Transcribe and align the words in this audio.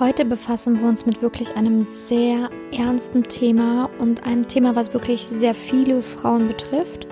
Heute 0.00 0.24
befassen 0.24 0.80
wir 0.80 0.88
uns 0.88 1.06
mit 1.06 1.22
wirklich 1.22 1.54
einem 1.54 1.82
sehr 1.82 2.48
ernsten 2.72 3.22
Thema 3.22 3.90
und 3.98 4.24
einem 4.24 4.42
Thema, 4.42 4.74
was 4.74 4.92
wirklich 4.94 5.28
sehr 5.30 5.54
viele 5.54 6.02
Frauen 6.02 6.48
betrifft 6.48 7.06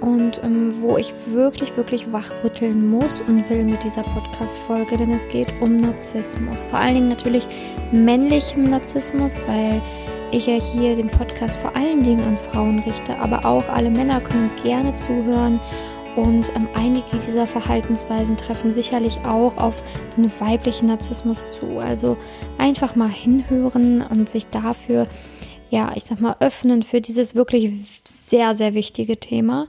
und 0.00 0.40
ähm, 0.42 0.80
wo 0.80 0.96
ich 0.96 1.12
wirklich, 1.26 1.76
wirklich 1.76 2.10
wachrütteln 2.12 2.88
muss 2.88 3.20
und 3.20 3.48
will 3.50 3.64
mit 3.64 3.82
dieser 3.82 4.04
Podcast-Folge, 4.04 4.96
denn 4.96 5.10
es 5.10 5.28
geht 5.28 5.52
um 5.60 5.76
Narzissmus. 5.76 6.64
Vor 6.64 6.78
allen 6.78 6.94
Dingen 6.94 7.08
natürlich 7.08 7.46
männlichem 7.92 8.64
Narzissmus, 8.64 9.38
weil 9.46 9.82
ich 10.30 10.46
ja 10.46 10.54
hier 10.54 10.96
den 10.96 11.10
Podcast 11.10 11.58
vor 11.58 11.74
allen 11.74 12.02
Dingen 12.02 12.24
an 12.24 12.38
Frauen 12.38 12.78
richte, 12.78 13.18
aber 13.18 13.44
auch 13.44 13.68
alle 13.68 13.90
Männer 13.90 14.20
können 14.20 14.50
gerne 14.62 14.94
zuhören 14.94 15.60
und 16.16 16.50
ähm, 16.56 16.68
einige 16.74 17.16
dieser 17.16 17.46
Verhaltensweisen 17.46 18.36
treffen 18.36 18.72
sicherlich 18.72 19.18
auch 19.24 19.56
auf 19.58 19.82
den 20.16 20.30
weiblichen 20.40 20.86
Narzissmus 20.86 21.54
zu. 21.54 21.78
Also 21.78 22.16
einfach 22.58 22.96
mal 22.96 23.08
hinhören 23.08 24.02
und 24.02 24.28
sich 24.28 24.48
dafür, 24.48 25.06
ja, 25.68 25.92
ich 25.94 26.04
sag 26.04 26.20
mal, 26.20 26.36
öffnen 26.40 26.82
für 26.82 27.00
dieses 27.00 27.36
wirklich 27.36 27.70
sehr, 28.04 28.54
sehr 28.54 28.74
wichtige 28.74 29.18
Thema. 29.18 29.68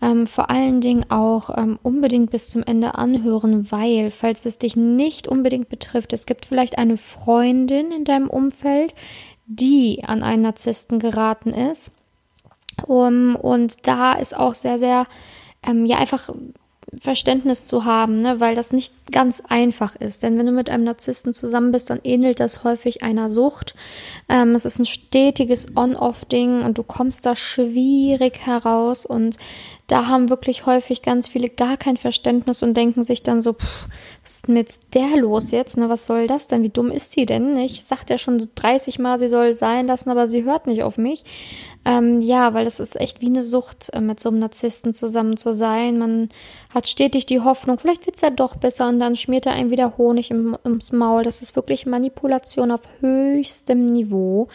Ähm, 0.00 0.26
vor 0.26 0.48
allen 0.48 0.80
Dingen 0.80 1.04
auch 1.10 1.50
ähm, 1.56 1.78
unbedingt 1.82 2.30
bis 2.30 2.48
zum 2.48 2.62
Ende 2.62 2.94
anhören, 2.94 3.70
weil, 3.70 4.10
falls 4.10 4.46
es 4.46 4.58
dich 4.58 4.76
nicht 4.76 5.28
unbedingt 5.28 5.68
betrifft, 5.68 6.14
es 6.14 6.24
gibt 6.24 6.46
vielleicht 6.46 6.78
eine 6.78 6.96
Freundin 6.96 7.92
in 7.92 8.04
deinem 8.04 8.30
Umfeld, 8.30 8.94
die 9.46 10.04
an 10.06 10.22
einen 10.22 10.42
Narzissten 10.42 10.98
geraten 10.98 11.50
ist. 11.50 11.92
Um, 12.86 13.36
und 13.36 13.86
da 13.86 14.14
ist 14.14 14.34
auch 14.34 14.54
sehr, 14.54 14.78
sehr 14.78 15.06
ähm, 15.66 15.86
ja 15.86 15.98
einfach 15.98 16.30
Verständnis 17.00 17.66
zu 17.66 17.84
haben, 17.84 18.20
ne? 18.20 18.38
weil 18.40 18.54
das 18.54 18.72
nicht 18.72 18.92
ganz 19.10 19.42
einfach 19.48 19.96
ist. 19.96 20.22
Denn 20.22 20.38
wenn 20.38 20.46
du 20.46 20.52
mit 20.52 20.68
einem 20.68 20.84
Narzissten 20.84 21.32
zusammen 21.32 21.72
bist, 21.72 21.88
dann 21.88 22.00
ähnelt 22.04 22.38
das 22.38 22.64
häufig 22.64 23.02
einer 23.02 23.30
Sucht. 23.30 23.74
Ähm, 24.28 24.54
es 24.54 24.64
ist 24.64 24.78
ein 24.78 24.86
stetiges 24.86 25.74
On-Off-Ding 25.76 26.62
und 26.62 26.76
du 26.76 26.82
kommst 26.82 27.24
da 27.24 27.34
schwierig 27.34 28.44
heraus 28.44 29.06
und 29.06 29.36
da 29.92 30.08
haben 30.08 30.30
wirklich 30.30 30.64
häufig 30.64 31.02
ganz 31.02 31.28
viele 31.28 31.50
gar 31.50 31.76
kein 31.76 31.98
Verständnis 31.98 32.62
und 32.62 32.74
denken 32.74 33.04
sich 33.04 33.22
dann 33.22 33.42
so, 33.42 33.52
pff, 33.52 33.88
was 34.22 34.36
ist 34.36 34.48
mit 34.48 34.94
der 34.94 35.18
los 35.18 35.50
jetzt? 35.50 35.76
Ne, 35.76 35.90
was 35.90 36.06
soll 36.06 36.26
das 36.26 36.46
denn? 36.46 36.62
Wie 36.62 36.70
dumm 36.70 36.90
ist 36.90 37.14
die 37.14 37.26
denn? 37.26 37.58
Ich 37.58 37.84
sagte 37.84 38.14
ja 38.14 38.18
schon 38.18 38.48
30 38.54 38.98
Mal, 38.98 39.18
sie 39.18 39.28
soll 39.28 39.54
sein 39.54 39.86
lassen, 39.86 40.08
aber 40.08 40.26
sie 40.28 40.44
hört 40.44 40.66
nicht 40.66 40.82
auf 40.82 40.96
mich. 40.96 41.24
Ähm, 41.84 42.22
ja, 42.22 42.54
weil 42.54 42.64
das 42.64 42.80
ist 42.80 42.98
echt 42.98 43.20
wie 43.20 43.26
eine 43.26 43.42
Sucht, 43.42 43.90
äh, 43.92 44.00
mit 44.00 44.18
so 44.18 44.30
einem 44.30 44.38
Narzissten 44.38 44.94
zusammen 44.94 45.36
zu 45.36 45.52
sein. 45.52 45.98
Man 45.98 46.30
hat 46.72 46.88
stetig 46.88 47.26
die 47.26 47.40
Hoffnung, 47.40 47.78
vielleicht 47.78 48.06
wird's 48.06 48.22
ja 48.22 48.30
doch 48.30 48.56
besser 48.56 48.88
und 48.88 48.98
dann 48.98 49.14
schmiert 49.14 49.44
er 49.44 49.52
einem 49.52 49.70
wieder 49.70 49.98
Honig 49.98 50.30
im, 50.30 50.56
ums 50.64 50.92
Maul. 50.92 51.22
Das 51.22 51.42
ist 51.42 51.54
wirklich 51.54 51.84
Manipulation 51.84 52.70
auf 52.70 52.80
höchstem 53.00 53.92
Niveau. 53.92 54.48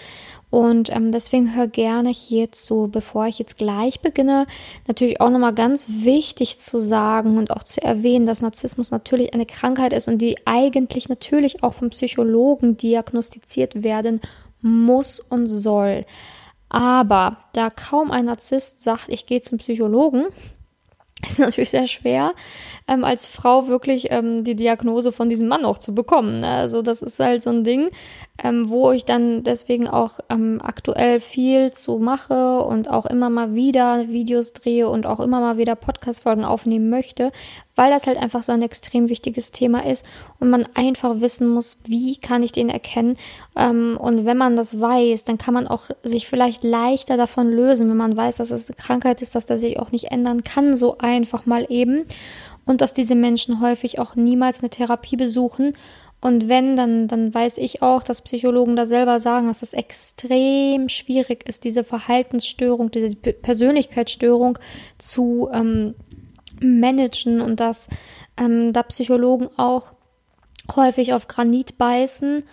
Und 0.50 0.96
ähm, 0.96 1.12
deswegen 1.12 1.56
hör 1.56 1.68
gerne 1.68 2.10
hierzu, 2.10 2.88
bevor 2.90 3.28
ich 3.28 3.38
jetzt 3.38 3.58
gleich 3.58 4.00
beginne, 4.00 4.48
natürlich 4.88 5.20
auch 5.20 5.30
nochmal 5.30 5.54
ganz 5.54 5.88
wichtig 5.90 6.58
zu 6.58 6.80
sagen 6.80 7.38
und 7.38 7.52
auch 7.52 7.64
zu 7.64 7.82
erwähnen, 7.82 8.26
dass 8.26 8.42
Narzissmus 8.42 8.90
natürlich 8.90 9.34
eine 9.34 9.46
Krankheit 9.46 9.92
ist 9.92 10.08
und 10.08 10.20
die 10.20 10.38
eigentlich 10.46 11.10
natürlich 11.10 11.64
auch 11.64 11.74
vom 11.74 11.90
Psychologen 11.90 12.78
diagnostiziert 12.78 13.84
werden 13.84 14.22
muss 14.62 15.20
und 15.20 15.48
soll. 15.48 16.06
Aber 16.70 17.38
da 17.54 17.70
kaum 17.70 18.12
ein 18.12 18.26
Narzisst 18.26 18.84
sagt, 18.84 19.06
ich 19.10 19.26
gehe 19.26 19.42
zum 19.42 19.58
Psychologen, 19.58 20.26
ist 21.28 21.40
natürlich 21.40 21.72
sehr 21.72 21.88
schwer, 21.88 22.34
ähm, 22.88 23.04
als 23.04 23.26
Frau 23.26 23.68
wirklich 23.68 24.12
ähm, 24.12 24.44
die 24.44 24.56
Diagnose 24.56 25.12
von 25.12 25.30
diesem 25.30 25.48
Mann 25.48 25.66
auch 25.66 25.78
zu 25.78 25.96
bekommen. 25.96 26.44
Also 26.44 26.82
das 26.82 27.02
ist 27.02 27.20
halt 27.20 27.42
so 27.42 27.50
ein 27.50 27.64
Ding, 27.64 27.90
ähm, 28.44 28.70
wo 28.70 28.92
ich 28.92 29.06
dann 29.06 29.44
deswegen 29.44 29.88
auch 29.88 30.20
ähm, 30.30 30.60
aktuell 30.64 31.20
viel 31.20 31.72
zu 31.72 31.98
mache 31.98 32.60
und 32.60 32.90
auch 32.90 33.06
immer 33.06 33.30
mal 33.30 33.56
wieder 33.56 34.08
Videos 34.10 34.54
drehe 34.54 34.90
und 34.90 35.06
auch 35.06 35.20
immer 35.20 35.42
mal 35.42 35.58
wieder 35.58 35.76
Podcast-Folgen 35.76 36.46
aufnehmen 36.46 36.90
möchte, 36.90 37.32
weil 37.76 37.90
das 37.90 38.06
halt 38.06 38.18
einfach 38.18 38.44
so 38.44 38.52
ein 38.52 38.62
extrem 38.62 39.10
wichtiges 39.10 39.52
Thema 39.52 39.86
ist 39.86 40.06
und 40.40 40.50
man 40.50 40.66
einfach 40.76 41.20
wissen 41.20 41.48
muss, 41.48 41.78
wie 41.86 42.18
kann 42.18 42.44
ich 42.44 42.52
den 42.52 42.70
erkennen. 42.70 43.16
Ähm, 43.56 43.98
und 44.00 44.26
wenn 44.26 44.38
man 44.38 44.56
das 44.56 44.80
weiß, 44.80 45.24
dann 45.24 45.40
kann 45.40 45.56
man 45.56 45.68
auch 45.68 45.84
sich 46.04 46.28
vielleicht 46.28 46.64
leichter 46.64 47.18
davon 47.18 47.50
lösen, 47.50 47.90
wenn 47.90 47.98
man 47.98 48.18
weiß, 48.18 48.38
dass 48.38 48.52
es 48.52 48.68
eine 48.68 48.76
Krankheit 48.76 49.22
ist, 49.22 49.34
dass 49.34 49.48
der 49.48 49.58
sich 49.58 49.80
auch 49.80 49.92
nicht 49.92 50.12
ändern 50.12 50.44
kann, 50.44 50.76
so 50.76 50.98
einfach 51.00 51.46
mal 51.46 51.66
eben. 51.70 52.06
Und 52.66 52.82
dass 52.82 52.94
diese 52.94 53.16
Menschen 53.16 53.62
häufig 53.62 53.98
auch 53.98 54.16
niemals 54.16 54.60
eine 54.60 54.70
Therapie 54.70 55.16
besuchen 55.16 55.72
und 56.20 56.50
wenn, 56.50 56.76
dann, 56.76 57.08
dann 57.08 57.34
weiß 57.34 57.60
ich 57.60 57.82
auch, 57.82 58.02
dass 58.02 58.24
Psychologen 58.24 58.76
da 58.76 58.86
selber 58.86 59.20
sagen, 59.20 59.48
dass 59.48 59.62
es 59.62 59.74
extrem 59.74 60.90
schwierig 60.90 61.48
ist, 61.48 61.64
diese 61.64 61.84
Verhaltensstörung, 61.84 62.90
diese 62.90 63.16
Persönlichkeitsstörung 63.16 64.58
zu 64.98 65.50
ähm, 65.54 65.94
managen 66.60 67.42
und 67.42 67.60
dass 67.60 67.90
ähm, 68.38 68.74
da 68.74 68.82
Psychologen 68.84 69.50
auch 69.58 69.94
häufig 70.76 71.14
auf 71.14 71.28
Granit 71.28 71.78
beißen, 71.78 72.44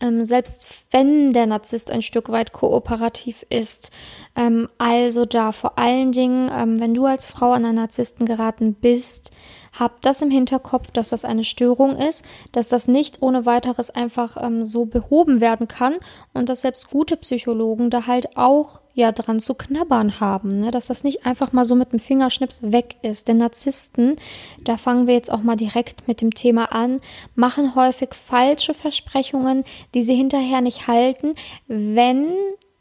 ähm, 0.00 0.24
selbst 0.24 0.84
wenn 0.90 1.32
der 1.32 1.46
Narzisst 1.46 1.90
ein 1.90 2.02
Stück 2.02 2.28
weit 2.28 2.52
kooperativ 2.52 3.44
ist. 3.48 3.90
Ähm, 4.36 4.68
also 4.76 5.24
da 5.24 5.52
vor 5.52 5.78
allen 5.78 6.12
Dingen, 6.12 6.50
ähm, 6.54 6.78
wenn 6.78 6.92
du 6.92 7.06
als 7.06 7.26
Frau 7.26 7.52
an 7.52 7.64
einen 7.64 7.76
Narzissten 7.76 8.26
geraten 8.26 8.74
bist, 8.74 9.32
hab 9.78 10.00
das 10.02 10.22
im 10.22 10.30
Hinterkopf, 10.30 10.90
dass 10.90 11.10
das 11.10 11.24
eine 11.24 11.44
Störung 11.44 11.96
ist, 11.96 12.24
dass 12.52 12.68
das 12.68 12.88
nicht 12.88 13.22
ohne 13.22 13.44
weiteres 13.44 13.90
einfach 13.90 14.36
ähm, 14.40 14.64
so 14.64 14.86
behoben 14.86 15.40
werden 15.40 15.68
kann 15.68 15.96
und 16.32 16.48
dass 16.48 16.62
selbst 16.62 16.90
gute 16.90 17.16
Psychologen 17.16 17.90
da 17.90 18.06
halt 18.06 18.36
auch 18.36 18.80
ja 18.94 19.10
dran 19.10 19.40
zu 19.40 19.54
knabbern 19.54 20.20
haben, 20.20 20.60
ne? 20.60 20.70
dass 20.70 20.86
das 20.86 21.02
nicht 21.02 21.26
einfach 21.26 21.52
mal 21.52 21.64
so 21.64 21.74
mit 21.74 21.92
dem 21.92 21.98
Fingerschnips 21.98 22.62
weg 22.62 22.96
ist. 23.02 23.28
Denn 23.28 23.38
Narzissten, 23.38 24.16
da 24.62 24.76
fangen 24.76 25.06
wir 25.06 25.14
jetzt 25.14 25.32
auch 25.32 25.42
mal 25.42 25.56
direkt 25.56 26.06
mit 26.06 26.20
dem 26.20 26.32
Thema 26.32 26.72
an, 26.72 27.00
machen 27.34 27.74
häufig 27.74 28.14
falsche 28.14 28.72
Versprechungen, 28.72 29.64
die 29.94 30.02
sie 30.02 30.14
hinterher 30.14 30.60
nicht 30.60 30.86
halten, 30.86 31.34
wenn 31.66 32.28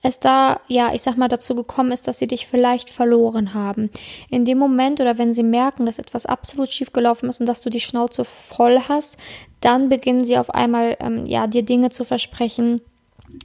es 0.04 0.20
da, 0.20 0.60
ja, 0.68 0.94
ich 0.94 1.02
sag 1.02 1.18
mal, 1.18 1.30
dazu 1.30 1.56
gekommen 1.56 1.94
ist, 1.94 2.08
dass 2.08 2.20
sie 2.20 2.28
dich 2.28 2.46
vielleicht 2.46 2.90
verloren 2.90 3.54
haben. 3.54 3.90
In 4.30 4.44
dem 4.44 4.58
Moment 4.58 5.00
oder 5.00 5.18
wenn 5.18 5.32
sie 5.32 5.44
merken, 5.44 5.86
dass 5.86 5.98
etwas 5.98 6.26
absolut 6.26 6.70
schief 6.70 6.92
gelaufen 6.92 7.30
ist 7.30 7.40
und 7.40 7.48
dass 7.48 7.62
du 7.62 7.70
die 7.70 7.80
Schnauze 7.80 8.26
voll 8.26 8.80
hast, 8.90 9.18
dann 9.62 9.88
beginnen 9.88 10.26
sie 10.26 10.38
auf 10.38 10.50
einmal, 10.50 10.98
ähm, 11.00 11.26
ja, 11.26 11.48
dir 11.48 11.64
Dinge 11.64 11.90
zu 11.90 12.04
versprechen, 12.04 12.82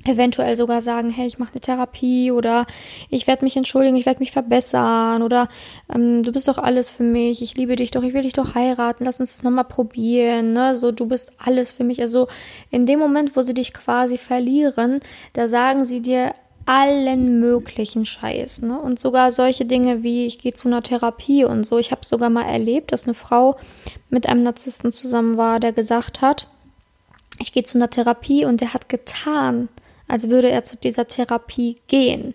eventuell 0.04 0.56
sogar 0.56 0.82
sagen, 0.82 1.10
hey, 1.10 1.26
ich 1.26 1.38
mache 1.38 1.52
eine 1.52 1.60
Therapie 1.60 2.32
oder 2.32 2.66
ich 3.08 3.26
werde 3.26 3.44
mich 3.44 3.56
entschuldigen, 3.56 3.96
ich 3.96 4.06
werde 4.06 4.20
mich 4.20 4.32
verbessern 4.32 5.22
oder 5.22 5.48
ähm, 5.94 6.22
du 6.22 6.32
bist 6.32 6.48
doch 6.48 6.58
alles 6.58 6.90
für 6.90 7.04
mich, 7.04 7.40
ich 7.40 7.56
liebe 7.56 7.76
dich 7.76 7.92
doch, 7.92 8.02
ich 8.02 8.14
will 8.14 8.22
dich 8.22 8.32
doch 8.32 8.54
heiraten, 8.54 9.04
lass 9.04 9.20
uns 9.20 9.32
das 9.32 9.42
nochmal 9.42 9.64
probieren, 9.64 10.52
ne? 10.52 10.74
So, 10.74 10.92
du 10.92 11.06
bist 11.06 11.32
alles 11.38 11.72
für 11.72 11.84
mich. 11.84 12.00
Also 12.00 12.28
in 12.70 12.84
dem 12.84 12.98
Moment, 12.98 13.36
wo 13.36 13.42
sie 13.42 13.54
dich 13.54 13.72
quasi 13.72 14.18
verlieren, 14.18 15.00
da 15.32 15.48
sagen 15.48 15.84
sie 15.84 16.02
dir 16.02 16.34
allen 16.68 17.40
möglichen 17.40 18.04
Scheiß, 18.04 18.60
ne? 18.60 18.78
Und 18.78 19.00
sogar 19.00 19.32
solche 19.32 19.64
Dinge 19.64 20.02
wie 20.02 20.26
ich 20.26 20.38
gehe 20.38 20.52
zu 20.52 20.68
einer 20.68 20.82
Therapie 20.82 21.44
und 21.44 21.64
so. 21.64 21.78
Ich 21.78 21.92
habe 21.92 22.04
sogar 22.04 22.28
mal 22.28 22.42
erlebt, 22.42 22.92
dass 22.92 23.04
eine 23.04 23.14
Frau 23.14 23.56
mit 24.10 24.28
einem 24.28 24.42
Narzissten 24.42 24.92
zusammen 24.92 25.38
war, 25.38 25.60
der 25.60 25.72
gesagt 25.72 26.20
hat, 26.20 26.46
ich 27.38 27.54
gehe 27.54 27.62
zu 27.62 27.78
einer 27.78 27.88
Therapie 27.88 28.44
und 28.44 28.60
der 28.60 28.74
hat 28.74 28.90
getan, 28.90 29.70
als 30.08 30.28
würde 30.28 30.50
er 30.50 30.62
zu 30.62 30.76
dieser 30.76 31.06
Therapie 31.06 31.78
gehen. 31.86 32.34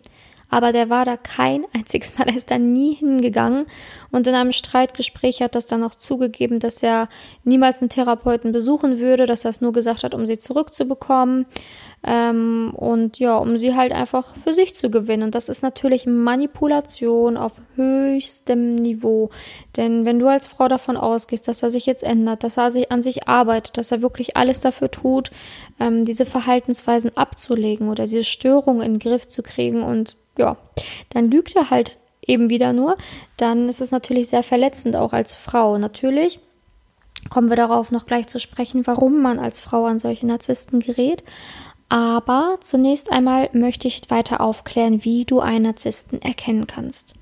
Aber 0.54 0.72
der 0.72 0.88
war 0.92 1.04
da 1.04 1.18
kein 1.18 1.66
einziges 1.74 2.16
Mal, 2.16 2.28
er 2.28 2.38
ist 2.38 2.52
da 2.52 2.60
nie 2.60 2.94
hingegangen. 2.94 3.66
Und 4.12 4.28
in 4.28 4.36
einem 4.36 4.52
Streitgespräch 4.52 5.42
hat 5.42 5.56
das 5.56 5.66
dann 5.66 5.84
auch 5.84 5.96
zugegeben, 5.96 6.60
dass 6.60 6.84
er 6.84 7.10
niemals 7.44 7.82
einen 7.82 7.90
Therapeuten 7.90 8.52
besuchen 8.52 9.00
würde, 9.00 9.26
dass 9.26 9.46
er 9.46 9.50
es 9.50 9.62
nur 9.62 9.74
gesagt 9.74 10.04
hat, 10.04 10.14
um 10.14 10.28
sie 10.28 10.38
zurückzubekommen. 10.38 11.48
Ähm, 12.04 12.72
und 12.76 13.18
ja, 13.18 13.36
um 13.38 13.58
sie 13.58 13.76
halt 13.76 13.94
einfach 13.94 14.36
für 14.36 14.54
sich 14.54 14.76
zu 14.76 14.92
gewinnen. 14.92 15.24
Und 15.24 15.34
das 15.34 15.50
ist 15.50 15.64
natürlich 15.64 16.06
Manipulation 16.06 17.36
auf 17.36 17.54
höchstem 17.76 18.76
Niveau. 18.76 19.32
Denn 19.76 20.06
wenn 20.06 20.20
du 20.20 20.28
als 20.28 20.46
Frau 20.46 20.68
davon 20.68 20.98
ausgehst, 20.98 21.48
dass 21.48 21.64
er 21.64 21.72
sich 21.72 21.88
jetzt 21.88 22.04
ändert, 22.04 22.44
dass 22.44 22.58
er 22.58 22.70
sich 22.70 22.92
an 22.92 23.02
sich 23.02 23.28
arbeitet, 23.28 23.80
dass 23.80 23.92
er 23.92 24.04
wirklich 24.04 24.38
alles 24.38 24.60
dafür 24.60 24.92
tut, 24.92 25.32
ähm, 25.80 26.06
diese 26.06 26.28
Verhaltensweisen 26.28 27.18
abzulegen 27.18 27.90
oder 27.90 28.04
diese 28.04 28.24
Störungen 28.24 28.84
in 28.84 28.94
den 28.94 29.00
Griff 29.00 29.28
zu 29.28 29.42
kriegen 29.42 29.82
und 29.82 30.16
ja, 30.38 30.58
dann 31.10 31.30
lügt 31.30 31.56
er 31.56 31.70
halt 31.70 31.98
eben 32.26 32.50
wieder 32.50 32.74
nur, 32.74 32.98
dann 33.38 33.70
ist 33.70 33.82
es 33.82 33.92
natürlich 33.92 34.30
sehr 34.30 34.44
verletzend 34.44 34.96
auch 34.96 35.14
als 35.14 35.36
Frau. 35.36 35.78
Natürlich 35.78 36.40
kommen 37.30 37.50
wir 37.50 37.56
darauf 37.56 37.92
noch 37.92 38.06
gleich 38.06 38.28
zu 38.28 38.40
sprechen, 38.40 38.86
warum 38.88 39.22
man 39.22 39.40
als 39.40 39.62
Frau 39.62 39.86
an 39.86 40.00
solche 40.00 40.26
Narzissten 40.26 40.80
gerät. 40.80 41.24
Aber 41.90 42.58
zunächst 42.62 43.12
einmal 43.12 43.50
möchte 43.54 43.88
ich 43.88 44.10
weiter 44.10 44.42
aufklären, 44.42 45.04
wie 45.04 45.26
du 45.26 45.40
einen 45.42 45.66
Narzissten 45.66 46.22
erkennen 46.22 46.66
kannst. 46.66 47.14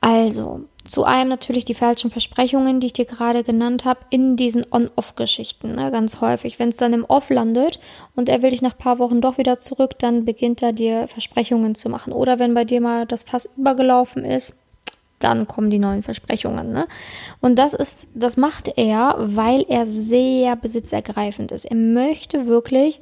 Also, 0.00 0.60
Zu 0.84 1.04
einem 1.04 1.30
natürlich 1.30 1.64
die 1.64 1.74
falschen 1.74 2.10
Versprechungen, 2.10 2.78
die 2.78 2.88
ich 2.88 2.92
dir 2.92 3.06
gerade 3.06 3.42
genannt 3.42 3.86
habe, 3.86 4.00
in 4.10 4.36
diesen 4.36 4.66
On-Off-Geschichten. 4.70 5.74
Ne? 5.76 5.90
Ganz 5.90 6.20
häufig. 6.20 6.58
Wenn 6.58 6.68
es 6.68 6.76
dann 6.76 6.92
im 6.92 7.06
Off 7.06 7.30
landet 7.30 7.80
und 8.14 8.28
er 8.28 8.42
will 8.42 8.50
dich 8.50 8.60
nach 8.60 8.74
ein 8.74 8.78
paar 8.78 8.98
Wochen 8.98 9.22
doch 9.22 9.38
wieder 9.38 9.58
zurück, 9.58 9.98
dann 9.98 10.26
beginnt 10.26 10.62
er 10.62 10.74
dir 10.74 11.08
Versprechungen 11.08 11.74
zu 11.74 11.88
machen. 11.88 12.12
Oder 12.12 12.38
wenn 12.38 12.52
bei 12.52 12.64
dir 12.64 12.82
mal 12.82 13.06
das 13.06 13.22
Fass 13.22 13.48
übergelaufen 13.56 14.26
ist, 14.26 14.56
dann 15.20 15.46
kommen 15.46 15.70
die 15.70 15.78
neuen 15.78 16.02
Versprechungen. 16.02 16.70
Ne? 16.72 16.86
Und 17.40 17.58
das 17.58 17.72
ist, 17.72 18.06
das 18.14 18.36
macht 18.36 18.76
er, 18.76 19.16
weil 19.18 19.64
er 19.68 19.86
sehr 19.86 20.54
besitzergreifend 20.54 21.50
ist. 21.50 21.64
Er 21.64 21.76
möchte 21.76 22.46
wirklich, 22.46 23.00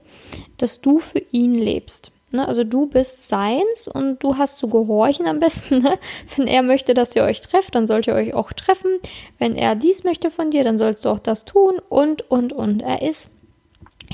dass 0.57 0.81
du 0.81 1.01
für 1.01 1.19
ihn 1.33 1.55
lebst. 1.55 2.12
Ne? 2.33 2.47
Also 2.47 2.65
du 2.65 2.87
bist 2.87 3.29
seins 3.29 3.89
und 3.89 4.23
du 4.23 4.39
hast 4.39 4.59
zu 4.59 4.69
gehorchen 4.69 5.27
am 5.27 5.39
besten. 5.39 5.83
Ne? 5.83 5.99
Wenn 6.37 6.47
er 6.47 6.63
möchte, 6.63 6.95
dass 6.95 7.17
ihr 7.17 7.25
euch 7.25 7.41
trefft, 7.41 7.75
dann 7.75 7.89
sollt 7.89 8.07
ihr 8.07 8.15
euch 8.15 8.35
auch 8.35 8.53
treffen. 8.53 9.01
Wenn 9.39 9.57
er 9.57 9.75
dies 9.75 10.05
möchte 10.05 10.31
von 10.31 10.51
dir, 10.51 10.63
dann 10.63 10.79
sollst 10.79 11.05
du 11.05 11.09
auch 11.09 11.19
das 11.19 11.45
tun 11.45 11.81
und, 11.89 12.31
und, 12.31 12.53
und. 12.53 12.83
Er 12.83 13.03
ist 13.03 13.32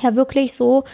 ja 0.03 0.15
wirklich 0.15 0.55
so, 0.55 0.85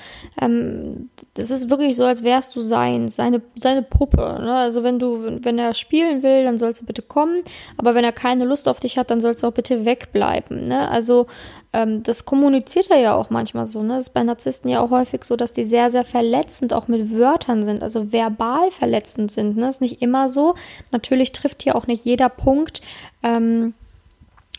ähm, 0.41 1.11
das 1.35 1.51
ist 1.51 1.71
wirklich 1.71 1.97
so, 1.97 2.05
als 2.05 2.25
wärst 2.25 2.55
du 2.57 2.61
sein, 2.61 3.09
seine, 3.09 3.43
seine 3.57 3.83
Puppe. 3.83 4.39
Ne? 4.41 4.55
Also 4.55 4.83
wenn 4.83 4.99
du, 4.99 5.39
wenn 5.43 5.59
er 5.59 5.75
spielen 5.75 6.23
will, 6.23 6.45
dann 6.45 6.59
sollst 6.59 6.81
du 6.83 6.87
bitte 6.87 7.03
kommen, 7.03 7.43
aber 7.77 7.95
wenn 7.95 8.05
er 8.05 8.13
keine 8.13 8.45
Lust 8.45 8.69
auf 8.69 8.81
dich 8.81 8.99
hat, 8.99 9.11
dann 9.11 9.21
sollst 9.21 9.43
du 9.43 9.49
auch 9.49 9.53
bitte 9.53 9.85
wegbleiben. 9.85 10.65
Ne? 10.65 10.89
Also 10.89 11.27
ähm, 11.73 12.03
das 12.03 12.25
kommuniziert 12.25 12.91
er 12.91 12.99
ja 12.99 13.15
auch 13.15 13.31
manchmal 13.31 13.67
so. 13.67 13.83
Ne? 13.83 13.95
Das 13.95 14.09
ist 14.09 14.15
bei 14.15 14.23
Narzissten 14.23 14.71
ja 14.71 14.81
auch 14.81 14.91
häufig 14.91 15.25
so, 15.25 15.37
dass 15.37 15.53
die 15.53 15.65
sehr, 15.65 15.91
sehr 15.91 16.05
verletzend 16.05 16.73
auch 16.73 16.89
mit 16.89 17.13
Wörtern 17.13 17.65
sind, 17.65 17.83
also 17.83 18.13
verbal 18.13 18.71
verletzend 18.71 19.33
sind. 19.33 19.57
Ne? 19.57 19.63
Das 19.63 19.77
ist 19.77 19.81
nicht 19.81 20.03
immer 20.03 20.29
so. 20.29 20.55
Natürlich 20.93 21.33
trifft 21.33 21.63
hier 21.63 21.75
auch 21.75 21.87
nicht 21.87 22.05
jeder 22.05 22.29
Punkt. 22.29 22.81
Ähm, 23.23 23.75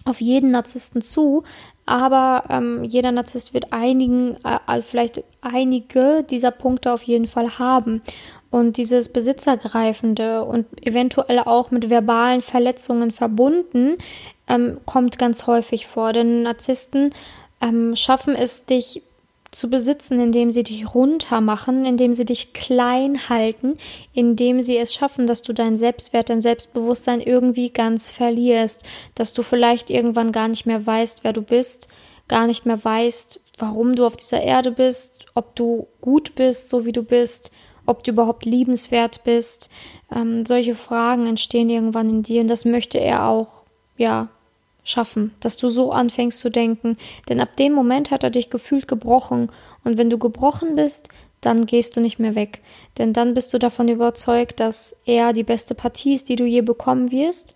auf 0.06 0.22
jeden 0.22 0.52
Narzissten 0.52 1.02
zu, 1.02 1.44
aber 1.86 2.44
ähm, 2.50 2.84
jeder 2.84 3.12
Narzisst 3.12 3.54
wird 3.54 3.72
einigen, 3.72 4.38
äh, 4.44 4.82
vielleicht 4.82 5.24
einige 5.42 6.24
dieser 6.24 6.52
Punkte 6.52 6.92
auf 6.92 7.04
jeden 7.04 7.28
Fall 7.28 7.60
haben. 7.60 8.02
Und 8.50 8.78
dieses 8.78 9.10
Besitzergreifende 9.10 10.44
und 10.44 10.66
eventuell 10.86 11.40
auch 11.40 11.72
mit 11.72 11.90
verbalen 11.90 12.42
Verletzungen 12.42 13.12
verbunden, 13.12 13.96
ähm, 14.48 14.78
kommt 14.86 15.20
ganz 15.20 15.46
häufig 15.46 15.88
vor. 15.88 16.14
Denn 16.14 16.44
Narzissten 16.44 17.12
ähm, 17.62 17.96
schaffen 17.96 18.36
es, 18.36 18.66
dich 18.66 19.02
zu 19.56 19.70
besitzen, 19.70 20.20
indem 20.20 20.52
sie 20.52 20.64
dich 20.64 20.94
runter 20.94 21.40
machen, 21.40 21.86
indem 21.86 22.14
sie 22.14 22.26
dich 22.26 22.52
klein 22.54 23.30
halten, 23.30 23.78
indem 24.14 24.62
sie 24.62 24.78
es 24.78 24.94
schaffen, 24.94 25.28
dass 25.28 25.44
du 25.44 25.54
deinen 25.54 25.78
Selbstwert, 25.78 26.30
dein 26.30 26.42
Selbstbewusstsein 26.42 27.22
irgendwie 27.22 27.70
ganz 27.70 28.12
verlierst, 28.12 28.84
dass 29.16 29.34
du 29.34 29.44
vielleicht 29.44 29.90
irgendwann 29.90 30.34
gar 30.34 30.50
nicht 30.50 30.66
mehr 30.66 30.86
weißt, 30.86 31.24
wer 31.24 31.32
du 31.32 31.42
bist, 31.42 31.88
gar 32.28 32.48
nicht 32.48 32.66
mehr 32.66 32.84
weißt, 32.84 33.40
warum 33.58 33.96
du 33.96 34.06
auf 34.06 34.18
dieser 34.18 34.42
Erde 34.42 34.72
bist, 34.72 35.28
ob 35.36 35.56
du 35.56 35.88
gut 36.02 36.36
bist, 36.36 36.70
so 36.70 36.86
wie 36.86 36.92
du 36.92 37.04
bist, 37.04 37.52
ob 37.86 38.04
du 38.04 38.12
überhaupt 38.12 38.44
liebenswert 38.44 39.24
bist. 39.24 39.70
Ähm, 40.14 40.46
solche 40.46 40.76
Fragen 40.76 41.28
entstehen 41.28 41.70
irgendwann 41.70 42.10
in 42.10 42.24
dir 42.24 42.42
und 42.42 42.50
das 42.50 42.66
möchte 42.66 43.00
er 43.00 43.28
auch, 43.28 43.64
ja, 43.96 44.28
schaffen, 44.86 45.34
dass 45.42 45.58
du 45.58 45.68
so 45.68 45.92
anfängst 45.92 46.40
zu 46.40 46.50
denken, 46.50 46.96
denn 47.28 47.42
ab 47.42 47.58
dem 47.58 47.74
Moment 47.74 48.12
hat 48.12 48.24
er 48.24 48.30
dich 48.30 48.50
gefühlt 48.50 48.88
gebrochen 48.88 49.52
und 49.84 49.98
wenn 49.98 50.10
du 50.10 50.18
gebrochen 50.18 50.76
bist, 50.76 51.10
dann 51.42 51.66
gehst 51.66 51.98
du 51.98 52.02
nicht 52.02 52.20
mehr 52.20 52.36
weg, 52.36 52.62
denn 52.98 53.12
dann 53.12 53.34
bist 53.34 53.54
du 53.54 53.60
davon 53.60 53.88
überzeugt, 53.90 54.60
dass 54.60 54.96
er 55.06 55.34
die 55.34 55.44
beste 55.44 55.76
Partie 55.76 56.14
ist, 56.14 56.30
die 56.30 56.38
du 56.38 56.46
je 56.46 56.62
bekommen 56.62 57.12
wirst 57.12 57.56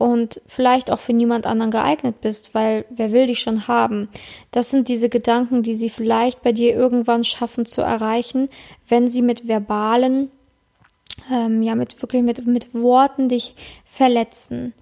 und 0.00 0.40
vielleicht 0.46 0.90
auch 0.90 0.98
für 0.98 1.12
niemand 1.12 1.46
anderen 1.46 1.70
geeignet 1.70 2.22
bist, 2.22 2.54
weil 2.54 2.86
wer 2.88 3.12
will 3.12 3.26
dich 3.26 3.40
schon 3.40 3.68
haben? 3.68 4.08
Das 4.50 4.70
sind 4.70 4.88
diese 4.88 5.10
Gedanken, 5.10 5.62
die 5.62 5.74
sie 5.74 5.90
vielleicht 5.90 6.42
bei 6.42 6.52
dir 6.52 6.74
irgendwann 6.74 7.22
schaffen 7.22 7.66
zu 7.66 7.82
erreichen, 7.82 8.48
wenn 8.88 9.08
sie 9.08 9.20
mit 9.20 9.46
verbalen, 9.46 10.30
ähm, 11.30 11.62
ja, 11.62 11.74
mit 11.74 12.00
wirklich 12.00 12.22
mit, 12.22 12.46
mit 12.46 12.72
Worten 12.72 13.28
dich 13.28 13.54
verletzen. 13.84 14.72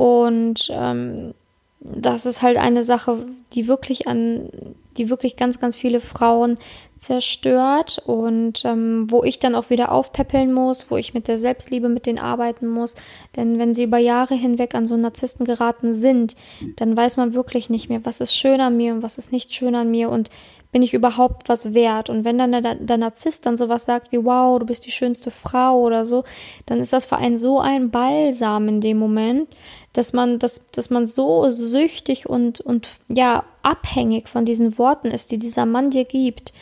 Und 0.00 0.70
ähm, 0.72 1.34
das 1.80 2.24
ist 2.24 2.40
halt 2.40 2.56
eine 2.56 2.84
Sache, 2.84 3.26
die 3.52 3.68
wirklich 3.68 4.08
an, 4.08 4.48
die 4.96 5.10
wirklich 5.10 5.36
ganz, 5.36 5.60
ganz 5.60 5.76
viele 5.76 6.00
Frauen 6.00 6.56
zerstört 6.96 8.00
und 8.06 8.64
ähm, 8.64 9.10
wo 9.10 9.24
ich 9.24 9.40
dann 9.40 9.54
auch 9.54 9.68
wieder 9.68 9.92
aufpäppeln 9.92 10.54
muss, 10.54 10.90
wo 10.90 10.96
ich 10.96 11.12
mit 11.12 11.28
der 11.28 11.36
Selbstliebe 11.36 11.90
mit 11.90 12.06
denen 12.06 12.18
arbeiten 12.18 12.66
muss. 12.66 12.94
Denn 13.36 13.58
wenn 13.58 13.74
sie 13.74 13.84
über 13.84 13.98
Jahre 13.98 14.36
hinweg 14.36 14.74
an 14.74 14.86
so 14.86 14.96
Narzissten 14.96 15.44
geraten 15.44 15.92
sind, 15.92 16.34
dann 16.76 16.96
weiß 16.96 17.18
man 17.18 17.34
wirklich 17.34 17.68
nicht 17.68 17.90
mehr, 17.90 18.02
was 18.02 18.22
ist 18.22 18.34
schön 18.34 18.62
an 18.62 18.78
mir 18.78 18.94
und 18.94 19.02
was 19.02 19.18
ist 19.18 19.32
nicht 19.32 19.54
schön 19.54 19.74
an 19.74 19.90
mir 19.90 20.08
und 20.08 20.30
bin 20.72 20.82
ich 20.82 20.94
überhaupt 20.94 21.48
was 21.48 21.74
wert? 21.74 22.10
Und 22.10 22.24
wenn 22.24 22.38
dann 22.38 22.52
der, 22.52 22.74
der 22.76 22.96
Narzisst 22.96 23.46
dann 23.46 23.56
sowas 23.56 23.84
sagt 23.84 24.12
wie, 24.12 24.24
wow, 24.24 24.58
du 24.58 24.66
bist 24.66 24.86
die 24.86 24.90
schönste 24.90 25.30
Frau 25.30 25.80
oder 25.80 26.06
so, 26.06 26.24
dann 26.66 26.80
ist 26.80 26.92
das 26.92 27.06
für 27.06 27.16
einen 27.16 27.36
so 27.36 27.60
ein 27.60 27.90
Balsam 27.90 28.68
in 28.68 28.80
dem 28.80 28.98
Moment, 28.98 29.48
dass 29.92 30.12
man, 30.12 30.38
dass, 30.38 30.70
dass 30.70 30.90
man 30.90 31.06
so 31.06 31.50
süchtig 31.50 32.28
und, 32.28 32.60
und 32.60 32.88
ja, 33.08 33.44
abhängig 33.62 34.28
von 34.28 34.44
diesen 34.44 34.78
Worten 34.78 35.08
ist, 35.08 35.32
die 35.32 35.38
dieser 35.38 35.66
Mann 35.66 35.90
dir 35.90 36.04
gibt, 36.04 36.52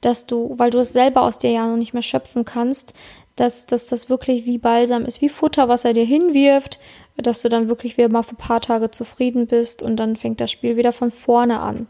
dass 0.00 0.26
du, 0.26 0.54
weil 0.56 0.70
du 0.70 0.78
es 0.78 0.92
selber 0.92 1.22
aus 1.22 1.38
dir 1.38 1.50
ja 1.50 1.66
noch 1.66 1.76
nicht 1.76 1.92
mehr 1.92 2.02
schöpfen 2.02 2.44
kannst, 2.44 2.94
dass, 3.36 3.66
dass 3.66 3.86
das 3.86 4.08
wirklich 4.08 4.46
wie 4.46 4.58
Balsam 4.58 5.04
ist, 5.04 5.20
wie 5.20 5.28
Futter, 5.28 5.68
was 5.68 5.84
er 5.84 5.92
dir 5.92 6.04
hinwirft, 6.04 6.80
dass 7.16 7.42
du 7.42 7.48
dann 7.48 7.68
wirklich 7.68 7.96
wieder 7.96 8.08
mal 8.08 8.22
für 8.22 8.34
ein 8.34 8.36
paar 8.36 8.60
Tage 8.60 8.90
zufrieden 8.90 9.46
bist 9.46 9.82
und 9.82 9.96
dann 9.96 10.16
fängt 10.16 10.40
das 10.40 10.50
Spiel 10.50 10.76
wieder 10.76 10.92
von 10.92 11.10
vorne 11.10 11.60
an. 11.60 11.86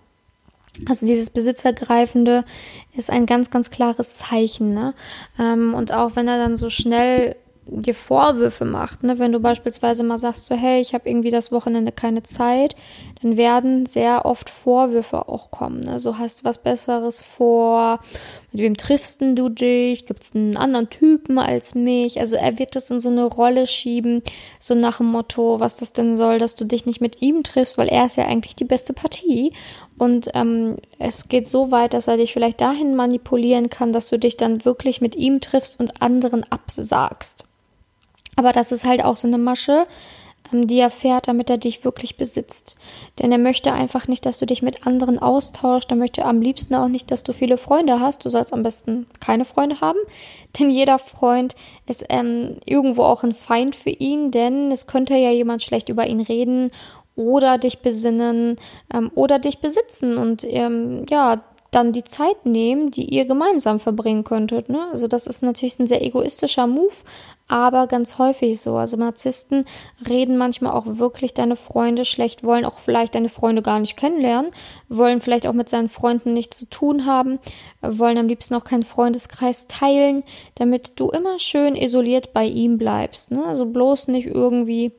Also 0.87 1.07
dieses 1.07 1.31
Besitzergreifende 1.31 2.45
ist 2.97 3.11
ein 3.11 3.27
ganz, 3.27 3.51
ganz 3.51 3.71
klares 3.71 4.15
Zeichen. 4.15 4.75
Ne? 4.75 4.95
Ähm, 5.39 5.75
und 5.75 5.93
auch 5.93 6.17
wenn 6.17 6.29
er 6.29 6.39
dann 6.39 6.57
so 6.57 6.71
schnell 6.71 7.37
dir 7.71 7.95
Vorwürfe 7.95 8.65
macht, 8.65 9.03
ne? 9.03 9.19
wenn 9.19 9.33
du 9.33 9.41
beispielsweise 9.41 10.03
mal 10.03 10.19
sagst, 10.19 10.47
so 10.47 10.55
hey, 10.55 10.81
ich 10.81 10.95
habe 10.95 11.09
irgendwie 11.09 11.31
das 11.31 11.53
Wochenende 11.53 11.93
keine 11.93 12.23
Zeit, 12.23 12.75
dann 13.23 13.37
werden 13.37 13.87
sehr 13.87 14.25
oft 14.25 14.49
Vorwürfe 14.49 15.29
auch 15.29 15.51
kommen. 15.51 15.81
Ne? 15.81 15.99
So 15.99 16.19
hast 16.19 16.41
du 16.41 16.45
was 16.45 16.63
Besseres 16.63 17.21
vor, 17.21 18.01
mit 18.53 18.63
wem 18.63 18.77
triffst 18.77 19.21
du 19.21 19.49
dich, 19.51 20.07
gibt 20.07 20.23
es 20.23 20.35
einen 20.35 20.57
anderen 20.57 20.89
Typen 20.89 21.39
als 21.39 21.75
mich? 21.75 22.19
Also 22.19 22.37
er 22.37 22.59
wird 22.59 22.77
das 22.77 22.91
in 22.91 22.99
so 22.99 23.11
eine 23.11 23.25
Rolle 23.25 23.67
schieben, 23.67 24.23
so 24.59 24.75
nach 24.75 24.99
dem 24.99 25.07
Motto, 25.07 25.61
was 25.61 25.77
das 25.77 25.93
denn 25.93 26.17
soll, 26.17 26.39
dass 26.39 26.55
du 26.55 26.65
dich 26.65 26.87
nicht 26.87 27.01
mit 27.01 27.21
ihm 27.21 27.43
triffst, 27.43 27.77
weil 27.77 27.89
er 27.89 28.07
ist 28.07 28.17
ja 28.17 28.25
eigentlich 28.25 28.57
die 28.57 28.65
beste 28.65 28.95
Partie. 28.95 29.53
Und 29.99 30.29
ähm, 30.35 30.77
es 30.99 31.29
geht 31.29 31.49
so 31.49 31.71
weit, 31.71 31.93
dass 31.93 32.06
er 32.06 32.17
dich 32.17 32.33
vielleicht 32.33 32.61
dahin 32.61 32.95
manipulieren 32.95 33.69
kann, 33.69 33.93
dass 33.93 34.09
du 34.09 34.19
dich 34.19 34.37
dann 34.37 34.65
wirklich 34.65 35.01
mit 35.01 35.17
ihm 35.17 35.41
triffst 35.41 35.81
und 35.81 36.01
anderen 36.01 36.44
absagst. 36.51 37.46
Aber 38.37 38.53
das 38.53 38.70
ist 38.70 38.84
halt 38.84 39.05
auch 39.05 39.17
so 39.17 39.27
eine 39.27 39.39
Masche, 39.39 39.89
ähm, 40.53 40.69
die 40.69 40.79
er 40.79 40.91
fährt, 40.91 41.27
damit 41.27 41.51
er 41.51 41.58
dich 41.58 41.84
wirklich 41.84 42.17
besitzt. 42.17 42.77
Denn 43.19 43.32
er 43.32 43.39
möchte 43.39 43.72
einfach 43.72 44.06
nicht, 44.06 44.25
dass 44.27 44.39
du 44.39 44.46
dich 44.46 44.63
mit 44.63 44.87
anderen 44.87 45.19
austauschst. 45.19 45.91
Er 45.91 45.96
möchte 45.96 46.25
am 46.25 46.41
liebsten 46.41 46.77
auch 46.77 46.87
nicht, 46.87 47.11
dass 47.11 47.25
du 47.25 47.32
viele 47.32 47.58
Freunde 47.58 47.99
hast. 47.99 48.25
Du 48.25 48.29
sollst 48.29 48.53
am 48.53 48.63
besten 48.63 49.06
keine 49.20 49.44
Freunde 49.44 49.81
haben. 49.81 49.99
Denn 50.58 50.70
jeder 50.70 50.99
Freund 50.99 51.56
ist 51.87 52.05
ähm, 52.08 52.56
irgendwo 52.65 53.03
auch 53.03 53.25
ein 53.25 53.34
Feind 53.34 53.77
für 53.77 53.91
ihn, 53.91 54.31
denn 54.31 54.72
es 54.72 54.87
könnte 54.87 55.15
ja 55.15 55.31
jemand 55.31 55.63
schlecht 55.63 55.89
über 55.89 56.06
ihn 56.06 56.20
reden 56.20 56.70
oder 57.19 57.58
dich 57.58 57.81
besinnen 57.81 58.56
ähm, 58.94 59.10
oder 59.15 59.39
dich 59.39 59.58
besitzen. 59.58 60.17
Und 60.17 60.44
ähm, 60.48 61.05
ja, 61.10 61.43
dann 61.70 61.93
die 61.93 62.05
Zeit 62.05 62.46
nehmen, 62.46 62.91
die 62.91 63.05
ihr 63.05 63.27
gemeinsam 63.27 63.79
verbringen 63.79 64.25
könntet. 64.25 64.70
Ne? 64.70 64.89
Also 64.91 65.06
das 65.06 65.27
ist 65.27 65.43
natürlich 65.43 65.79
ein 65.79 65.87
sehr 65.87 66.03
egoistischer 66.03 66.67
Move, 66.67 66.94
aber 67.46 67.87
ganz 67.87 68.17
häufig 68.17 68.58
so. 68.60 68.77
Also 68.77 68.96
Narzissten 68.96 69.67
reden 70.08 70.39
manchmal 70.39 70.72
auch 70.72 70.84
wirklich 70.87 71.34
deine 71.34 71.56
Freunde 71.56 72.06
schlecht, 72.06 72.43
wollen 72.43 72.65
auch 72.65 72.79
vielleicht 72.79 73.15
deine 73.15 73.29
Freunde 73.29 73.60
gar 73.60 73.81
nicht 73.81 73.98
kennenlernen, 73.98 74.51
wollen 74.89 75.20
vielleicht 75.20 75.46
auch 75.46 75.53
mit 75.53 75.69
seinen 75.69 75.91
Freunden 75.91 76.32
nichts 76.32 76.56
zu 76.56 76.67
tun 76.67 77.05
haben, 77.05 77.39
wollen 77.82 78.17
am 78.17 78.29
liebsten 78.29 78.55
auch 78.55 78.65
keinen 78.65 78.82
Freundeskreis 78.82 79.67
teilen, 79.67 80.22
damit 80.55 80.98
du 80.98 81.10
immer 81.10 81.39
schön 81.39 81.77
isoliert 81.77 82.32
bei 82.32 82.46
ihm 82.46 82.79
bleibst. 82.79 83.31
Ne? 83.31 83.44
Also 83.44 83.67
bloß 83.67 84.08
nicht 84.08 84.27
irgendwie 84.27 84.93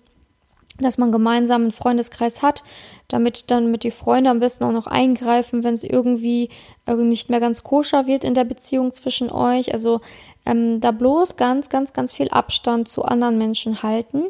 dass 0.83 0.97
man 0.97 1.11
gemeinsam 1.11 1.63
einen 1.63 1.71
Freundeskreis 1.71 2.41
hat, 2.41 2.63
damit 3.07 3.51
dann 3.51 3.71
mit 3.71 3.83
die 3.83 3.91
Freunde 3.91 4.29
am 4.29 4.39
besten 4.39 4.63
auch 4.63 4.71
noch 4.71 4.87
eingreifen, 4.87 5.63
wenn 5.63 5.73
es 5.73 5.83
irgendwie 5.83 6.49
nicht 6.87 7.29
mehr 7.29 7.39
ganz 7.39 7.63
koscher 7.63 8.07
wird 8.07 8.23
in 8.23 8.33
der 8.33 8.45
Beziehung 8.45 8.93
zwischen 8.93 9.31
euch. 9.31 9.73
Also 9.73 10.01
ähm, 10.45 10.79
da 10.79 10.91
bloß 10.91 11.35
ganz, 11.35 11.69
ganz, 11.69 11.93
ganz 11.93 12.13
viel 12.13 12.29
Abstand 12.29 12.87
zu 12.87 13.03
anderen 13.03 13.37
Menschen 13.37 13.83
halten. 13.83 14.23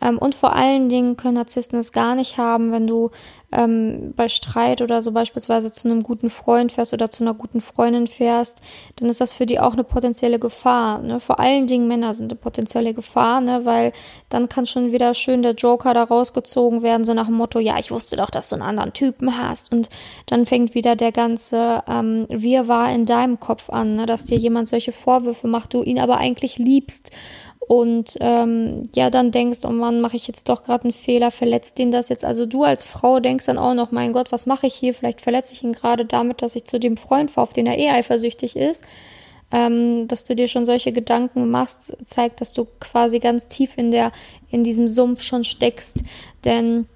Ähm, 0.00 0.18
und 0.18 0.34
vor 0.34 0.54
allen 0.54 0.88
Dingen 0.88 1.16
können 1.16 1.34
Narzissten 1.34 1.78
es 1.78 1.92
gar 1.92 2.14
nicht 2.14 2.38
haben, 2.38 2.72
wenn 2.72 2.86
du 2.86 3.10
ähm, 3.52 4.12
bei 4.16 4.28
Streit 4.28 4.82
oder 4.82 5.02
so 5.02 5.12
beispielsweise 5.12 5.72
zu 5.72 5.88
einem 5.88 6.02
guten 6.02 6.28
Freund 6.28 6.72
fährst 6.72 6.92
oder 6.92 7.10
zu 7.10 7.24
einer 7.24 7.34
guten 7.34 7.60
Freundin 7.60 8.06
fährst, 8.06 8.60
dann 8.96 9.08
ist 9.08 9.20
das 9.20 9.32
für 9.32 9.46
die 9.46 9.58
auch 9.58 9.72
eine 9.72 9.84
potenzielle 9.84 10.38
Gefahr. 10.38 11.00
Ne? 11.02 11.20
Vor 11.20 11.40
allen 11.40 11.66
Dingen 11.66 11.88
Männer 11.88 12.12
sind 12.12 12.32
eine 12.32 12.40
potenzielle 12.40 12.94
Gefahr, 12.94 13.40
ne? 13.40 13.64
weil 13.64 13.92
dann 14.28 14.48
kann 14.48 14.66
schon 14.66 14.92
wieder 14.92 15.14
schön 15.14 15.42
der 15.42 15.54
Joker 15.54 15.94
da 15.94 16.04
rausgezogen 16.04 16.82
werden, 16.82 17.04
so 17.04 17.14
nach 17.14 17.26
dem 17.26 17.36
Motto, 17.36 17.58
ja, 17.58 17.78
ich 17.78 17.90
wusste 17.90 18.16
doch, 18.16 18.30
dass 18.30 18.48
du 18.48 18.56
einen 18.56 18.62
anderen 18.62 18.92
Typen 18.92 19.36
hast. 19.36 19.72
Und 19.72 19.88
dann 20.26 20.46
fängt 20.46 20.74
wieder 20.74 20.96
der 20.96 21.12
ganze 21.12 21.82
ähm, 21.88 22.26
Wirrwarr 22.28 22.92
in 22.94 23.06
deinem 23.06 23.40
Kopf 23.40 23.70
an, 23.70 23.96
ne? 23.96 24.06
dass 24.06 24.26
dir 24.26 24.38
jemand 24.38 24.68
solche 24.68 24.92
Vorwürfe 24.92 25.48
macht, 25.48 25.74
du 25.74 25.82
ihn 25.82 25.98
aber 25.98 26.18
eigentlich 26.18 26.58
liebst 26.58 27.10
und 27.66 28.16
ähm, 28.20 28.88
ja 28.96 29.10
dann 29.10 29.30
denkst, 29.30 29.60
oh 29.64 29.70
Mann, 29.70 30.00
mache 30.00 30.16
ich 30.16 30.26
jetzt 30.26 30.48
doch 30.48 30.64
gerade 30.64 30.84
einen 30.84 30.92
Fehler, 30.92 31.30
verletzt 31.30 31.78
den 31.78 31.90
das 31.90 32.08
jetzt. 32.08 32.24
Also 32.24 32.46
du 32.46 32.64
als 32.64 32.84
Frau 32.84 33.20
denkst 33.20 33.46
dann 33.46 33.58
auch 33.58 33.74
noch, 33.74 33.92
mein 33.92 34.12
Gott, 34.12 34.32
was 34.32 34.46
mache 34.46 34.66
ich 34.66 34.74
hier? 34.74 34.94
Vielleicht 34.94 35.20
verletze 35.20 35.52
ich 35.52 35.62
ihn 35.62 35.72
gerade 35.72 36.04
damit, 36.04 36.42
dass 36.42 36.56
ich 36.56 36.64
zu 36.64 36.80
dem 36.80 36.96
Freund 36.96 37.30
fahre, 37.30 37.42
auf 37.42 37.52
den 37.52 37.66
er 37.66 37.78
eh 37.78 37.90
eifersüchtig 37.90 38.56
ist. 38.56 38.84
Ähm, 39.52 40.06
dass 40.06 40.24
du 40.24 40.36
dir 40.36 40.46
schon 40.46 40.64
solche 40.64 40.92
Gedanken 40.92 41.50
machst, 41.50 41.96
zeigt, 42.04 42.40
dass 42.40 42.52
du 42.52 42.68
quasi 42.78 43.18
ganz 43.18 43.48
tief 43.48 43.76
in 43.76 43.90
der 43.90 44.12
in 44.48 44.62
diesem 44.62 44.86
Sumpf 44.86 45.22
schon 45.22 45.42
steckst, 45.42 46.04
denn 46.44 46.86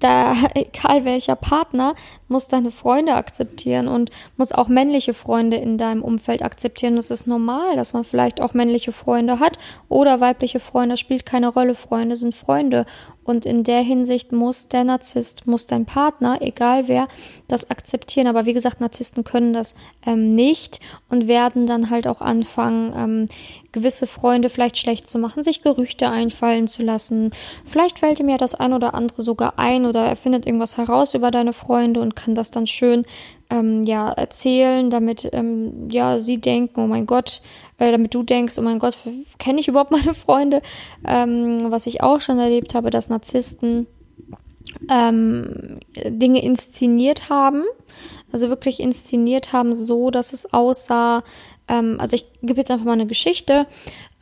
da, 0.00 0.34
egal 0.54 1.04
welcher 1.04 1.36
Partner, 1.36 1.94
muss 2.28 2.48
deine 2.48 2.70
Freunde 2.70 3.14
akzeptieren 3.14 3.88
und 3.88 4.10
muss 4.36 4.52
auch 4.52 4.68
männliche 4.68 5.14
Freunde 5.14 5.56
in 5.56 5.78
deinem 5.78 6.02
Umfeld 6.02 6.42
akzeptieren. 6.42 6.96
Das 6.96 7.10
ist 7.10 7.26
normal, 7.26 7.76
dass 7.76 7.92
man 7.92 8.04
vielleicht 8.04 8.40
auch 8.40 8.54
männliche 8.54 8.92
Freunde 8.92 9.40
hat 9.40 9.58
oder 9.88 10.20
weibliche 10.20 10.60
Freunde. 10.60 10.94
Das 10.94 11.00
spielt 11.00 11.26
keine 11.26 11.48
Rolle. 11.48 11.74
Freunde 11.74 12.16
sind 12.16 12.34
Freunde. 12.34 12.86
Und 13.24 13.46
in 13.46 13.64
der 13.64 13.80
Hinsicht 13.80 14.32
muss 14.32 14.68
der 14.68 14.84
Narzisst, 14.84 15.46
muss 15.46 15.66
dein 15.66 15.86
Partner, 15.86 16.38
egal 16.40 16.88
wer, 16.88 17.06
das 17.48 17.70
akzeptieren. 17.70 18.26
Aber 18.26 18.46
wie 18.46 18.54
gesagt, 18.54 18.80
Narzissten 18.80 19.24
können 19.24 19.52
das 19.52 19.74
ähm, 20.06 20.30
nicht 20.30 20.80
und 21.08 21.28
werden 21.28 21.66
dann 21.66 21.90
halt 21.90 22.06
auch 22.06 22.20
anfangen, 22.20 22.92
ähm, 22.96 23.28
gewisse 23.72 24.06
Freunde 24.06 24.48
vielleicht 24.48 24.78
schlecht 24.78 25.08
zu 25.08 25.18
machen, 25.18 25.42
sich 25.42 25.62
Gerüchte 25.62 26.08
einfallen 26.08 26.66
zu 26.66 26.82
lassen. 26.82 27.30
Vielleicht 27.64 28.00
fällt 28.00 28.20
ihm 28.20 28.28
ja 28.28 28.36
das 28.36 28.54
ein 28.54 28.72
oder 28.72 28.94
andere 28.94 29.22
sogar 29.22 29.58
ein 29.58 29.86
oder 29.86 30.04
er 30.04 30.16
findet 30.16 30.46
irgendwas 30.46 30.76
heraus 30.76 31.14
über 31.14 31.30
deine 31.30 31.52
Freunde 31.52 32.00
und 32.00 32.16
kann 32.16 32.34
das 32.34 32.50
dann 32.50 32.66
schön 32.66 33.04
ähm, 33.50 33.84
ja 33.84 34.10
erzählen, 34.10 34.90
damit 34.90 35.28
ähm, 35.32 35.88
ja 35.90 36.18
sie 36.18 36.40
denken, 36.40 36.80
oh 36.80 36.86
mein 36.86 37.06
Gott, 37.06 37.42
äh, 37.80 37.90
damit 37.90 38.14
du 38.14 38.22
denkst, 38.22 38.58
oh 38.58 38.62
mein 38.62 38.78
Gott, 38.78 38.96
kenne 39.38 39.58
ich 39.58 39.66
überhaupt 39.66 39.90
meine 39.90 40.14
Freunde? 40.14 40.62
Ähm, 41.04 41.70
was 41.70 41.86
ich 41.86 42.02
auch 42.02 42.20
schon 42.20 42.38
erlebt 42.38 42.74
habe, 42.74 42.90
dass 42.90 43.08
Narzissten 43.08 43.86
ähm, 44.88 45.80
Dinge 46.04 46.42
inszeniert 46.42 47.28
haben, 47.28 47.64
also 48.30 48.48
wirklich 48.48 48.78
inszeniert 48.78 49.52
haben, 49.52 49.74
so 49.74 50.10
dass 50.10 50.32
es 50.32 50.52
aussah, 50.52 51.24
ähm, 51.66 51.96
also 51.98 52.14
ich 52.14 52.26
gebe 52.42 52.60
jetzt 52.60 52.70
einfach 52.70 52.84
mal 52.84 52.92
eine 52.92 53.06
Geschichte. 53.06 53.66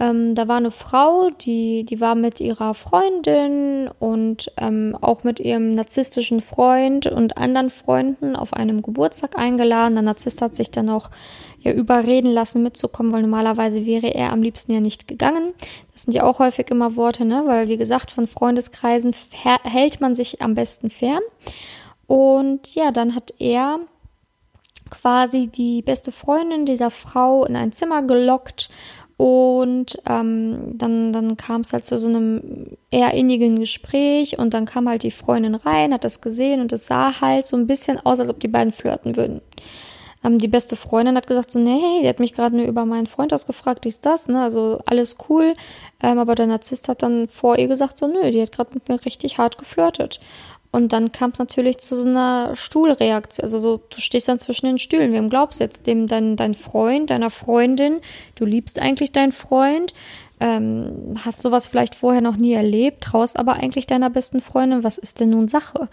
Ähm, 0.01 0.37
da 0.37 0.47
war 0.47 0.59
eine 0.59 0.71
Frau, 0.71 1.31
die, 1.31 1.85
die 1.85 2.01
war 2.01 2.15
mit 2.15 2.41
ihrer 2.41 2.75
Freundin 2.75 3.91
und 3.99 4.53
ähm, 4.57 4.97
auch 5.01 5.25
mit 5.25 5.41
ihrem 5.41 5.75
narzisstischen 5.75 6.41
Freund 6.41 7.07
und 7.07 7.37
anderen 7.37 7.69
Freunden 7.69 8.37
auf 8.37 8.53
einem 8.53 8.83
Geburtstag 8.83 9.37
eingeladen. 9.37 9.95
Der 9.95 10.03
Narzisst 10.03 10.41
hat 10.41 10.55
sich 10.55 10.71
dann 10.71 10.89
auch 10.89 11.11
ja 11.59 11.73
überreden 11.73 12.31
lassen, 12.31 12.63
mitzukommen, 12.63 13.13
weil 13.13 13.23
normalerweise 13.23 13.87
wäre 13.87 14.15
er 14.15 14.33
am 14.33 14.41
liebsten 14.41 14.73
ja 14.73 14.79
nicht 14.79 15.09
gegangen. 15.09 15.53
Das 15.93 16.03
sind 16.03 16.15
ja 16.15 16.23
auch 16.23 16.39
häufig 16.39 16.71
immer 16.71 16.95
Worte, 16.95 17.25
ne? 17.25 17.43
Weil, 17.47 17.69
wie 17.69 17.77
gesagt, 17.77 18.13
von 18.13 18.29
Freundeskreisen 18.29 19.17
hält 19.65 20.01
man 20.01 20.15
sich 20.15 20.41
am 20.41 20.55
besten 20.55 20.91
fern. 20.91 21.23
Und 22.07 22.75
ja, 22.77 22.93
dann 22.93 23.17
hat 23.17 23.35
er 23.41 23.81
quasi 24.91 25.49
die 25.49 25.83
beste 25.83 26.13
Freundin 26.13 26.65
dieser 26.65 26.91
Frau 26.93 27.45
in 27.45 27.57
ein 27.57 27.73
Zimmer 27.73 28.03
gelockt 28.03 28.71
und 29.19 30.01
ähm, 30.09 30.79
dann, 30.79 31.13
dann 31.13 31.37
kam 31.37 31.63
es 31.63 31.73
halt 31.73 31.85
zu 31.85 31.99
so 31.99 32.07
einem 32.07 32.77
eher 32.89 33.15
innigen 33.15 33.59
Gespräch 33.59 34.39
und 34.39 34.55
dann 34.55 34.65
kam 34.65 34.89
halt 34.89 35.03
die 35.03 35.11
Freundin 35.11 35.57
rein, 35.57 35.93
hat 35.93 36.05
das 36.05 36.21
gesehen 36.21 36.61
und 36.61 36.73
es 36.73 36.87
sah 36.87 37.21
halt 37.21 37.45
so 37.45 37.57
ein 37.57 37.67
bisschen 37.67 37.99
aus, 37.99 38.21
als 38.21 38.31
ob 38.31 38.39
die 38.39 38.47
beiden 38.47 38.73
flirten 38.73 39.17
würden. 39.17 39.41
Ähm, 40.23 40.39
die 40.39 40.47
beste 40.47 40.77
Freundin 40.77 41.17
hat 41.17 41.27
gesagt 41.27 41.51
so, 41.51 41.59
nee, 41.59 42.01
die 42.01 42.09
hat 42.09 42.21
mich 42.21 42.33
gerade 42.33 42.57
nur 42.57 42.67
über 42.67 42.85
meinen 42.85 43.09
Freund 43.09 43.33
ausgefragt, 43.33 43.85
dies, 43.85 44.01
das, 44.01 44.29
ne, 44.29 44.41
also 44.41 44.81
alles 44.87 45.17
cool. 45.29 45.55
Ähm, 46.01 46.19
aber 46.19 46.37
der 46.37 46.47
Narzisst 46.47 46.89
hat 46.89 47.03
dann 47.03 47.27
vor 47.27 47.59
ihr 47.59 47.67
gesagt 47.67 47.99
so, 47.99 48.07
nö, 48.07 48.31
die 48.31 48.41
hat 48.41 48.53
gerade 48.53 48.71
mit 48.75 48.89
mir 48.89 49.05
richtig 49.05 49.39
hart 49.39 49.59
geflirtet. 49.59 50.21
Und 50.71 50.93
dann 50.93 51.13
kam 51.13 51.31
es 51.31 51.39
natürlich 51.39 51.79
zu 51.79 51.97
so 51.97 52.09
einer 52.09 52.55
Stuhlreaktion. 52.55 53.43
Also 53.43 53.59
so, 53.59 53.79
du 53.79 54.01
stehst 54.01 54.29
dann 54.29 54.39
zwischen 54.39 54.67
den 54.67 54.79
Stühlen. 54.79 55.13
Wem 55.13 55.31
glaubst 55.31 55.61
du 55.61 55.65
jetzt? 55.65 55.87
Dem 55.87 56.07
dein, 56.07 56.37
dein 56.37 56.55
Freund, 56.55 57.11
deiner 57.11 57.31
Freundin? 57.31 58.01
Du 58.35 58.45
liebst 58.45 58.79
eigentlich 58.79 59.13
deinen 59.13 59.33
Freund 59.33 59.95
ähm, 60.41 61.15
hast 61.25 61.43
sowas 61.43 61.67
vielleicht 61.67 61.95
vorher 61.95 62.21
noch 62.21 62.37
nie 62.37 62.53
erlebt, 62.53 63.03
traust 63.03 63.39
aber 63.39 63.55
eigentlich 63.55 63.87
deiner 63.87 64.11
besten 64.11 64.41
Freundin, 64.41 64.85
was 64.85 64.99
ist 64.99 65.21
denn 65.21 65.31
nun 65.31 65.49
Sache? 65.49 65.89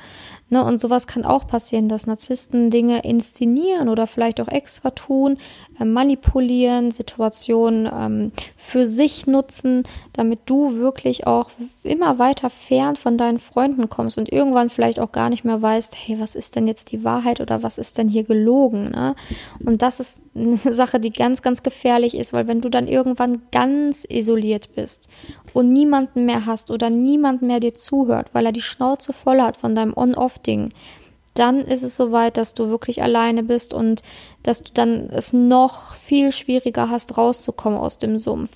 Ne, 0.51 0.63
und 0.63 0.79
sowas 0.79 1.07
kann 1.07 1.25
auch 1.25 1.47
passieren, 1.47 1.89
dass 1.89 2.05
Narzissten 2.05 2.69
Dinge 2.69 3.01
inszenieren 3.01 3.89
oder 3.89 4.05
vielleicht 4.05 4.39
auch 4.39 4.47
extra 4.47 4.91
tun, 4.91 5.37
äh, 5.79 5.85
manipulieren, 5.85 6.91
Situationen 6.91 7.89
ähm, 7.91 8.31
für 8.55 8.85
sich 8.85 9.25
nutzen, 9.25 9.81
damit 10.13 10.41
du 10.45 10.75
wirklich 10.75 11.25
auch 11.25 11.49
immer 11.81 12.19
weiter 12.19 12.51
fern 12.51 12.95
von 12.95 13.17
deinen 13.17 13.39
Freunden 13.39 13.89
kommst 13.89 14.19
und 14.19 14.31
irgendwann 14.31 14.69
vielleicht 14.69 14.99
auch 14.99 15.11
gar 15.11 15.31
nicht 15.31 15.45
mehr 15.45 15.63
weißt, 15.63 15.95
hey, 15.97 16.19
was 16.19 16.35
ist 16.35 16.55
denn 16.55 16.67
jetzt 16.67 16.91
die 16.91 17.03
Wahrheit 17.03 17.41
oder 17.41 17.63
was 17.63 17.79
ist 17.79 17.97
denn 17.97 18.07
hier 18.07 18.23
gelogen? 18.23 18.91
Ne? 18.91 19.15
Und 19.65 19.81
das 19.81 19.99
ist 19.99 20.21
eine 20.35 20.57
Sache, 20.57 20.99
die 20.99 21.11
ganz, 21.11 21.41
ganz 21.41 21.63
gefährlich 21.63 22.15
ist, 22.15 22.33
weil 22.33 22.47
wenn 22.47 22.61
du 22.61 22.69
dann 22.69 22.87
irgendwann 22.87 23.41
ganz 23.51 24.05
isoliert 24.07 24.34
isoliert 24.35 24.75
bist 24.75 25.09
und 25.53 25.71
niemanden 25.71 26.25
mehr 26.25 26.45
hast 26.45 26.71
oder 26.71 26.89
niemand 26.89 27.41
mehr 27.41 27.59
dir 27.59 27.73
zuhört, 27.73 28.29
weil 28.33 28.45
er 28.45 28.51
die 28.51 28.61
Schnauze 28.61 29.13
voll 29.13 29.41
hat 29.41 29.57
von 29.57 29.75
deinem 29.75 29.93
On-Off-Ding, 29.95 30.73
dann 31.33 31.61
ist 31.61 31.83
es 31.83 31.95
soweit, 31.95 32.37
dass 32.37 32.53
du 32.53 32.69
wirklich 32.69 33.01
alleine 33.01 33.43
bist 33.43 33.73
und 33.73 34.03
dass 34.43 34.63
du 34.63 34.71
dann 34.73 35.09
es 35.09 35.33
noch 35.33 35.95
viel 35.95 36.31
schwieriger 36.31 36.89
hast, 36.89 37.17
rauszukommen 37.17 37.79
aus 37.79 37.97
dem 37.97 38.17
Sumpf. 38.19 38.51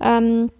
Ähm, 0.00 0.50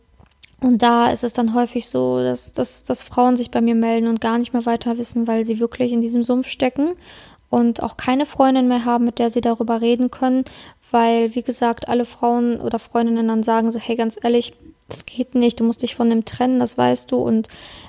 und 0.61 0.83
da 0.83 1.11
ist 1.11 1.25
es 1.25 1.33
dann 1.33 1.55
häufig 1.55 1.89
so, 1.89 2.19
dass, 2.19 2.53
dass, 2.53 2.85
dass 2.85 3.03
Frauen 3.03 3.37
sich 3.37 3.51
bei 3.51 3.63
mir 3.63 3.75
melden 3.75 4.09
und 4.09 4.21
gar 4.21 4.39
nicht 4.39 4.53
mehr 4.53 4.67
weiter 4.67 4.99
wissen, 4.99 5.27
weil 5.27 5.45
sie 5.45 5.59
wirklich 5.59 5.91
in 5.93 6.03
diesem 6.03 6.23
Sumpf 6.23 6.49
stecken 6.49 6.97
und 7.51 7.83
auch 7.83 7.97
keine 7.97 8.25
Freundin 8.25 8.69
mehr 8.69 8.85
haben, 8.85 9.05
mit 9.05 9.19
der 9.19 9.29
sie 9.29 9.41
darüber 9.41 9.81
reden 9.81 10.11
können, 10.11 10.45
weil, 10.91 11.35
wie 11.35 11.43
gesagt, 11.43 11.89
alle 11.89 12.05
Frauen 12.05 12.61
oder 12.61 12.79
Freundinnen 12.79 13.29
dann 13.29 13.43
sagen 13.43 13.71
so, 13.71 13.79
hey, 13.79 13.97
ganz 13.97 14.17
ehrlich, 14.23 14.55
das 14.89 15.07
geht 15.07 15.35
nicht, 15.35 15.61
du 15.61 15.65
musst 15.65 15.83
dich 15.83 15.95
von 15.95 16.11
dem 16.11 16.25
trennen, 16.25 16.59
das 16.59 16.77
weißt 16.77 17.11
du, 17.13 17.17
und 17.17 17.49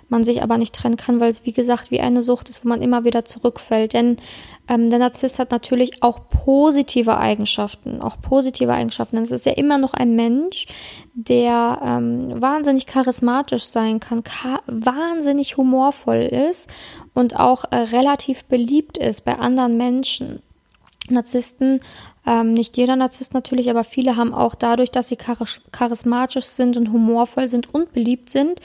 man 0.10 0.24
sich 0.24 0.44
aber 0.44 0.58
nicht 0.58 0.76
trennen 0.76 0.98
kann, 0.98 1.20
weil 1.20 1.32
es, 1.32 1.46
wie 1.46 1.54
gesagt, 1.54 1.90
wie 1.90 2.02
eine 2.02 2.22
Sucht 2.22 2.50
ist, 2.50 2.64
wo 2.64 2.70
man 2.70 2.82
immer 2.82 3.06
wieder 3.06 3.24
zurückfällt. 3.24 3.94
Denn 3.94 4.18
ähm, 4.68 4.90
der 4.90 5.00
Narzisst 5.00 5.40
hat 5.40 5.52
natürlich 5.52 6.04
auch 6.04 6.20
positive 6.30 7.18
Eigenschaften, 7.18 8.02
auch 8.02 8.20
positive 8.22 8.74
Eigenschaften. 8.74 9.16
Denn 9.16 9.24
es 9.24 9.32
ist 9.32 9.46
ja 9.46 9.54
immer 9.54 9.78
noch 9.78 9.94
ein 9.94 10.16
Mensch, 10.16 10.68
der 11.14 11.80
ähm, 11.84 12.42
wahnsinnig 12.42 12.86
charismatisch 12.86 13.64
sein 13.64 14.00
kann, 14.00 14.22
wahnsinnig 14.68 15.58
humorvoll 15.58 16.22
ist 16.22 16.70
und 17.14 17.38
auch 17.40 17.66
äh, 17.72 17.76
relativ 17.76 18.46
beliebt 18.46 18.98
ist 18.98 19.26
bei 19.26 19.38
anderen 19.38 19.78
Menschen. 19.78 20.42
Narzissten 21.12 21.80
ähm, 22.26 22.54
nicht 22.54 22.78
jeder 22.78 22.96
Narzisst 22.96 23.34
natürlich, 23.34 23.70
aber 23.70 23.84
viele 23.84 24.16
haben 24.16 24.34
auch 24.34 24.54
dadurch, 24.54 24.92
dass 24.92 25.10
sie 25.10 25.18
charismatisch 25.18 26.46
sind 26.46 26.78
und 26.78 26.92
humorvoll 26.92 27.48
sind 27.48 27.74
und 27.74 27.94
beliebt 27.94 28.30
sind, 28.30 28.60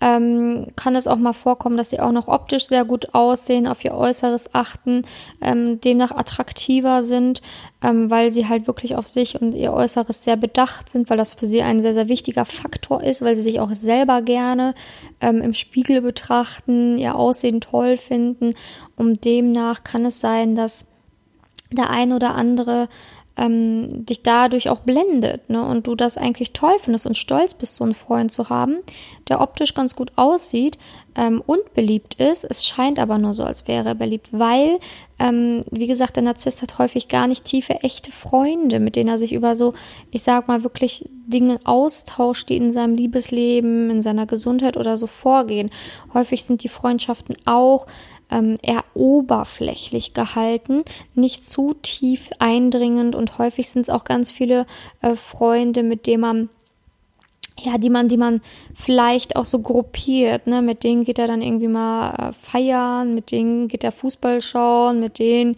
ähm, 0.00 0.66
kann 0.76 0.94
es 0.94 1.06
auch 1.06 1.16
mal 1.16 1.32
vorkommen, 1.32 1.78
dass 1.78 1.88
sie 1.88 2.00
auch 2.00 2.12
noch 2.12 2.28
optisch 2.28 2.66
sehr 2.68 2.84
gut 2.84 3.14
aussehen, 3.14 3.66
auf 3.66 3.82
ihr 3.82 3.94
Äußeres 3.94 4.54
achten, 4.54 5.02
ähm, 5.40 5.80
demnach 5.80 6.10
attraktiver 6.10 7.02
sind, 7.02 7.40
ähm, 7.82 8.10
weil 8.10 8.30
sie 8.30 8.46
halt 8.46 8.66
wirklich 8.66 8.94
auf 8.94 9.08
sich 9.08 9.40
und 9.40 9.54
ihr 9.54 9.72
Äußeres 9.72 10.22
sehr 10.24 10.36
bedacht 10.36 10.90
sind, 10.90 11.08
weil 11.08 11.16
das 11.16 11.32
für 11.32 11.46
sie 11.46 11.62
ein 11.62 11.80
sehr, 11.80 11.94
sehr 11.94 12.08
wichtiger 12.08 12.44
Faktor 12.44 13.02
ist, 13.02 13.22
weil 13.22 13.34
sie 13.36 13.42
sich 13.42 13.58
auch 13.58 13.72
selber 13.72 14.20
gerne 14.20 14.74
ähm, 15.22 15.40
im 15.40 15.54
Spiegel 15.54 16.02
betrachten, 16.02 16.98
ihr 16.98 17.16
Aussehen 17.16 17.62
toll 17.62 17.96
finden. 17.96 18.52
Und 18.96 19.24
demnach 19.24 19.82
kann 19.82 20.04
es 20.04 20.20
sein, 20.20 20.54
dass 20.54 20.86
der 21.70 21.90
ein 21.90 22.12
oder 22.12 22.34
andere 22.34 22.88
ähm, 23.38 24.04
dich 24.04 24.22
dadurch 24.22 24.68
auch 24.68 24.80
blendet, 24.80 25.48
ne? 25.48 25.64
Und 25.64 25.86
du 25.86 25.94
das 25.94 26.18
eigentlich 26.18 26.52
toll 26.52 26.74
findest 26.80 27.06
und 27.06 27.16
stolz 27.16 27.54
bist, 27.54 27.76
so 27.76 27.84
einen 27.84 27.94
Freund 27.94 28.32
zu 28.32 28.48
haben, 28.48 28.78
der 29.28 29.40
optisch 29.40 29.74
ganz 29.74 29.94
gut 29.94 30.10
aussieht 30.16 30.76
ähm, 31.14 31.40
und 31.46 31.72
beliebt 31.72 32.14
ist. 32.14 32.42
Es 32.42 32.66
scheint 32.66 32.98
aber 32.98 33.16
nur 33.16 33.34
so, 33.34 33.44
als 33.44 33.68
wäre 33.68 33.90
er 33.90 33.94
beliebt, 33.94 34.28
weil, 34.32 34.80
ähm, 35.20 35.62
wie 35.70 35.86
gesagt, 35.86 36.16
der 36.16 36.24
Narzisst 36.24 36.62
hat 36.62 36.78
häufig 36.78 37.06
gar 37.06 37.28
nicht 37.28 37.44
tiefe, 37.44 37.74
echte 37.84 38.10
Freunde, 38.10 38.80
mit 38.80 38.96
denen 38.96 39.08
er 39.08 39.18
sich 39.18 39.32
über 39.32 39.54
so, 39.54 39.74
ich 40.10 40.24
sag 40.24 40.48
mal, 40.48 40.64
wirklich 40.64 41.08
Dinge 41.26 41.60
austauscht, 41.62 42.48
die 42.48 42.56
in 42.56 42.72
seinem 42.72 42.96
Liebesleben, 42.96 43.88
in 43.90 44.02
seiner 44.02 44.26
Gesundheit 44.26 44.76
oder 44.76 44.96
so 44.96 45.06
vorgehen. 45.06 45.70
Häufig 46.12 46.44
sind 46.44 46.64
die 46.64 46.68
Freundschaften 46.68 47.36
auch 47.44 47.86
ähm, 48.30 48.56
eher 48.62 48.84
oberflächlich 48.94 50.14
gehalten, 50.14 50.84
nicht 51.14 51.48
zu 51.48 51.74
tief 51.74 52.30
eindringend 52.38 53.14
und 53.14 53.38
häufig 53.38 53.68
sind 53.68 53.82
es 53.82 53.90
auch 53.90 54.04
ganz 54.04 54.32
viele 54.32 54.66
äh, 55.02 55.14
Freunde, 55.14 55.82
mit 55.82 56.06
denen 56.06 56.20
man 56.20 56.48
ja, 57.60 57.76
die 57.76 57.90
man, 57.90 58.06
die 58.06 58.16
man 58.16 58.40
vielleicht 58.74 59.34
auch 59.34 59.44
so 59.44 59.58
gruppiert, 59.58 60.46
ne? 60.46 60.62
Mit 60.62 60.84
denen 60.84 61.02
geht 61.02 61.18
er 61.18 61.26
dann 61.26 61.42
irgendwie 61.42 61.66
mal 61.66 62.10
äh, 62.10 62.32
feiern, 62.32 63.14
mit 63.14 63.32
denen 63.32 63.66
geht 63.66 63.82
er 63.82 63.90
Fußball 63.90 64.40
schauen, 64.42 65.00
mit 65.00 65.18
denen 65.18 65.56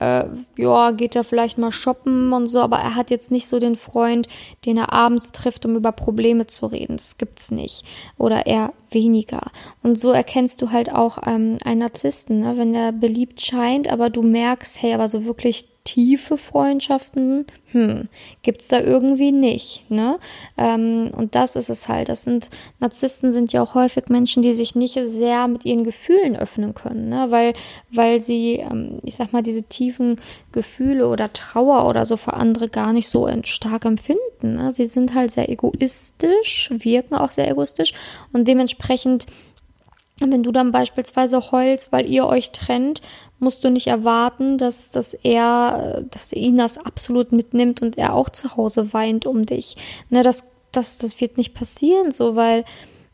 äh, 0.00 0.24
ja, 0.56 0.90
geht 0.90 1.14
er 1.14 1.24
vielleicht 1.24 1.58
mal 1.58 1.70
shoppen 1.70 2.32
und 2.32 2.46
so, 2.46 2.60
aber 2.60 2.78
er 2.78 2.96
hat 2.96 3.10
jetzt 3.10 3.30
nicht 3.30 3.46
so 3.46 3.58
den 3.58 3.76
Freund, 3.76 4.28
den 4.64 4.78
er 4.78 4.92
abends 4.92 5.30
trifft, 5.32 5.66
um 5.66 5.76
über 5.76 5.92
Probleme 5.92 6.46
zu 6.46 6.66
reden. 6.66 6.96
Das 6.96 7.18
gibt's 7.18 7.50
nicht. 7.50 7.84
Oder 8.16 8.46
eher 8.46 8.72
weniger. 8.90 9.42
Und 9.82 10.00
so 10.00 10.10
erkennst 10.10 10.62
du 10.62 10.70
halt 10.70 10.92
auch 10.92 11.18
ähm, 11.26 11.58
einen 11.64 11.80
Narzissten, 11.80 12.40
ne? 12.40 12.56
wenn 12.56 12.74
er 12.74 12.92
beliebt 12.92 13.40
scheint, 13.40 13.88
aber 13.88 14.10
du 14.10 14.22
merkst, 14.22 14.82
hey, 14.82 14.94
aber 14.94 15.08
so 15.08 15.24
wirklich 15.24 15.68
tiefe 15.90 16.36
Freundschaften, 16.36 17.46
hm, 17.72 18.08
gibt's 18.42 18.68
da 18.68 18.80
irgendwie 18.80 19.32
nicht, 19.32 19.90
ne? 19.90 20.18
Ähm, 20.56 21.10
und 21.16 21.34
das 21.34 21.56
ist 21.56 21.68
es 21.68 21.88
halt. 21.88 22.08
Das 22.08 22.22
sind 22.22 22.50
Narzissten 22.78 23.32
sind 23.32 23.52
ja 23.52 23.62
auch 23.62 23.74
häufig 23.74 24.08
Menschen, 24.08 24.42
die 24.42 24.52
sich 24.52 24.76
nicht 24.76 24.98
sehr 25.02 25.48
mit 25.48 25.64
ihren 25.64 25.82
Gefühlen 25.82 26.36
öffnen 26.36 26.74
können, 26.74 27.08
ne? 27.08 27.26
Weil 27.30 27.54
weil 27.90 28.22
sie, 28.22 28.56
ähm, 28.56 28.98
ich 29.02 29.16
sag 29.16 29.32
mal, 29.32 29.42
diese 29.42 29.64
tiefen 29.64 30.20
Gefühle 30.52 31.08
oder 31.08 31.32
Trauer 31.32 31.88
oder 31.88 32.04
so 32.04 32.16
für 32.16 32.34
andere 32.34 32.68
gar 32.68 32.92
nicht 32.92 33.08
so 33.08 33.28
stark 33.42 33.84
empfinden. 33.84 34.54
Ne? 34.54 34.70
Sie 34.70 34.84
sind 34.84 35.14
halt 35.14 35.30
sehr 35.32 35.48
egoistisch, 35.48 36.70
wirken 36.72 37.14
auch 37.14 37.32
sehr 37.32 37.50
egoistisch 37.50 37.94
und 38.32 38.46
dementsprechend 38.46 39.26
wenn 40.20 40.42
du 40.42 40.52
dann 40.52 40.72
beispielsweise 40.72 41.50
heulst, 41.50 41.92
weil 41.92 42.08
ihr 42.08 42.26
euch 42.26 42.50
trennt, 42.52 43.00
musst 43.38 43.64
du 43.64 43.70
nicht 43.70 43.86
erwarten, 43.86 44.58
dass, 44.58 44.90
dass 44.90 45.14
er, 45.14 46.04
dass 46.10 46.32
ihn 46.32 46.58
das 46.58 46.78
absolut 46.78 47.32
mitnimmt 47.32 47.82
und 47.82 47.96
er 47.96 48.14
auch 48.14 48.28
zu 48.28 48.56
Hause 48.56 48.92
weint 48.92 49.26
um 49.26 49.46
dich. 49.46 49.76
Ne, 50.10 50.22
das, 50.22 50.44
das, 50.72 50.98
das 50.98 51.20
wird 51.20 51.38
nicht 51.38 51.54
passieren, 51.54 52.10
so, 52.10 52.36
weil, 52.36 52.64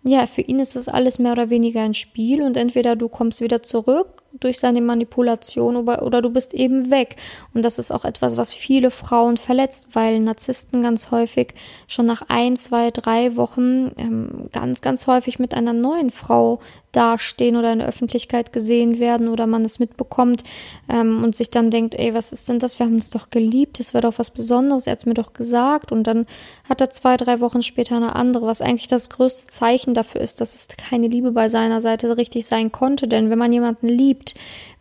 ja, 0.02 0.26
für 0.26 0.42
ihn 0.42 0.58
ist 0.58 0.76
das 0.76 0.88
alles 0.88 1.18
mehr 1.18 1.32
oder 1.32 1.50
weniger 1.50 1.82
ein 1.82 1.94
Spiel 1.94 2.42
und 2.42 2.56
entweder 2.56 2.96
du 2.96 3.08
kommst 3.08 3.40
wieder 3.40 3.62
zurück 3.62 4.22
durch 4.40 4.58
seine 4.58 4.80
Manipulation 4.80 5.76
oder, 5.76 6.02
oder 6.02 6.22
du 6.22 6.30
bist 6.30 6.54
eben 6.54 6.90
weg. 6.90 7.16
Und 7.54 7.64
das 7.64 7.78
ist 7.78 7.90
auch 7.90 8.04
etwas, 8.04 8.36
was 8.36 8.54
viele 8.54 8.90
Frauen 8.90 9.36
verletzt, 9.36 9.88
weil 9.92 10.20
Narzissten 10.20 10.82
ganz 10.82 11.10
häufig 11.10 11.54
schon 11.86 12.06
nach 12.06 12.22
ein, 12.28 12.56
zwei, 12.56 12.90
drei 12.90 13.36
Wochen 13.36 13.92
ähm, 13.96 14.48
ganz, 14.52 14.80
ganz 14.80 15.06
häufig 15.06 15.38
mit 15.38 15.54
einer 15.54 15.72
neuen 15.72 16.10
Frau 16.10 16.60
dastehen 16.96 17.56
oder 17.56 17.72
in 17.72 17.80
der 17.80 17.88
Öffentlichkeit 17.88 18.52
gesehen 18.52 18.98
werden 18.98 19.28
oder 19.28 19.46
man 19.46 19.64
es 19.64 19.78
mitbekommt 19.78 20.44
ähm, 20.88 21.22
und 21.22 21.36
sich 21.36 21.50
dann 21.50 21.70
denkt, 21.70 21.94
ey, 21.94 22.14
was 22.14 22.32
ist 22.32 22.48
denn 22.48 22.58
das? 22.58 22.78
Wir 22.78 22.86
haben 22.86 22.94
uns 22.94 23.10
doch 23.10 23.28
geliebt, 23.28 23.78
das 23.78 23.92
war 23.92 24.00
doch 24.00 24.18
was 24.18 24.30
Besonderes, 24.30 24.86
er 24.86 24.92
hat 24.92 25.00
es 25.00 25.06
mir 25.06 25.14
doch 25.14 25.34
gesagt 25.34 25.92
und 25.92 26.06
dann 26.06 26.26
hat 26.68 26.80
er 26.80 26.88
zwei, 26.88 27.18
drei 27.18 27.40
Wochen 27.40 27.62
später 27.62 27.96
eine 27.96 28.16
andere, 28.16 28.46
was 28.46 28.62
eigentlich 28.62 28.88
das 28.88 29.10
größte 29.10 29.46
Zeichen 29.46 29.92
dafür 29.92 30.22
ist, 30.22 30.40
dass 30.40 30.54
es 30.54 30.68
keine 30.68 31.08
Liebe 31.08 31.32
bei 31.32 31.48
seiner 31.48 31.82
Seite 31.82 32.16
richtig 32.16 32.46
sein 32.46 32.72
konnte, 32.72 33.06
denn 33.06 33.28
wenn 33.28 33.38
man 33.38 33.52
jemanden 33.52 33.88
liebt, 33.88 34.25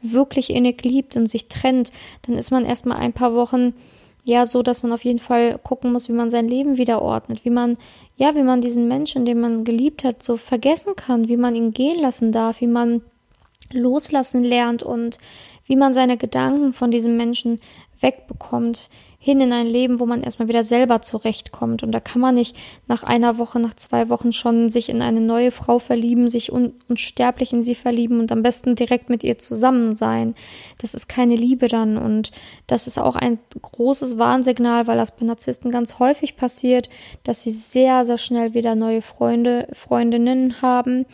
wirklich 0.01 0.49
innig 0.49 0.83
liebt 0.83 1.15
und 1.15 1.27
sich 1.27 1.47
trennt, 1.47 1.91
dann 2.23 2.35
ist 2.35 2.51
man 2.51 2.65
erstmal 2.65 2.97
ein 2.97 3.13
paar 3.13 3.33
Wochen 3.33 3.73
ja 4.23 4.45
so, 4.45 4.63
dass 4.63 4.83
man 4.83 4.91
auf 4.91 5.05
jeden 5.05 5.19
Fall 5.19 5.59
gucken 5.63 5.91
muss, 5.91 6.09
wie 6.09 6.13
man 6.13 6.29
sein 6.29 6.47
Leben 6.47 6.77
wieder 6.77 7.01
ordnet, 7.01 7.45
wie 7.45 7.51
man, 7.51 7.77
ja, 8.17 8.33
wie 8.35 8.43
man 8.43 8.59
diesen 8.59 8.87
Menschen, 8.87 9.23
den 9.23 9.39
man 9.39 9.63
geliebt 9.63 10.03
hat, 10.03 10.23
so 10.23 10.35
vergessen 10.35 10.95
kann, 10.95 11.29
wie 11.29 11.37
man 11.37 11.55
ihn 11.55 11.71
gehen 11.71 11.99
lassen 11.99 12.31
darf, 12.31 12.59
wie 12.59 12.67
man 12.67 13.01
loslassen 13.71 14.41
lernt 14.41 14.83
und 14.83 15.19
wie 15.67 15.75
man 15.75 15.93
seine 15.93 16.17
Gedanken 16.17 16.73
von 16.73 16.91
diesem 16.91 17.17
Menschen 17.17 17.59
wegbekommt, 17.99 18.89
hin 19.17 19.39
in 19.41 19.51
ein 19.53 19.65
Leben, 19.65 19.99
wo 19.99 20.05
man 20.05 20.21
erstmal 20.21 20.47
wieder 20.47 20.63
selber 20.63 21.01
zurechtkommt. 21.01 21.81
Und 21.81 21.91
da 21.91 21.99
kann 21.99 22.21
man 22.21 22.35
nicht 22.35 22.55
nach 22.87 23.03
einer 23.03 23.39
Woche, 23.39 23.59
nach 23.59 23.73
zwei 23.73 24.09
Wochen 24.09 24.31
schon 24.31 24.69
sich 24.69 24.87
in 24.89 25.01
eine 25.01 25.21
neue 25.21 25.49
Frau 25.49 25.79
verlieben, 25.79 26.29
sich 26.29 26.51
un 26.51 26.73
unsterblich 26.89 27.51
in 27.51 27.63
sie 27.63 27.73
verlieben 27.73 28.19
und 28.19 28.31
am 28.31 28.43
besten 28.43 28.75
direkt 28.75 29.09
mit 29.09 29.23
ihr 29.23 29.39
zusammen 29.39 29.95
sein. 29.95 30.35
Das 30.77 30.93
ist 30.93 31.09
keine 31.09 31.35
Liebe 31.35 31.67
dann. 31.67 31.97
Und 31.97 32.31
das 32.67 32.85
ist 32.85 32.99
auch 32.99 33.15
ein 33.15 33.39
großes 33.59 34.19
Warnsignal, 34.19 34.85
weil 34.85 34.97
das 34.97 35.15
bei 35.15 35.25
Narzissten 35.25 35.71
ganz 35.71 35.97
häufig 35.97 36.35
passiert, 36.35 36.89
dass 37.23 37.41
sie 37.41 37.51
sehr, 37.51 38.05
sehr 38.05 38.19
schnell 38.19 38.53
wieder 38.53 38.75
neue 38.75 39.01
Freunde, 39.01 39.67
Freundinnen 39.73 40.62
haben 40.62 41.05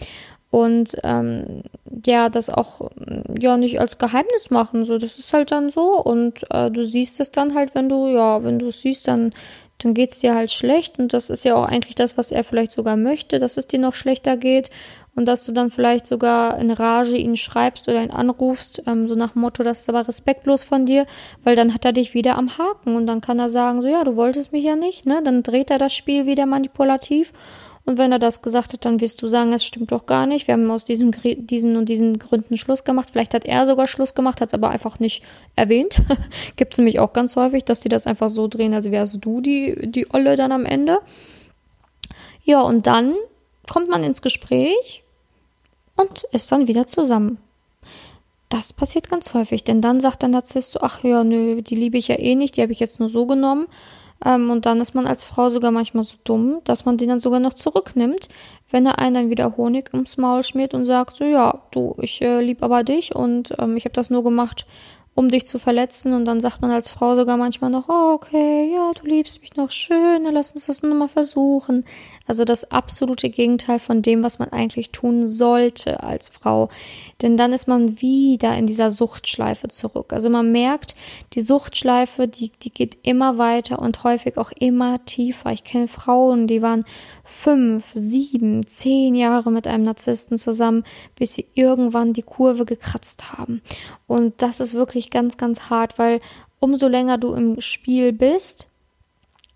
und 0.52 0.98
ähm, 1.04 1.64
ja, 2.06 2.30
das 2.30 2.50
auch 2.50 2.92
ja 3.40 3.58
nicht 3.58 3.80
als 3.80 3.98
Geheimnis 3.98 4.50
machen. 4.50 4.84
So, 4.84 4.98
das 4.98 5.18
ist 5.18 5.34
halt 5.34 5.52
dann 5.52 5.70
so. 5.70 5.98
Und 5.98 6.46
äh, 6.52 6.70
du 6.70 6.84
siehst 6.84 7.22
es 7.22 7.32
dann 7.32 7.56
halt, 7.56 7.74
wenn 7.74 7.88
du 7.88 8.08
ja, 8.08 8.44
wenn 8.44 8.60
du 8.60 8.68
es 8.68 8.82
siehst, 8.82 9.08
dann 9.08 9.34
dann 9.78 9.94
geht's 9.94 10.20
dir 10.20 10.36
halt 10.36 10.52
schlecht. 10.52 11.00
Und 11.00 11.14
das 11.14 11.30
ist 11.30 11.46
ja 11.46 11.56
auch 11.56 11.66
eigentlich 11.66 11.96
das, 11.96 12.18
was 12.18 12.32
er 12.32 12.44
vielleicht 12.44 12.72
sogar 12.72 12.98
möchte, 12.98 13.40
dass 13.40 13.58
es 13.58 13.68
dir 13.68 13.80
noch 13.80 13.94
schlechter 13.94 14.38
geht. 14.38 14.70
Und 15.16 15.26
dass 15.26 15.46
du 15.46 15.52
dann 15.52 15.72
vielleicht 15.72 16.06
sogar 16.06 16.58
in 16.60 16.72
Rage 16.72 17.18
ihn 17.18 17.36
schreibst 17.36 17.90
oder 17.90 18.02
ihn 18.02 18.12
anrufst, 18.12 18.84
ähm, 18.88 19.08
so 19.08 19.16
nach 19.16 19.34
dem 19.34 19.42
Motto, 19.42 19.62
das 19.62 19.82
ist 19.82 19.90
aber 19.90 20.08
respektlos 20.08 20.64
von 20.64 20.86
dir, 20.86 21.06
weil 21.44 21.56
dann 21.56 21.74
hat 21.74 21.84
er 21.84 21.92
dich 21.92 22.14
wieder 22.14 22.38
am 22.38 22.58
Haken. 22.58 22.96
Und 22.96 23.08
dann 23.08 23.22
kann 23.22 23.40
er 23.40 23.50
sagen, 23.50 23.82
so 23.82 23.88
ja, 23.88 24.04
du 24.04 24.16
wolltest 24.16 24.52
mich 24.52 24.64
ja 24.64 24.76
nicht, 24.76 25.06
ne? 25.06 25.22
Dann 25.24 25.44
dreht 25.44 25.72
er 25.72 25.78
das 25.78 25.94
Spiel 25.94 26.26
wieder 26.26 26.46
manipulativ 26.46 27.34
und 27.86 27.98
wenn 27.98 28.12
er 28.12 28.20
das 28.20 28.42
gesagt 28.42 28.74
hat, 28.74 28.86
dann 28.86 29.02
wirst 29.02 29.22
du 29.22 29.28
sagen, 29.28 29.54
es 29.54 29.66
stimmt 29.66 29.92
doch 29.92 30.06
gar 30.06 30.28
nicht. 30.28 30.48
Wir 30.48 30.54
haben 30.54 30.70
aus 30.70 30.86
diesen, 30.86 31.12
diesen 31.12 31.76
und 31.76 31.90
diesen 31.90 32.20
Gründen 32.20 32.56
Schluss 32.58 32.84
gemacht. 32.84 33.10
Vielleicht 33.12 33.34
hat 33.34 33.46
er 33.46 33.66
sogar 33.66 33.88
Schluss 33.88 34.14
gemacht, 34.14 34.40
hat 34.40 34.50
es 34.50 34.54
aber 34.54 34.70
einfach 34.70 35.00
nicht 35.00 35.24
erwähnt. 35.56 36.02
Gibt 36.58 36.74
es 36.74 36.78
nämlich 36.78 37.00
auch 37.00 37.12
ganz 37.12 37.36
häufig, 37.36 37.66
dass 37.66 37.80
die 37.80 37.90
das 37.90 38.06
einfach 38.06 38.30
so 38.30 38.48
drehen, 38.48 38.76
als 38.76 38.92
wärst 38.92 39.26
du 39.26 39.42
die, 39.42 39.90
die 39.90 40.14
Olle 40.14 40.36
dann 40.36 40.52
am 40.52 40.66
Ende. 40.66 41.00
Ja, 42.44 42.62
und 42.62 42.86
dann 42.86 43.16
kommt 43.68 43.90
man 43.90 44.04
ins 44.04 44.22
Gespräch 44.22 45.04
und 45.96 46.24
ist 46.32 46.52
dann 46.52 46.68
wieder 46.68 46.86
zusammen. 46.86 47.40
Das 48.50 48.74
passiert 48.74 49.10
ganz 49.10 49.34
häufig, 49.34 49.64
denn 49.64 49.82
dann 49.82 50.02
sagt 50.02 50.22
der 50.22 50.30
Narzisst 50.30 50.74
so, 50.74 50.82
ach 50.82 51.04
ja, 51.04 51.24
nö, 51.24 51.62
die 51.62 51.76
liebe 51.76 51.98
ich 51.98 52.10
ja 52.10 52.20
eh 52.20 52.36
nicht, 52.36 52.58
die 52.58 52.62
habe 52.62 52.74
ich 52.74 52.80
jetzt 52.80 53.00
nur 53.00 53.10
so 53.10 53.26
genommen. 53.26 53.68
Ähm, 54.26 54.50
und 54.50 54.66
dann 54.66 54.80
ist 54.80 54.94
man 54.94 55.08
als 55.08 55.24
Frau 55.24 55.50
sogar 55.50 55.72
manchmal 55.72 56.04
so 56.04 56.18
dumm, 56.24 56.62
dass 56.64 56.86
man 56.86 56.98
den 56.98 57.10
dann 57.10 57.20
sogar 57.20 57.40
noch 57.40 57.54
zurücknimmt, 57.54 58.30
wenn 58.70 58.86
er 58.86 59.00
einen 59.00 59.14
dann 59.14 59.30
wieder 59.30 59.58
Honig 59.58 59.90
ums 59.94 60.18
Maul 60.18 60.44
schmiert 60.44 60.74
und 60.74 60.86
sagt 60.86 61.16
so, 61.18 61.24
ja, 61.24 61.62
du, 61.72 61.96
ich 62.00 62.22
äh, 62.22 62.42
lieb 62.42 62.64
aber 62.64 62.84
dich 62.84 63.16
und 63.16 63.54
ähm, 63.60 63.78
ich 63.78 63.86
habe 63.86 63.94
das 63.94 64.10
nur 64.10 64.24
gemacht, 64.24 64.66
um 65.14 65.28
dich 65.28 65.46
zu 65.46 65.60
verletzen. 65.60 66.14
Und 66.14 66.26
dann 66.26 66.40
sagt 66.40 66.62
man 66.62 66.72
als 66.72 66.90
Frau 66.90 67.16
sogar 67.16 67.38
manchmal 67.38 67.70
noch, 67.70 67.90
oh, 67.90 68.14
okay, 68.14 68.72
ja, 68.74 68.92
du 68.94 69.06
liebst 69.06 69.42
mich 69.42 69.56
noch 69.56 69.72
schön, 69.72 70.24
dann 70.24 70.34
lass 70.34 70.52
uns 70.52 70.68
das 70.68 70.82
nochmal 70.82 71.10
versuchen. 71.10 71.84
Also 72.28 72.46
das 72.46 72.72
absolute 72.72 73.30
Gegenteil 73.30 73.80
von 73.80 74.02
dem, 74.02 74.24
was 74.24 74.40
man 74.40 74.50
eigentlich 74.50 74.92
tun 74.92 75.28
sollte 75.28 76.02
als 76.02 76.30
Frau. 76.30 76.70
Denn 77.22 77.36
dann 77.36 77.52
ist 77.52 77.68
man 77.68 78.00
wieder 78.02 78.56
in 78.56 78.66
dieser 78.66 78.90
Suchtschleife 78.90 79.68
zurück. 79.68 80.14
Also 80.14 80.30
man 80.30 80.52
merkt, 80.52 80.96
die 81.34 81.42
Suchtschleife, 81.42 82.28
die, 82.28 82.52
die 82.62 82.72
geht 82.72 82.98
immer 83.04 83.38
weiter 83.38 83.80
und 83.80 84.04
häufig 84.04 84.38
auch 84.38 84.52
immer 84.54 85.04
tiefer. 85.04 85.52
Ich 85.52 85.66
kenne 85.66 85.90
Frauen, 85.90 86.48
die 86.48 86.62
waren 86.62 86.86
fünf, 87.24 87.92
sieben, 87.94 88.66
zehn 88.66 89.16
Jahre 89.16 89.52
mit 89.52 89.68
einem 89.68 89.84
Narzissten 89.84 90.38
zusammen, 90.38 90.84
bis 91.16 91.34
sie 91.34 91.48
irgendwann 91.54 92.14
die 92.14 92.24
Kurve 92.24 92.66
gekratzt 92.66 93.34
haben. 93.34 93.62
Und 94.08 94.42
das 94.42 94.60
ist 94.60 94.74
wirklich 94.74 95.01
ganz, 95.10 95.38
ganz 95.38 95.70
hart, 95.70 95.98
weil 95.98 96.22
umso 96.60 96.88
länger 96.88 97.18
du 97.18 97.34
im 97.34 97.60
Spiel 97.60 98.14
bist, 98.14 98.68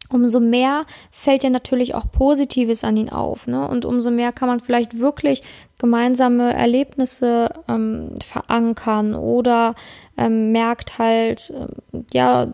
umso 0.10 0.40
mehr 0.40 0.86
fällt 1.12 1.44
dir 1.44 1.50
natürlich 1.50 1.96
auch 1.96 2.12
Positives 2.12 2.84
an 2.84 2.98
ihn 2.98 3.10
auf, 3.10 3.48
ne? 3.48 3.68
Und 3.68 3.86
umso 3.86 4.12
mehr 4.12 4.32
kann 4.32 4.48
man 4.48 4.60
vielleicht 4.60 5.00
wirklich 5.00 5.42
gemeinsame 5.80 6.54
Erlebnisse 6.54 7.50
ähm, 7.68 8.16
verankern 8.24 9.16
oder 9.16 9.76
ähm, 10.18 10.52
merkt 10.52 10.98
halt, 11.00 11.54
ähm, 11.56 12.06
ja, 12.14 12.54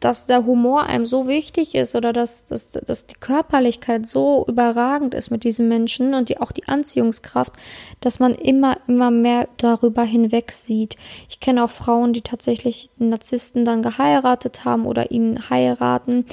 dass 0.00 0.26
der 0.26 0.44
Humor 0.44 0.84
einem 0.84 1.06
so 1.06 1.26
wichtig 1.26 1.74
ist 1.74 1.94
oder 1.94 2.12
dass, 2.12 2.44
dass, 2.44 2.70
dass 2.70 3.06
die 3.06 3.14
Körperlichkeit 3.14 4.06
so 4.06 4.44
überragend 4.48 5.14
ist 5.14 5.30
mit 5.30 5.44
diesem 5.44 5.68
Menschen 5.68 6.14
und 6.14 6.28
die, 6.28 6.38
auch 6.38 6.52
die 6.52 6.68
Anziehungskraft, 6.68 7.54
dass 8.00 8.18
man 8.18 8.32
immer, 8.34 8.78
immer 8.86 9.10
mehr 9.10 9.48
darüber 9.56 10.02
hinweg 10.02 10.52
sieht. 10.52 10.96
Ich 11.28 11.40
kenne 11.40 11.64
auch 11.64 11.70
Frauen, 11.70 12.12
die 12.12 12.22
tatsächlich 12.22 12.90
Narzissten 12.98 13.64
dann 13.64 13.82
geheiratet 13.82 14.64
haben 14.64 14.86
oder 14.86 15.10
ihn 15.10 15.50
heiraten, 15.50 16.24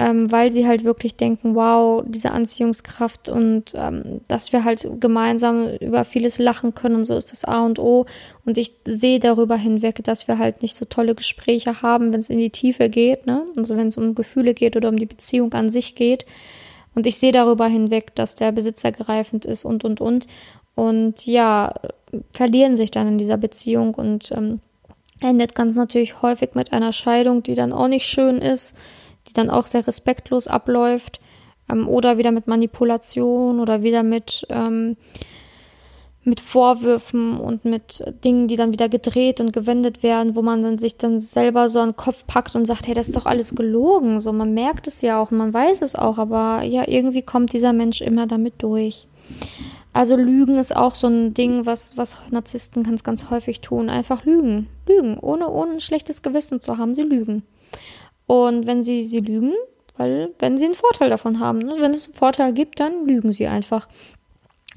ähm, 0.00 0.32
weil 0.32 0.50
sie 0.50 0.66
halt 0.66 0.82
wirklich 0.82 1.16
denken, 1.16 1.54
wow, 1.54 2.02
diese 2.06 2.32
Anziehungskraft 2.32 3.28
und 3.28 3.74
ähm, 3.74 4.22
dass 4.28 4.50
wir 4.50 4.64
halt 4.64 4.88
gemeinsam 4.98 5.68
über 5.78 6.06
vieles 6.06 6.38
lachen 6.38 6.74
können 6.74 6.96
und 6.96 7.04
so 7.04 7.14
ist 7.16 7.30
das 7.32 7.44
A 7.44 7.66
und 7.66 7.78
O. 7.78 8.06
Und 8.46 8.56
ich 8.56 8.74
sehe 8.86 9.20
darüber 9.20 9.56
hinweg, 9.56 10.02
dass 10.02 10.26
wir 10.26 10.38
halt 10.38 10.62
nicht 10.62 10.74
so 10.74 10.86
tolle 10.86 11.14
Gespräche 11.14 11.82
haben, 11.82 12.14
wenn 12.14 12.20
es 12.20 12.30
in 12.30 12.38
die 12.38 12.48
Tiefe 12.48 12.88
geht, 12.88 13.26
ne? 13.26 13.42
Also 13.58 13.76
wenn 13.76 13.88
es 13.88 13.98
um 13.98 14.14
Gefühle 14.14 14.54
geht 14.54 14.74
oder 14.74 14.88
um 14.88 14.96
die 14.96 15.04
Beziehung 15.04 15.52
an 15.52 15.68
sich 15.68 15.94
geht. 15.94 16.24
Und 16.94 17.06
ich 17.06 17.18
sehe 17.18 17.32
darüber 17.32 17.66
hinweg, 17.66 18.14
dass 18.14 18.34
der 18.34 18.52
Besitzer 18.52 18.92
greifend 18.92 19.44
ist 19.44 19.66
und 19.66 19.84
und 19.84 20.00
und. 20.00 20.26
Und 20.74 21.26
ja, 21.26 21.74
verlieren 22.32 22.74
sich 22.74 22.90
dann 22.90 23.06
in 23.06 23.18
dieser 23.18 23.36
Beziehung 23.36 23.94
und 23.94 24.32
ähm, 24.32 24.60
endet 25.20 25.54
ganz 25.54 25.76
natürlich 25.76 26.22
häufig 26.22 26.54
mit 26.54 26.72
einer 26.72 26.94
Scheidung, 26.94 27.42
die 27.42 27.54
dann 27.54 27.74
auch 27.74 27.88
nicht 27.88 28.06
schön 28.06 28.38
ist 28.38 28.74
die 29.30 29.34
dann 29.34 29.50
auch 29.50 29.66
sehr 29.66 29.86
respektlos 29.86 30.48
abläuft 30.48 31.20
ähm, 31.70 31.88
oder 31.88 32.18
wieder 32.18 32.32
mit 32.32 32.46
Manipulation 32.46 33.60
oder 33.60 33.82
wieder 33.82 34.02
mit, 34.02 34.46
ähm, 34.50 34.96
mit 36.24 36.40
Vorwürfen 36.40 37.38
und 37.38 37.64
mit 37.64 38.04
Dingen, 38.24 38.48
die 38.48 38.56
dann 38.56 38.72
wieder 38.72 38.88
gedreht 38.88 39.40
und 39.40 39.52
gewendet 39.52 40.02
werden, 40.02 40.34
wo 40.34 40.42
man 40.42 40.62
dann 40.62 40.76
sich 40.76 40.96
dann 40.98 41.18
selber 41.18 41.68
so 41.68 41.80
an 41.80 41.90
den 41.90 41.96
Kopf 41.96 42.26
packt 42.26 42.54
und 42.54 42.66
sagt, 42.66 42.86
hey, 42.86 42.94
das 42.94 43.08
ist 43.08 43.16
doch 43.16 43.26
alles 43.26 43.54
gelogen. 43.54 44.20
So, 44.20 44.32
man 44.32 44.52
merkt 44.52 44.86
es 44.86 45.00
ja 45.00 45.20
auch, 45.20 45.30
man 45.30 45.54
weiß 45.54 45.80
es 45.82 45.94
auch, 45.94 46.18
aber 46.18 46.62
ja, 46.62 46.86
irgendwie 46.86 47.22
kommt 47.22 47.52
dieser 47.52 47.72
Mensch 47.72 48.00
immer 48.00 48.26
damit 48.26 48.54
durch. 48.58 49.06
Also 49.92 50.14
Lügen 50.16 50.56
ist 50.56 50.74
auch 50.74 50.94
so 50.94 51.08
ein 51.08 51.34
Ding, 51.34 51.66
was, 51.66 51.96
was 51.96 52.16
Narzissten 52.30 52.84
ganz, 52.84 53.02
ganz 53.02 53.30
häufig 53.30 53.60
tun. 53.60 53.88
Einfach 53.88 54.24
lügen. 54.24 54.68
Lügen. 54.86 55.18
Ohne, 55.18 55.48
ohne 55.48 55.72
ein 55.72 55.80
schlechtes 55.80 56.22
Gewissen 56.22 56.60
zu 56.60 56.78
haben, 56.78 56.94
sie 56.94 57.02
lügen. 57.02 57.42
Und 58.30 58.68
wenn 58.68 58.84
sie 58.84 59.02
sie 59.02 59.18
lügen, 59.18 59.54
weil 59.96 60.32
wenn 60.38 60.56
sie 60.56 60.66
einen 60.66 60.74
Vorteil 60.74 61.10
davon 61.10 61.40
haben, 61.40 61.58
ne? 61.58 61.74
wenn 61.80 61.94
es 61.94 62.04
einen 62.04 62.14
Vorteil 62.14 62.52
gibt, 62.52 62.78
dann 62.78 63.04
lügen 63.04 63.32
sie 63.32 63.48
einfach. 63.48 63.88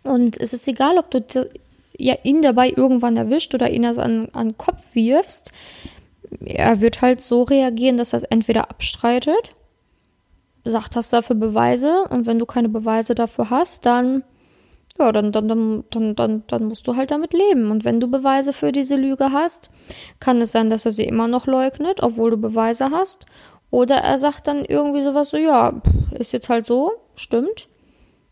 Und 0.02 0.42
es 0.42 0.54
ist 0.54 0.68
egal, 0.68 0.98
ob 0.98 1.12
du 1.12 1.24
ja, 1.96 2.16
ihn 2.24 2.42
dabei 2.42 2.74
irgendwann 2.76 3.16
erwischt 3.16 3.54
oder 3.54 3.70
ihn 3.70 3.84
das 3.84 4.00
an, 4.00 4.28
an 4.34 4.50
den 4.50 4.58
Kopf 4.58 4.82
wirfst. 4.94 5.52
Er 6.44 6.82
wird 6.82 7.04
halt 7.04 7.22
so 7.22 7.44
reagieren, 7.44 7.96
dass 7.96 8.14
er 8.14 8.18
es 8.18 8.24
entweder 8.24 8.72
abstreitet, 8.72 9.54
sagt, 10.66 10.96
hast 10.96 11.14
dafür 11.14 11.36
Beweise 11.36 12.06
und 12.10 12.26
wenn 12.26 12.40
du 12.40 12.48
keine 12.48 12.70
Beweise 12.70 13.14
dafür 13.14 13.52
hast, 13.52 13.86
dann 13.86 14.24
ja, 15.00 15.12
dann, 15.12 15.32
dann, 15.32 15.48
dann, 15.90 16.16
dann, 16.16 16.44
dann, 16.46 16.66
musst 16.66 16.88
du 16.88 16.96
halt 16.96 17.12
damit 17.12 17.34
leben. 17.34 17.72
Und 17.72 17.84
wenn 17.84 18.00
du 18.00 18.08
Beweise 18.08 18.54
für 18.54 18.72
diese 18.72 18.96
Lüge 18.96 19.32
hast, 19.32 19.72
kann 20.20 20.40
es 20.40 20.52
sein, 20.52 20.70
dass 20.70 20.86
er 20.86 20.92
sie 20.92 21.06
immer 21.06 21.28
noch 21.28 21.48
leugnet, 21.48 22.04
obwohl 22.04 22.32
du 22.32 22.38
Beweise 22.38 22.92
hast. 22.92 23.26
Oder 23.72 23.96
er 23.96 24.20
sagt 24.20 24.48
dann 24.48 24.64
irgendwie 24.66 25.02
sowas 25.02 25.32
so, 25.32 25.38
ja, 25.38 25.82
ist 26.12 26.32
jetzt 26.32 26.50
halt 26.50 26.68
so, 26.68 26.92
stimmt. 27.16 27.68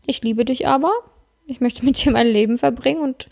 Ich 0.06 0.22
liebe 0.22 0.44
dich 0.44 0.68
aber. 0.68 0.92
Ich 1.46 1.60
möchte 1.60 1.84
mit 1.84 2.04
dir 2.04 2.12
mein 2.12 2.28
Leben 2.28 2.58
verbringen 2.58 3.02
und 3.02 3.28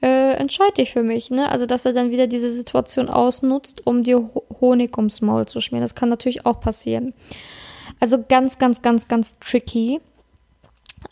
äh, 0.00 0.34
entscheide 0.34 0.74
dich 0.74 0.92
für 0.92 1.02
mich. 1.02 1.30
Ne? 1.30 1.50
Also, 1.50 1.66
dass 1.66 1.84
er 1.84 1.92
dann 1.92 2.10
wieder 2.10 2.28
diese 2.28 2.52
Situation 2.52 3.08
ausnutzt, 3.08 3.86
um 3.86 4.04
dir 4.04 4.30
Honig 4.60 4.96
ums 4.96 5.20
Maul 5.22 5.46
zu 5.46 5.60
schmieren. 5.60 5.82
Das 5.82 5.96
kann 5.96 6.08
natürlich 6.08 6.46
auch 6.46 6.60
passieren. 6.60 7.14
Also 7.98 8.24
ganz, 8.28 8.58
ganz, 8.58 8.80
ganz, 8.80 9.08
ganz 9.08 9.38
tricky. 9.40 10.00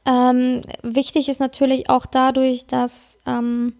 Ähm, 0.06 0.62
wichtig 0.82 1.28
ist 1.28 1.40
natürlich 1.40 1.90
auch 1.90 2.06
dadurch, 2.06 2.66
dass 2.66 3.20
ähm, 3.26 3.74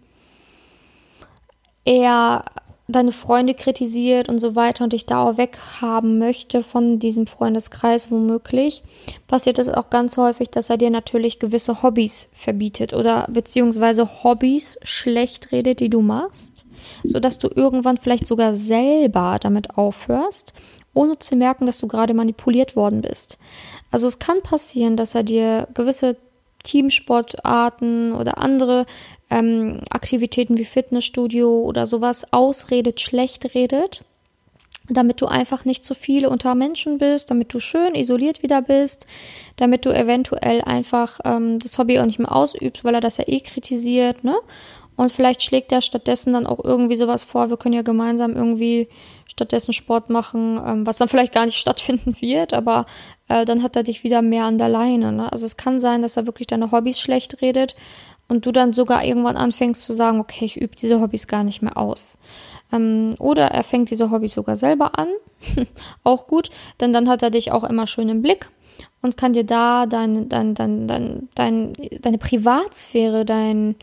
er 1.85 2.45
deine 2.91 3.13
Freunde 3.13 3.53
kritisiert 3.53 4.31
und 4.31 4.39
so 4.39 4.57
weiter 4.57 4.83
und 4.83 4.95
dich 4.95 5.05
da 5.05 5.23
auch 5.23 5.37
weghaben 5.37 6.19
möchte 6.19 6.63
von 6.63 6.99
diesem 6.99 7.27
Freundeskreis 7.27 8.11
womöglich, 8.11 8.83
passiert 9.27 9.59
es 9.59 9.69
auch 9.69 9.91
ganz 9.91 10.17
häufig, 10.17 10.51
dass 10.51 10.71
er 10.71 10.79
dir 10.79 10.89
natürlich 10.89 11.39
gewisse 11.39 11.83
Hobbys 11.83 12.31
verbietet 12.33 12.95
oder 12.95 13.27
beziehungsweise 13.31 14.25
Hobbys 14.25 14.79
schlecht 14.83 15.53
redet, 15.53 15.81
die 15.81 15.91
du 15.91 16.01
machst, 16.01 16.65
sodass 17.05 17.39
du 17.39 17.49
irgendwann 17.55 17.99
vielleicht 17.99 18.27
sogar 18.27 18.55
selber 18.55 19.37
damit 19.39 19.77
aufhörst, 19.77 20.55
ohne 20.95 21.19
zu 21.19 21.37
merken, 21.37 21.67
dass 21.67 21.79
du 21.79 21.89
gerade 21.89 22.15
manipuliert 22.15 22.75
worden 22.75 23.03
bist. 23.03 23.39
Also 23.91 24.07
es 24.07 24.19
kann 24.19 24.43
passieren, 24.43 24.97
dass 24.97 25.15
er 25.15 25.23
dir 25.23 25.69
gewisse 25.75 26.17
Teamsportarten 26.63 28.13
oder 28.13 28.39
andere 28.39 28.87
ähm, 29.31 29.81
Aktivitäten 29.91 30.59
wie 30.59 30.65
Fitnessstudio 30.65 31.63
oder 31.63 31.87
sowas 31.87 32.33
ausredet, 32.33 33.01
schlecht 33.01 33.55
redet, 33.55 34.03
damit 34.89 35.21
du 35.21 35.27
einfach 35.27 35.65
nicht 35.65 35.85
zu 35.85 35.95
viele 35.95 36.31
unter 36.31 36.55
Menschen 36.55 36.99
bist, 36.99 37.31
damit 37.31 37.53
du 37.53 37.61
schön 37.61 37.95
isoliert 37.95 38.43
wieder 38.43 38.63
bist, 38.63 39.07
damit 39.57 39.87
du 39.87 39.91
eventuell 39.91 40.63
einfach 40.63 41.21
ähm, 41.25 41.59
das 41.59 41.79
Hobby 41.79 41.99
auch 41.99 42.07
nicht 42.07 42.19
mehr 42.19 42.35
ausübst, 42.35 42.85
weil 42.85 42.95
er 42.95 43.01
das 43.01 43.19
ja 43.19 43.25
eh 43.27 43.41
kritisiert, 43.41 44.25
ne? 44.25 44.37
Und 44.97 45.13
vielleicht 45.13 45.45
schlägt 45.45 45.71
er 45.71 45.81
stattdessen 45.81 46.33
dann 46.33 46.45
auch 46.45 46.65
irgendwie 46.65 46.97
sowas 46.97 47.25
vor, 47.25 47.51
wir 47.51 47.57
können 47.57 47.75
ja 47.77 47.83
gemeinsam 47.83 48.35
irgendwie 48.35 48.89
stattdessen 49.39 49.73
Sport 49.73 50.11
machen, 50.11 50.61
ähm, 50.65 50.87
was 50.87 50.99
dann 50.99 51.09
vielleicht 51.09 51.33
gar 51.33 51.47
nicht 51.47 51.59
stattfinden 51.59 52.21
wird, 52.21 52.53
aber 52.53 52.87
äh, 53.29 53.45
dann 53.45 53.63
hat 53.63 53.77
er 53.77 53.83
dich 53.83 54.05
wieder 54.05 54.23
mehr 54.23 54.45
an 54.45 54.59
der 54.59 54.69
Leine. 54.69 55.13
Ne? 55.13 55.33
Also 55.33 55.47
es 55.47 55.57
kann 55.57 55.79
sein, 55.79 56.03
dass 56.03 56.17
er 56.17 56.27
wirklich 56.27 56.49
deine 56.49 56.73
Hobbys 56.73 57.01
schlecht 57.01 57.41
redet 57.41 57.77
und 58.29 58.45
du 58.45 58.53
dann 58.53 58.73
sogar 58.73 59.05
irgendwann 59.05 59.37
anfängst 59.37 59.83
zu 59.83 59.93
sagen, 59.93 60.21
okay, 60.21 60.45
ich 60.45 60.57
übe 60.57 60.77
diese 60.77 61.01
Hobbys 61.01 61.27
gar 61.27 61.45
nicht 61.45 61.63
mehr 61.63 61.77
aus. 61.77 62.19
Ähm, 62.73 63.11
oder 63.19 63.47
er 63.47 63.63
fängt 63.63 63.91
diese 63.91 64.11
Hobbys 64.11 64.35
sogar 64.35 64.57
selber 64.57 64.99
an, 64.99 65.09
auch 66.05 66.27
gut, 66.27 66.51
denn 66.81 66.93
dann 66.93 67.09
hat 67.09 67.23
er 67.23 67.31
dich 67.31 67.53
auch 67.53 67.65
immer 67.65 67.87
schön 67.87 68.09
im 68.09 68.23
Blick 68.23 68.51
und 69.01 69.17
kann 69.17 69.33
dir 69.33 69.45
da 69.45 69.87
dein, 69.87 70.29
dein, 70.29 70.55
dein, 70.55 70.87
dein, 70.87 71.29
dein, 71.35 71.73
deine 72.03 72.19
Privatsphäre, 72.19 73.25
dein 73.25 73.77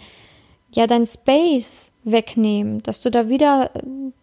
ja 0.76 0.88
dein 0.88 1.06
Space 1.06 1.92
wegnehmen, 2.04 2.84
dass 2.84 3.02
du 3.02 3.10
da 3.10 3.30
wieder 3.30 3.72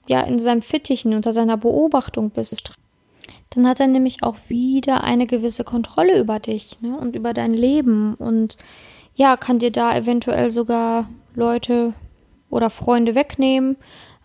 ja 0.07 0.21
in 0.23 0.39
seinem 0.39 0.63
Fittichen 0.63 1.15
unter 1.15 1.33
seiner 1.33 1.57
Beobachtung 1.57 2.31
bist. 2.31 2.75
Dann 3.51 3.69
hat 3.69 3.81
er 3.81 3.87
nämlich 3.87 4.23
auch 4.23 4.37
wieder 4.49 5.05
eine 5.05 5.27
gewisse 5.27 5.65
Kontrolle 5.65 6.19
über 6.19 6.39
dich 6.39 6.81
ne, 6.81 6.97
und 6.97 7.17
über 7.17 7.33
dein 7.35 7.53
Leben 7.53 8.15
und 8.15 8.57
ja, 9.15 9.37
kann 9.37 9.59
dir 9.59 9.71
da 9.71 9.95
eventuell 9.95 10.51
sogar 10.51 11.09
Leute 11.35 11.93
oder 12.49 12.71
Freunde 12.71 13.15
wegnehmen, 13.15 13.77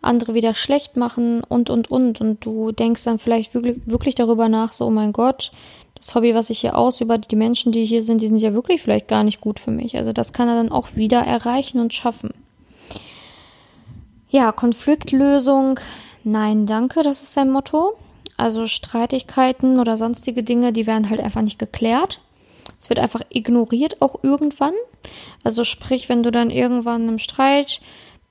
andere 0.01 0.33
wieder 0.33 0.53
schlecht 0.53 0.95
machen 0.95 1.43
und 1.43 1.69
und 1.69 1.91
und 1.91 2.21
und 2.21 2.45
du 2.45 2.71
denkst 2.71 3.03
dann 3.03 3.19
vielleicht 3.19 3.53
wirklich, 3.53 3.81
wirklich 3.85 4.15
darüber 4.15 4.47
nach, 4.47 4.71
so 4.71 4.85
oh 4.85 4.89
mein 4.89 5.11
Gott, 5.11 5.51
das 6.07 6.15
Hobby, 6.15 6.33
was 6.33 6.49
ich 6.49 6.59
hier 6.59 6.77
ausübe, 6.77 7.19
die 7.19 7.35
Menschen, 7.35 7.73
die 7.73 7.83
hier 7.83 8.01
sind, 8.01 8.21
die 8.21 8.27
sind 8.27 8.37
ja 8.37 8.53
wirklich 8.53 8.81
vielleicht 8.81 9.09
gar 9.09 9.25
nicht 9.25 9.41
gut 9.41 9.59
für 9.59 9.71
mich. 9.71 9.97
Also 9.97 10.13
das 10.13 10.31
kann 10.31 10.47
er 10.47 10.55
dann 10.55 10.71
auch 10.71 10.95
wieder 10.95 11.19
erreichen 11.19 11.81
und 11.81 11.93
schaffen. 11.93 12.29
Ja, 14.29 14.53
Konfliktlösung, 14.53 15.81
nein, 16.23 16.65
danke, 16.65 17.03
das 17.03 17.23
ist 17.23 17.33
sein 17.33 17.51
Motto. 17.51 17.97
Also 18.37 18.67
Streitigkeiten 18.67 19.81
oder 19.81 19.97
sonstige 19.97 20.43
Dinge, 20.43 20.71
die 20.71 20.87
werden 20.87 21.09
halt 21.09 21.19
einfach 21.19 21.41
nicht 21.41 21.59
geklärt. 21.59 22.21
Es 22.79 22.87
wird 22.87 22.99
einfach 22.99 23.21
ignoriert 23.27 24.01
auch 24.01 24.23
irgendwann. 24.23 24.73
Also 25.43 25.65
sprich, 25.65 26.07
wenn 26.07 26.23
du 26.23 26.31
dann 26.31 26.51
irgendwann 26.51 27.09
im 27.09 27.17
Streit 27.17 27.81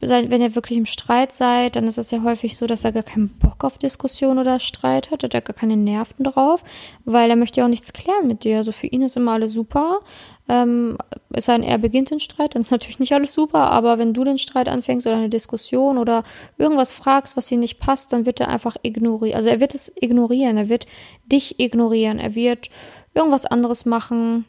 wenn 0.00 0.42
ihr 0.42 0.54
wirklich 0.54 0.76
im 0.76 0.84
Streit 0.84 1.32
seid, 1.32 1.74
dann 1.74 1.86
ist 1.86 1.96
es 1.96 2.10
ja 2.10 2.22
häufig 2.22 2.56
so, 2.56 2.66
dass 2.66 2.84
er 2.84 2.92
gar 2.92 3.02
keinen 3.02 3.30
Bock 3.30 3.64
auf 3.64 3.78
Diskussion 3.78 4.38
oder 4.38 4.60
Streit 4.60 5.10
hat, 5.10 5.22
hat 5.22 5.32
er 5.32 5.40
gar 5.40 5.54
keine 5.54 5.76
Nerven 5.76 6.22
drauf, 6.22 6.62
weil 7.06 7.30
er 7.30 7.36
möchte 7.36 7.60
ja 7.60 7.64
auch 7.64 7.70
nichts 7.70 7.94
klären 7.94 8.26
mit 8.26 8.44
dir. 8.44 8.58
Also 8.58 8.72
für 8.72 8.88
ihn 8.88 9.00
ist 9.00 9.16
immer 9.16 9.32
alles 9.32 9.54
super. 9.54 10.00
Ähm, 10.48 10.98
es 11.32 11.46
sei 11.46 11.54
denn, 11.56 11.62
er 11.62 11.78
beginnt 11.78 12.10
den 12.10 12.20
Streit, 12.20 12.54
dann 12.54 12.62
ist 12.62 12.70
natürlich 12.70 12.98
nicht 12.98 13.14
alles 13.14 13.32
super, 13.32 13.70
aber 13.70 13.98
wenn 13.98 14.12
du 14.12 14.22
den 14.22 14.38
Streit 14.38 14.68
anfängst 14.68 15.06
oder 15.06 15.16
eine 15.16 15.30
Diskussion 15.30 15.96
oder 15.96 16.24
irgendwas 16.58 16.92
fragst, 16.92 17.36
was 17.36 17.50
ihm 17.50 17.60
nicht 17.60 17.80
passt, 17.80 18.12
dann 18.12 18.26
wird 18.26 18.40
er 18.40 18.48
einfach 18.48 18.76
ignorieren. 18.82 19.36
Also 19.36 19.48
er 19.48 19.60
wird 19.60 19.74
es 19.74 19.92
ignorieren, 19.98 20.58
er 20.58 20.68
wird 20.68 20.86
dich 21.24 21.58
ignorieren, 21.58 22.18
er 22.18 22.34
wird 22.34 22.68
irgendwas 23.14 23.46
anderes 23.46 23.86
machen, 23.86 24.44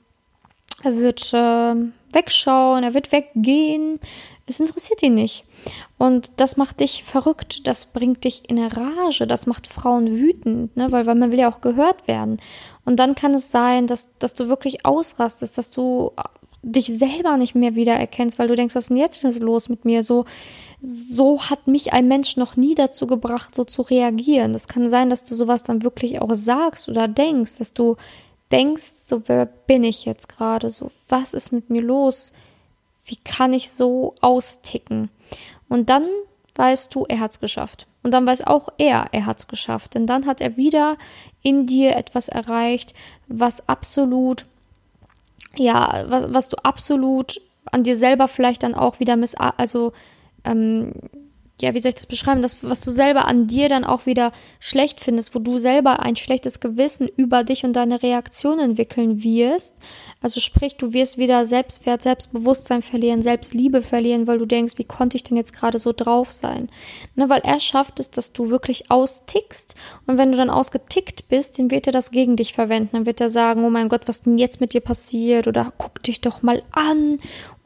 er 0.83 0.97
wird 0.97 1.33
äh, 1.33 1.75
wegschauen, 2.13 2.83
er 2.83 2.93
wird 2.93 3.11
weggehen, 3.11 3.99
es 4.47 4.59
interessiert 4.59 5.03
ihn 5.03 5.13
nicht. 5.13 5.45
Und 5.97 6.31
das 6.37 6.57
macht 6.57 6.79
dich 6.79 7.03
verrückt, 7.03 7.67
das 7.67 7.87
bringt 7.87 8.23
dich 8.23 8.49
in 8.49 8.57
Rage, 8.63 9.27
das 9.27 9.45
macht 9.45 9.67
Frauen 9.67 10.07
wütend, 10.09 10.75
ne? 10.77 10.91
weil, 10.91 11.05
weil 11.05 11.15
man 11.15 11.31
will 11.31 11.39
ja 11.39 11.51
auch 11.51 11.61
gehört 11.61 12.07
werden. 12.07 12.37
Und 12.85 12.97
dann 12.97 13.13
kann 13.13 13.33
es 13.33 13.51
sein, 13.51 13.87
dass, 13.87 14.17
dass 14.17 14.33
du 14.33 14.47
wirklich 14.47 14.85
ausrastest, 14.85 15.57
dass 15.57 15.69
du 15.69 16.11
dich 16.63 16.87
selber 16.87 17.37
nicht 17.37 17.55
mehr 17.55 17.75
wiedererkennst, 17.75 18.39
weil 18.39 18.47
du 18.47 18.55
denkst, 18.55 18.75
was 18.75 18.85
ist 18.85 18.89
denn 18.89 18.97
jetzt 18.97 19.23
los 19.39 19.69
mit 19.69 19.85
mir? 19.85 20.01
So, 20.01 20.25
so 20.81 21.41
hat 21.43 21.67
mich 21.67 21.93
ein 21.93 22.07
Mensch 22.07 22.37
noch 22.37 22.55
nie 22.55 22.75
dazu 22.75 23.05
gebracht, 23.05 23.53
so 23.55 23.65
zu 23.65 23.81
reagieren. 23.81 24.53
Das 24.53 24.67
kann 24.67 24.89
sein, 24.89 25.09
dass 25.09 25.23
du 25.23 25.35
sowas 25.35 25.63
dann 25.63 25.83
wirklich 25.83 26.21
auch 26.21 26.33
sagst 26.35 26.87
oder 26.89 27.07
denkst, 27.07 27.57
dass 27.57 27.73
du 27.73 27.95
denkst, 28.51 28.83
so 29.05 29.27
wer 29.27 29.45
bin 29.45 29.83
ich 29.83 30.05
jetzt 30.05 30.29
gerade? 30.29 30.69
So, 30.69 30.89
was 31.09 31.33
ist 31.33 31.51
mit 31.51 31.69
mir 31.69 31.81
los? 31.81 32.33
Wie 33.07 33.15
kann 33.15 33.53
ich 33.53 33.71
so 33.71 34.15
austicken? 34.21 35.09
Und 35.69 35.89
dann 35.89 36.07
weißt 36.55 36.93
du, 36.93 37.05
er 37.07 37.19
hat's 37.19 37.39
geschafft. 37.39 37.87
Und 38.03 38.13
dann 38.13 38.27
weiß 38.27 38.45
auch 38.45 38.69
er, 38.77 39.07
er 39.11 39.25
hat's 39.25 39.47
geschafft. 39.47 39.95
Denn 39.95 40.05
dann 40.05 40.25
hat 40.25 40.41
er 40.41 40.57
wieder 40.57 40.97
in 41.41 41.65
dir 41.65 41.95
etwas 41.95 42.29
erreicht, 42.29 42.93
was 43.27 43.67
absolut, 43.67 44.45
ja, 45.55 46.05
was, 46.07 46.33
was 46.33 46.49
du 46.49 46.57
absolut 46.63 47.41
an 47.65 47.83
dir 47.83 47.97
selber 47.97 48.27
vielleicht 48.27 48.63
dann 48.63 48.75
auch 48.75 48.99
wieder 48.99 49.15
miss, 49.15 49.35
also 49.35 49.93
ähm, 50.43 50.93
ja, 51.59 51.73
wie 51.73 51.79
soll 51.79 51.89
ich 51.89 51.95
das 51.95 52.05
beschreiben, 52.05 52.43
das, 52.43 52.63
was 52.63 52.81
du 52.81 52.91
selber 52.91 53.25
an 53.25 53.47
dir 53.47 53.67
dann 53.67 53.83
auch 53.83 54.05
wieder 54.05 54.31
schlecht 54.59 55.01
findest, 55.01 55.33
wo 55.33 55.39
du 55.39 55.57
selber 55.57 56.01
ein 56.01 56.15
schlechtes 56.15 56.59
Gewissen 56.59 57.07
über 57.15 57.43
dich 57.43 57.63
und 57.63 57.73
deine 57.73 58.03
Reaktion 58.03 58.59
entwickeln 58.59 59.23
wirst. 59.23 59.75
Also 60.21 60.39
sprich, 60.39 60.75
du 60.77 60.93
wirst 60.93 61.17
wieder 61.17 61.47
Selbstwert, 61.47 62.03
Selbstbewusstsein 62.03 62.83
verlieren, 62.83 63.23
Selbstliebe 63.23 63.81
verlieren, 63.81 64.27
weil 64.27 64.37
du 64.37 64.45
denkst, 64.45 64.77
wie 64.77 64.83
konnte 64.83 65.17
ich 65.17 65.23
denn 65.23 65.35
jetzt 65.35 65.53
gerade 65.53 65.79
so 65.79 65.93
drauf 65.93 66.31
sein? 66.31 66.69
Ne, 67.15 67.27
weil 67.27 67.41
er 67.41 67.59
schafft 67.59 67.99
es, 67.99 68.11
dass 68.11 68.33
du 68.33 68.51
wirklich 68.51 68.91
austickst. 68.91 69.75
Und 70.05 70.19
wenn 70.19 70.31
du 70.31 70.37
dann 70.37 70.51
ausgetickt 70.51 71.27
bist, 71.27 71.57
dann 71.57 71.71
wird 71.71 71.87
er 71.87 71.93
das 71.93 72.11
gegen 72.11 72.35
dich 72.35 72.53
verwenden. 72.53 72.89
Dann 72.91 73.05
wird 73.07 73.19
er 73.19 73.31
sagen, 73.31 73.65
oh 73.65 73.71
mein 73.71 73.89
Gott, 73.89 74.07
was 74.07 74.21
denn 74.21 74.37
jetzt 74.37 74.61
mit 74.61 74.73
dir 74.75 74.81
passiert? 74.81 75.47
Oder 75.47 75.73
guck 75.77 76.03
dich 76.03 76.21
doch 76.21 76.43
mal 76.43 76.61
an. 76.71 77.17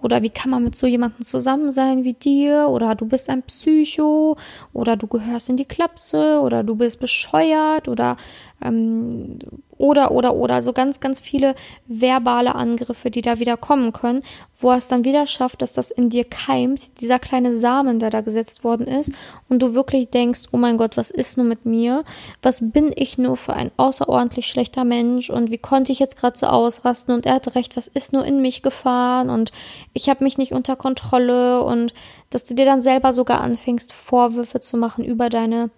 Oder 0.02 0.22
wie 0.22 0.30
kann 0.30 0.52
man 0.52 0.64
mit 0.64 0.76
so 0.76 0.88
jemandem 0.88 1.24
zusammen 1.24 1.72
sein 1.72 2.04
wie 2.04 2.14
dir? 2.14 2.68
Oder 2.70 2.96
du 2.96 3.06
bist 3.06 3.30
ein 3.30 3.44
Psycho? 3.44 4.36
Oder 4.74 4.98
du 4.98 5.08
gehörst 5.08 5.50
in 5.50 5.58
die 5.58 5.66
Klapse? 5.66 6.40
Oder 6.42 6.64
du 6.64 6.76
bist 6.76 7.00
bescheuert? 7.00 7.88
Oder 7.88 8.18
ähm, 8.64 9.40
oder, 9.78 10.12
oder, 10.12 10.36
oder, 10.36 10.62
so 10.62 10.74
ganz, 10.74 11.00
ganz 11.00 11.20
viele 11.20 11.56
verbale 11.88 12.54
Angriffe, 12.54 13.10
die 13.10 13.24
da 13.24 13.40
wieder 13.40 13.58
kommen 13.58 13.94
können, 13.94 14.22
wo 14.60 14.72
es 14.72 14.88
dann 14.88 15.04
wieder 15.04 15.26
schafft, 15.26 15.64
dass 15.64 15.74
das 15.74 15.90
in 15.90 16.10
dir 16.10 16.24
keimt, 16.24 17.02
dieser 17.02 17.18
kleine 17.18 17.56
Samen, 17.56 17.98
der 17.98 18.12
da 18.12 18.22
gesetzt 18.22 18.64
worden 18.64 18.86
ist, 18.86 19.12
und 19.50 19.60
du 19.60 19.74
wirklich 19.74 20.10
denkst, 20.10 20.44
oh 20.52 20.58
mein 20.58 20.78
Gott, 20.78 20.98
was 20.98 21.10
ist 21.10 21.38
nur 21.38 21.48
mit 21.48 21.66
mir? 21.66 22.04
Was 22.44 22.60
bin 22.62 22.92
ich 22.96 23.18
nur 23.18 23.38
für 23.38 23.54
ein 23.54 23.72
außerordentlich 23.78 24.46
schlechter 24.46 24.84
Mensch? 24.84 25.32
Und 25.32 25.50
wie 25.50 25.58
konnte 25.58 25.92
ich 25.92 26.00
jetzt 26.00 26.18
gerade 26.18 26.38
so 26.38 26.46
ausrasten? 26.46 27.16
Und 27.16 27.26
er 27.26 27.36
hatte 27.36 27.56
recht, 27.56 27.76
was 27.76 27.88
ist 27.88 28.14
nur 28.14 28.24
in 28.24 28.42
mich 28.42 28.62
gefahren? 28.62 29.32
Und 29.32 29.52
ich 29.94 30.10
habe 30.10 30.24
mich 30.24 30.38
nicht 30.38 30.52
unter 30.52 30.76
Kontrolle 30.76 31.64
und 31.64 31.94
dass 32.30 32.46
du 32.46 32.54
dir 32.54 32.66
dann 32.66 32.82
selber 32.82 33.14
sogar 33.14 33.42
anfängst, 33.42 33.94
Vorwürfe 33.94 34.60
zu 34.60 34.78
machen 34.78 35.04
über 35.04 35.30
deine 35.30 35.72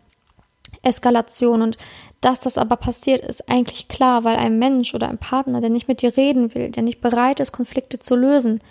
Eskalation. 0.82 1.62
Und 1.62 1.78
dass 2.23 2.39
das 2.39 2.57
aber 2.57 2.77
passiert, 2.77 3.25
ist 3.25 3.49
eigentlich 3.49 3.89
klar, 3.89 4.23
weil 4.23 4.38
ein 4.38 4.57
Mensch 4.57 4.95
oder 4.95 5.09
ein 5.09 5.17
Partner, 5.17 5.59
der 5.59 5.69
nicht 5.69 5.89
mit 5.89 6.01
dir 6.01 6.15
reden 6.15 6.55
will, 6.55 6.69
der 6.69 6.81
nicht 6.81 7.01
bereit 7.01 7.41
ist, 7.41 7.51
Konflikte 7.51 7.99
zu 7.99 8.15
lösen, 8.15 8.62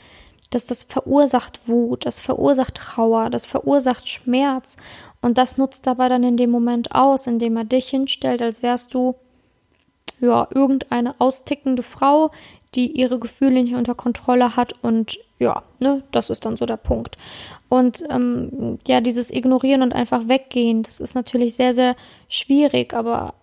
dass 0.48 0.64
das 0.64 0.84
verursacht 0.84 1.68
Wut, 1.68 2.06
das 2.06 2.22
verursacht 2.22 2.76
Trauer, 2.76 3.28
das 3.28 3.44
verursacht 3.44 4.08
Schmerz 4.08 4.78
und 5.20 5.36
das 5.36 5.58
nutzt 5.58 5.86
dabei 5.86 6.08
dann 6.08 6.24
in 6.24 6.38
dem 6.38 6.50
Moment 6.50 6.94
aus, 6.94 7.26
indem 7.26 7.58
er 7.58 7.64
dich 7.64 7.90
hinstellt, 7.90 8.40
als 8.40 8.62
wärst 8.62 8.94
du 8.94 9.16
ja 10.18 10.48
irgendeine 10.54 11.20
austickende 11.20 11.82
Frau, 11.82 12.30
die 12.74 12.92
ihre 12.92 13.18
Gefühle 13.18 13.62
nicht 13.62 13.74
unter 13.74 13.94
Kontrolle 13.94 14.56
hat 14.56 14.74
und 14.82 15.18
ja, 15.38 15.62
ne, 15.78 16.02
das 16.10 16.30
ist 16.30 16.46
dann 16.46 16.56
so 16.56 16.64
der 16.64 16.78
Punkt. 16.78 17.18
Und 17.68 18.02
ähm, 18.08 18.78
ja, 18.86 19.02
dieses 19.02 19.30
Ignorieren 19.30 19.82
und 19.82 19.92
einfach 19.92 20.28
weggehen, 20.28 20.82
das 20.82 21.00
ist 21.00 21.14
natürlich 21.14 21.54
sehr, 21.54 21.74
sehr 21.74 21.96
schwierig, 22.28 22.94
aber 22.94 23.34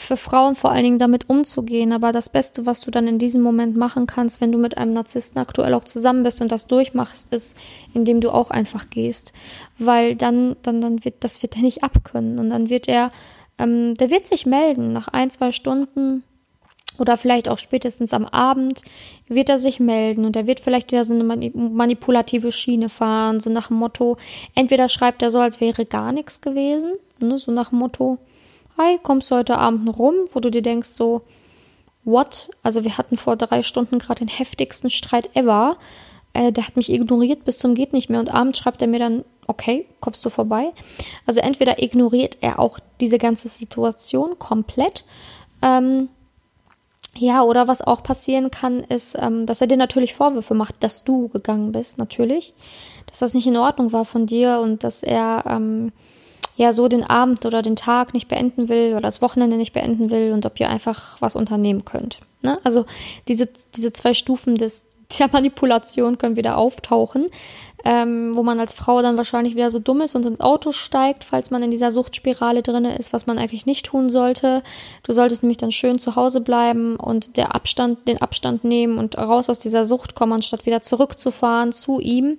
für 0.00 0.16
Frauen 0.16 0.54
vor 0.54 0.70
allen 0.70 0.84
Dingen 0.84 0.98
damit 0.98 1.28
umzugehen. 1.28 1.92
Aber 1.92 2.12
das 2.12 2.28
Beste, 2.28 2.66
was 2.66 2.80
du 2.80 2.90
dann 2.90 3.06
in 3.06 3.18
diesem 3.18 3.42
Moment 3.42 3.76
machen 3.76 4.06
kannst, 4.06 4.40
wenn 4.40 4.52
du 4.52 4.58
mit 4.58 4.78
einem 4.78 4.92
Narzissten 4.92 5.40
aktuell 5.40 5.74
auch 5.74 5.84
zusammen 5.84 6.22
bist 6.22 6.40
und 6.40 6.50
das 6.50 6.66
durchmachst, 6.66 7.32
ist, 7.32 7.56
indem 7.94 8.20
du 8.20 8.30
auch 8.30 8.50
einfach 8.50 8.90
gehst. 8.90 9.32
Weil 9.78 10.16
dann, 10.16 10.56
dann, 10.62 10.80
dann 10.80 11.04
wird, 11.04 11.16
das 11.20 11.42
wird 11.42 11.56
er 11.56 11.62
nicht 11.62 11.84
abkönnen. 11.84 12.38
Und 12.38 12.50
dann 12.50 12.70
wird 12.70 12.88
er, 12.88 13.12
ähm, 13.58 13.94
der 13.94 14.10
wird 14.10 14.26
sich 14.26 14.46
melden 14.46 14.92
nach 14.92 15.08
ein, 15.08 15.30
zwei 15.30 15.52
Stunden 15.52 16.22
oder 16.98 17.16
vielleicht 17.16 17.48
auch 17.48 17.58
spätestens 17.58 18.12
am 18.12 18.26
Abend 18.26 18.82
wird 19.28 19.48
er 19.48 19.58
sich 19.58 19.80
melden 19.80 20.24
und 20.24 20.36
er 20.36 20.46
wird 20.46 20.60
vielleicht 20.60 20.92
wieder 20.92 21.04
so 21.04 21.14
eine 21.14 21.24
manipulative 21.24 22.52
Schiene 22.52 22.88
fahren, 22.88 23.40
so 23.40 23.48
nach 23.48 23.68
dem 23.68 23.78
Motto, 23.78 24.18
entweder 24.54 24.88
schreibt 24.88 25.22
er 25.22 25.30
so, 25.30 25.38
als 25.38 25.60
wäre 25.60 25.86
gar 25.86 26.12
nichts 26.12 26.40
gewesen, 26.42 26.92
ne, 27.20 27.38
so 27.38 27.52
nach 27.52 27.70
dem 27.70 27.78
Motto, 27.78 28.18
hi, 28.80 28.98
kommst 29.02 29.30
du 29.30 29.36
heute 29.36 29.58
Abend 29.58 29.98
rum, 29.98 30.14
wo 30.32 30.40
du 30.40 30.50
dir 30.50 30.62
denkst 30.62 30.88
so, 30.88 31.22
what? 32.04 32.48
Also 32.62 32.82
wir 32.82 32.96
hatten 32.96 33.16
vor 33.16 33.36
drei 33.36 33.62
Stunden 33.62 33.98
gerade 33.98 34.20
den 34.20 34.28
heftigsten 34.28 34.88
Streit 34.88 35.36
ever. 35.36 35.76
Äh, 36.32 36.50
der 36.50 36.66
hat 36.66 36.76
mich 36.76 36.90
ignoriert 36.90 37.44
bis 37.44 37.58
zum 37.58 37.74
geht 37.74 37.92
nicht 37.92 38.08
mehr 38.08 38.20
und 38.20 38.32
abends 38.32 38.58
schreibt 38.58 38.80
er 38.80 38.88
mir 38.88 38.98
dann, 38.98 39.24
okay, 39.46 39.86
kommst 40.00 40.24
du 40.24 40.30
vorbei? 40.30 40.72
Also 41.26 41.40
entweder 41.40 41.82
ignoriert 41.82 42.38
er 42.40 42.58
auch 42.58 42.78
diese 43.00 43.18
ganze 43.18 43.48
Situation 43.48 44.38
komplett. 44.38 45.04
Ähm, 45.60 46.08
ja, 47.16 47.42
oder 47.42 47.68
was 47.68 47.82
auch 47.82 48.02
passieren 48.02 48.50
kann, 48.50 48.84
ist, 48.84 49.14
ähm, 49.20 49.44
dass 49.44 49.60
er 49.60 49.66
dir 49.66 49.76
natürlich 49.76 50.14
Vorwürfe 50.14 50.54
macht, 50.54 50.82
dass 50.82 51.04
du 51.04 51.28
gegangen 51.28 51.72
bist, 51.72 51.98
natürlich. 51.98 52.54
Dass 53.06 53.18
das 53.18 53.34
nicht 53.34 53.46
in 53.46 53.58
Ordnung 53.58 53.92
war 53.92 54.06
von 54.06 54.24
dir 54.24 54.60
und 54.60 54.84
dass 54.84 55.02
er 55.02 55.44
ähm, 55.46 55.92
ja 56.60 56.74
so 56.74 56.88
den 56.88 57.02
Abend 57.02 57.46
oder 57.46 57.62
den 57.62 57.74
Tag 57.74 58.12
nicht 58.12 58.28
beenden 58.28 58.68
will 58.68 58.92
oder 58.92 59.00
das 59.00 59.22
Wochenende 59.22 59.56
nicht 59.56 59.72
beenden 59.72 60.10
will 60.10 60.32
und 60.32 60.44
ob 60.44 60.60
ihr 60.60 60.68
einfach 60.68 61.16
was 61.20 61.34
unternehmen 61.34 61.86
könnt. 61.86 62.20
Ne? 62.42 62.58
Also 62.64 62.84
diese, 63.28 63.48
diese 63.74 63.92
zwei 63.92 64.12
Stufen 64.12 64.56
des, 64.56 64.84
der 65.18 65.30
Manipulation 65.32 66.18
können 66.18 66.36
wieder 66.36 66.58
auftauchen, 66.58 67.28
ähm, 67.82 68.32
wo 68.34 68.42
man 68.42 68.60
als 68.60 68.74
Frau 68.74 69.00
dann 69.00 69.16
wahrscheinlich 69.16 69.56
wieder 69.56 69.70
so 69.70 69.78
dumm 69.78 70.02
ist 70.02 70.14
und 70.14 70.26
ins 70.26 70.40
Auto 70.40 70.70
steigt, 70.70 71.24
falls 71.24 71.50
man 71.50 71.62
in 71.62 71.70
dieser 71.70 71.92
Suchtspirale 71.92 72.60
drin 72.60 72.84
ist, 72.84 73.14
was 73.14 73.26
man 73.26 73.38
eigentlich 73.38 73.64
nicht 73.64 73.86
tun 73.86 74.10
sollte. 74.10 74.62
Du 75.02 75.14
solltest 75.14 75.42
nämlich 75.42 75.56
dann 75.56 75.72
schön 75.72 75.98
zu 75.98 76.14
Hause 76.14 76.42
bleiben 76.42 76.96
und 76.96 77.38
der 77.38 77.54
Abstand, 77.54 78.06
den 78.06 78.20
Abstand 78.20 78.64
nehmen 78.64 78.98
und 78.98 79.16
raus 79.16 79.48
aus 79.48 79.58
dieser 79.58 79.86
Sucht 79.86 80.14
kommen, 80.14 80.34
anstatt 80.34 80.66
wieder 80.66 80.82
zurückzufahren 80.82 81.72
zu 81.72 82.00
ihm 82.00 82.36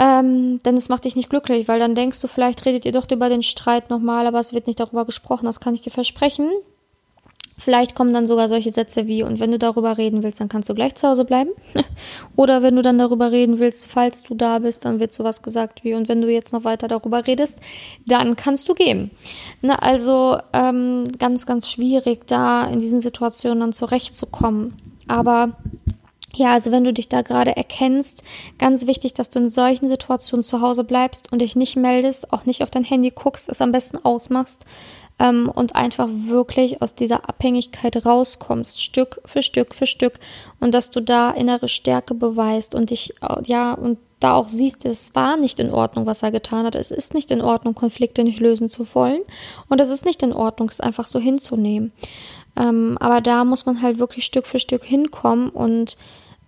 ähm, 0.00 0.62
denn 0.62 0.78
es 0.78 0.88
macht 0.88 1.04
dich 1.04 1.14
nicht 1.14 1.28
glücklich, 1.28 1.68
weil 1.68 1.78
dann 1.78 1.94
denkst 1.94 2.22
du, 2.22 2.26
vielleicht 2.26 2.64
redet 2.64 2.86
ihr 2.86 2.92
doch 2.92 3.10
über 3.10 3.28
den 3.28 3.42
Streit 3.42 3.90
nochmal, 3.90 4.26
aber 4.26 4.40
es 4.40 4.54
wird 4.54 4.66
nicht 4.66 4.80
darüber 4.80 5.04
gesprochen, 5.04 5.44
das 5.44 5.60
kann 5.60 5.74
ich 5.74 5.82
dir 5.82 5.90
versprechen. 5.90 6.48
Vielleicht 7.58 7.94
kommen 7.94 8.14
dann 8.14 8.24
sogar 8.24 8.48
solche 8.48 8.70
Sätze 8.70 9.06
wie, 9.06 9.22
und 9.22 9.40
wenn 9.40 9.50
du 9.50 9.58
darüber 9.58 9.98
reden 9.98 10.22
willst, 10.22 10.40
dann 10.40 10.48
kannst 10.48 10.70
du 10.70 10.74
gleich 10.74 10.94
zu 10.94 11.06
Hause 11.06 11.26
bleiben. 11.26 11.50
Oder 12.36 12.62
wenn 12.62 12.76
du 12.76 12.80
dann 12.80 12.96
darüber 12.96 13.30
reden 13.30 13.58
willst, 13.58 13.88
falls 13.88 14.22
du 14.22 14.34
da 14.34 14.60
bist, 14.60 14.86
dann 14.86 15.00
wird 15.00 15.12
sowas 15.12 15.42
gesagt 15.42 15.84
wie, 15.84 15.92
und 15.92 16.08
wenn 16.08 16.22
du 16.22 16.32
jetzt 16.32 16.54
noch 16.54 16.64
weiter 16.64 16.88
darüber 16.88 17.26
redest, 17.26 17.60
dann 18.06 18.36
kannst 18.36 18.66
du 18.70 18.72
gehen. 18.72 19.10
Na, 19.60 19.74
also 19.74 20.38
ähm, 20.54 21.04
ganz, 21.18 21.44
ganz 21.44 21.68
schwierig, 21.68 22.26
da 22.26 22.64
in 22.64 22.78
diesen 22.78 23.00
Situationen 23.00 23.60
dann 23.60 23.72
zurechtzukommen. 23.74 24.76
Aber 25.08 25.58
ja, 26.34 26.52
also 26.52 26.70
wenn 26.70 26.84
du 26.84 26.92
dich 26.92 27.08
da 27.08 27.22
gerade 27.22 27.56
erkennst, 27.56 28.22
ganz 28.58 28.86
wichtig, 28.86 29.14
dass 29.14 29.30
du 29.30 29.40
in 29.40 29.50
solchen 29.50 29.88
Situationen 29.88 30.42
zu 30.42 30.60
Hause 30.60 30.84
bleibst 30.84 31.32
und 31.32 31.42
dich 31.42 31.56
nicht 31.56 31.76
meldest, 31.76 32.32
auch 32.32 32.46
nicht 32.46 32.62
auf 32.62 32.70
dein 32.70 32.84
Handy 32.84 33.10
guckst, 33.10 33.48
es 33.48 33.60
am 33.60 33.72
besten 33.72 33.98
ausmachst 33.98 34.64
ähm, 35.18 35.50
und 35.52 35.74
einfach 35.74 36.08
wirklich 36.10 36.82
aus 36.82 36.94
dieser 36.94 37.28
Abhängigkeit 37.28 38.06
rauskommst, 38.06 38.82
Stück 38.82 39.20
für 39.24 39.42
Stück 39.42 39.74
für 39.74 39.86
Stück 39.86 40.14
und 40.60 40.72
dass 40.72 40.90
du 40.90 41.00
da 41.00 41.30
innere 41.32 41.68
Stärke 41.68 42.14
beweist 42.14 42.74
und 42.74 42.90
dich, 42.90 43.14
ja, 43.44 43.74
und 43.74 43.98
da 44.20 44.34
auch 44.34 44.48
siehst, 44.48 44.84
es 44.84 45.14
war 45.14 45.36
nicht 45.36 45.58
in 45.60 45.72
Ordnung, 45.72 46.06
was 46.06 46.22
er 46.22 46.30
getan 46.30 46.66
hat. 46.66 46.74
Es 46.74 46.90
ist 46.90 47.14
nicht 47.14 47.30
in 47.30 47.40
Ordnung, 47.40 47.74
Konflikte 47.74 48.22
nicht 48.22 48.38
lösen 48.38 48.68
zu 48.68 48.94
wollen. 48.94 49.22
Und 49.68 49.80
es 49.80 49.88
ist 49.88 50.04
nicht 50.04 50.22
in 50.22 50.34
Ordnung, 50.34 50.68
es 50.68 50.80
einfach 50.80 51.06
so 51.06 51.18
hinzunehmen. 51.18 51.90
Ähm, 52.56 52.96
aber 52.98 53.20
da 53.20 53.44
muss 53.44 53.66
man 53.66 53.82
halt 53.82 53.98
wirklich 53.98 54.24
Stück 54.24 54.46
für 54.46 54.58
Stück 54.58 54.84
hinkommen 54.84 55.50
und 55.50 55.96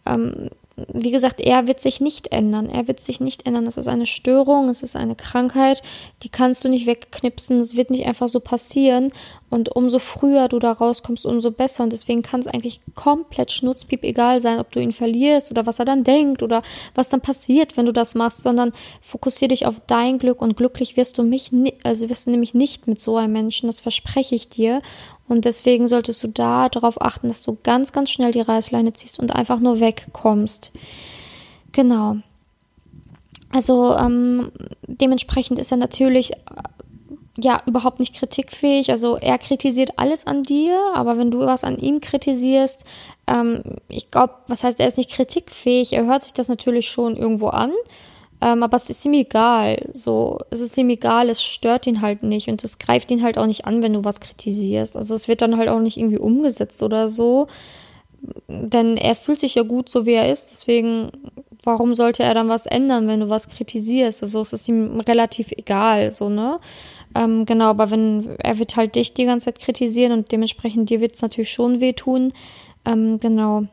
ähm, 0.07 0.51
wie 0.93 1.11
gesagt, 1.11 1.41
er 1.41 1.67
wird 1.67 1.81
sich 1.81 2.01
nicht 2.01 2.33
ändern. 2.33 2.71
Er 2.71 2.89
wird 2.89 2.99
sich 2.99 3.21
nicht 3.21 3.47
ändern. 3.47 3.67
Das 3.67 3.77
ist 3.77 3.89
eine 3.89 4.07
Störung, 4.07 4.69
es 4.69 4.83
ist 4.83 4.97
eine 4.97 5.15
Krankheit, 5.15 5.83
die 6.23 6.31
kannst 6.31 6.65
du 6.65 6.69
nicht 6.69 6.87
wegknipsen. 6.87 7.61
Es 7.61 7.77
wird 7.77 7.91
nicht 7.91 8.07
einfach 8.07 8.29
so 8.29 8.41
passieren. 8.41 9.11
Und 9.51 9.75
umso 9.77 9.99
früher 9.99 10.49
du 10.49 10.59
da 10.59 10.73
rauskommst, 10.73 11.27
umso 11.27 11.51
besser. 11.51 11.85
Und 11.85 11.93
deswegen 11.93 12.23
kann 12.23 12.41
es 12.41 12.47
eigentlich 12.47 12.81
komplett 12.95 13.53
schnutzpiep 13.53 14.03
egal 14.03 14.41
sein, 14.41 14.59
ob 14.59 14.73
du 14.73 14.81
ihn 14.81 14.93
verlierst 14.93 15.51
oder 15.51 15.67
was 15.67 15.79
er 15.79 15.85
dann 15.85 16.05
denkt 16.05 16.43
oder 16.43 16.63
was 16.95 17.11
dann 17.11 17.21
passiert, 17.21 17.77
wenn 17.77 17.87
du 17.87 17.93
das 17.93 18.15
machst, 18.15 18.43
sondern 18.43 18.73
fokussiere 19.03 19.49
dich 19.49 19.67
auf 19.67 19.81
dein 19.87 20.19
Glück 20.19 20.41
und 20.41 20.57
glücklich 20.57 20.97
wirst 20.97 21.19
du 21.19 21.23
mich, 21.23 21.51
also 21.85 22.09
wirst 22.09 22.27
du 22.27 22.31
nämlich 22.31 22.55
nicht 22.55 22.87
mit 22.87 22.99
so 22.99 23.17
einem 23.19 23.35
Menschen, 23.35 23.67
das 23.67 23.81
verspreche 23.81 24.35
ich 24.35 24.49
dir. 24.49 24.81
Und 25.33 25.47
deswegen 25.47 25.89
solltest 25.89 26.23
du 26.23 26.29
da 26.29 26.69
darauf 26.69 27.01
achten, 27.01 27.29
dass 27.29 27.41
du 27.41 27.57
ganz, 27.63 27.93
ganz 27.93 28.11
schnell 28.11 28.33
die 28.33 28.43
Reißleine 28.43 28.93
ziehst 28.93 29.19
und 29.19 29.35
einfach 29.35 29.61
nur 29.61 29.81
wegkommst. 29.81 30.73
Genau. 31.73 32.17
Also 33.51 33.97
ähm, 33.97 34.53
dementsprechend 34.87 35.59
ist 35.59 35.71
er 35.71 35.79
natürlich 35.79 36.33
ja 37.39 37.63
überhaupt 37.65 37.99
nicht 37.99 38.15
kritikfähig. 38.15 38.91
Also 38.91 39.17
er 39.17 39.39
kritisiert 39.39 39.99
alles 39.99 40.27
an 40.27 40.43
dir, 40.43 40.79
aber 40.93 41.17
wenn 41.17 41.31
du 41.31 41.39
was 41.41 41.65
an 41.65 41.79
ihm 41.79 42.03
kritisierst, 42.03 42.85
ähm, 43.27 43.63
ich 43.89 44.11
glaube, 44.11 44.35
was 44.49 44.65
heißt, 44.65 44.81
er 44.81 44.87
ist 44.87 44.99
nicht 44.99 45.11
kritikfähig. 45.11 45.95
Er 45.95 46.05
hört 46.05 46.25
sich 46.25 46.35
das 46.35 46.49
natürlich 46.49 46.91
schon 46.91 47.17
irgendwo 47.17 47.49
an, 47.49 47.73
ähm, 48.43 48.65
aber 48.65 48.77
es 48.77 48.91
ist 48.91 49.05
ihm 49.07 49.13
egal. 49.13 49.89
So, 49.93 50.41
es 50.51 50.61
ist 50.61 50.77
ihm 50.77 50.91
egal, 50.91 51.29
es 51.29 51.41
stört 51.43 51.87
ihn 51.87 52.01
halt 52.01 52.25
nicht 52.25 52.49
und 52.49 52.65
es 52.65 52.79
greift 52.79 53.11
ihn 53.13 53.23
halt 53.23 53.39
auch 53.39 53.47
nicht 53.47 53.67
an, 53.67 53.85
wenn 53.85 53.93
du 53.93 54.05
was 54.05 54.19
kritisierst. 54.19 54.97
Also 54.97 55.15
es 55.15 55.29
wird 55.29 55.43
dann 55.43 55.57
halt 55.57 55.69
auch 55.69 55.79
nicht 55.79 55.97
irgendwie 55.97 56.19
umgesetzt 56.19 56.83
oder 56.83 57.09
so. 57.09 57.47
Denn 58.49 58.97
er 58.97 59.15
fühlt 59.15 59.39
sich 59.39 59.55
ja 59.55 59.63
gut, 59.63 59.89
so 59.89 60.07
wie 60.07 60.15
er 60.15 60.31
ist. 60.31 60.51
Deswegen, 60.51 61.13
warum 61.63 61.95
sollte 61.95 62.25
er 62.25 62.35
dann 62.35 62.49
was 62.49 62.67
ändern, 62.67 63.07
wenn 63.07 63.21
du 63.21 63.29
was 63.29 63.49
kritisierst? 63.49 64.23
Also 64.25 64.41
es 64.41 64.53
ist 64.53 64.69
ihm 64.69 64.99
relativ 65.01 65.53
egal, 65.53 66.11
so, 66.11 66.29
ne? 66.29 66.59
Ähm, 67.15 67.47
genau, 67.47 67.67
aber 67.67 67.91
wenn 67.93 68.37
er 68.39 68.59
wird 68.59 68.75
halt 68.75 68.97
dich 68.97 69.15
die 69.15 69.25
ganze 69.25 69.47
Zeit 69.47 69.61
kritisieren 69.61 70.13
und 70.13 70.33
dementsprechend 70.33 70.91
dir 70.91 71.01
wird 71.01 71.15
es 71.15 71.23
natürlich 71.23 71.53
schon 71.53 71.81
wehtun. 71.81 72.33
Ähm, 72.85 73.21
genau. 73.21 73.65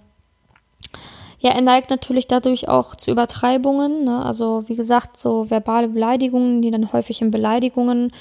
Ja, 1.39 1.51
er 1.51 1.61
neigt 1.61 1.89
natürlich 1.89 2.27
dadurch 2.27 2.67
auch 2.67 2.95
zu 2.95 3.11
Übertreibungen. 3.11 4.03
Ne? 4.03 4.23
Also 4.23 4.63
wie 4.67 4.75
gesagt, 4.75 5.17
so 5.17 5.49
verbale 5.49 5.87
Beleidigungen, 5.87 6.61
die 6.61 6.69
dann 6.69 6.91
häufig 6.91 7.21
in 7.21 7.31
Beleidigungen 7.31 8.11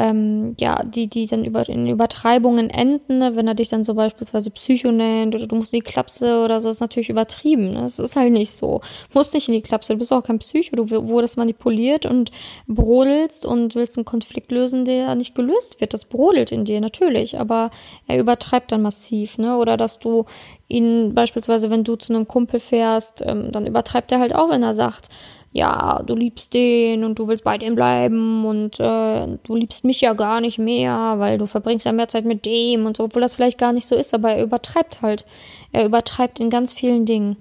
ähm, 0.00 0.56
ja, 0.58 0.82
die, 0.82 1.08
die 1.08 1.26
dann 1.26 1.44
über, 1.44 1.68
in 1.68 1.86
Übertreibungen 1.86 2.70
enden, 2.70 3.18
ne? 3.18 3.36
wenn 3.36 3.46
er 3.46 3.54
dich 3.54 3.68
dann 3.68 3.84
so 3.84 3.92
beispielsweise 3.92 4.50
Psycho 4.50 4.90
nennt 4.90 5.34
oder 5.34 5.46
du 5.46 5.56
musst 5.56 5.74
in 5.74 5.80
die 5.80 5.84
Klapse 5.84 6.42
oder 6.42 6.58
so, 6.60 6.70
ist 6.70 6.80
natürlich 6.80 7.10
übertrieben. 7.10 7.70
Ne? 7.70 7.82
Das 7.82 7.98
ist 7.98 8.16
halt 8.16 8.32
nicht 8.32 8.52
so. 8.52 8.80
Du 9.12 9.18
musst 9.18 9.34
nicht 9.34 9.48
in 9.48 9.54
die 9.54 9.60
Klapse, 9.60 9.92
du 9.92 9.98
bist 9.98 10.10
auch 10.10 10.24
kein 10.24 10.38
Psycho, 10.38 10.74
du 10.74 10.90
wurdest 10.90 11.36
manipuliert 11.36 12.06
und 12.06 12.30
brodelst 12.66 13.44
und 13.44 13.74
willst 13.74 13.98
einen 13.98 14.06
Konflikt 14.06 14.50
lösen, 14.50 14.86
der 14.86 15.14
nicht 15.16 15.34
gelöst 15.34 15.82
wird. 15.82 15.92
Das 15.92 16.06
brodelt 16.06 16.50
in 16.50 16.64
dir, 16.64 16.80
natürlich, 16.80 17.38
aber 17.38 17.70
er 18.06 18.18
übertreibt 18.18 18.72
dann 18.72 18.80
massiv, 18.80 19.36
ne? 19.36 19.58
Oder 19.58 19.76
dass 19.76 19.98
du 19.98 20.24
ihn 20.66 21.14
beispielsweise, 21.14 21.68
wenn 21.68 21.84
du 21.84 21.96
zu 21.96 22.14
einem 22.14 22.26
Kumpel 22.26 22.58
fährst, 22.58 23.22
ähm, 23.26 23.52
dann 23.52 23.66
übertreibt 23.66 24.12
er 24.12 24.20
halt 24.20 24.34
auch, 24.34 24.48
wenn 24.48 24.62
er 24.62 24.72
sagt, 24.72 25.10
ja, 25.52 26.02
du 26.04 26.14
liebst 26.14 26.54
den 26.54 27.02
und 27.02 27.18
du 27.18 27.26
willst 27.26 27.42
bei 27.42 27.58
dem 27.58 27.74
bleiben 27.74 28.44
und 28.44 28.78
äh, 28.78 29.26
du 29.42 29.56
liebst 29.56 29.84
mich 29.84 30.00
ja 30.00 30.12
gar 30.12 30.40
nicht 30.40 30.58
mehr, 30.58 31.14
weil 31.18 31.38
du 31.38 31.46
verbringst 31.46 31.86
ja 31.86 31.92
mehr 31.92 32.08
Zeit 32.08 32.24
mit 32.24 32.46
dem 32.46 32.86
und 32.86 32.96
so, 32.96 33.04
obwohl 33.04 33.22
das 33.22 33.34
vielleicht 33.34 33.58
gar 33.58 33.72
nicht 33.72 33.86
so 33.86 33.96
ist, 33.96 34.14
aber 34.14 34.30
er 34.32 34.44
übertreibt 34.44 35.02
halt. 35.02 35.24
Er 35.72 35.86
übertreibt 35.86 36.38
in 36.38 36.50
ganz 36.50 36.72
vielen 36.72 37.04
Dingen. 37.04 37.36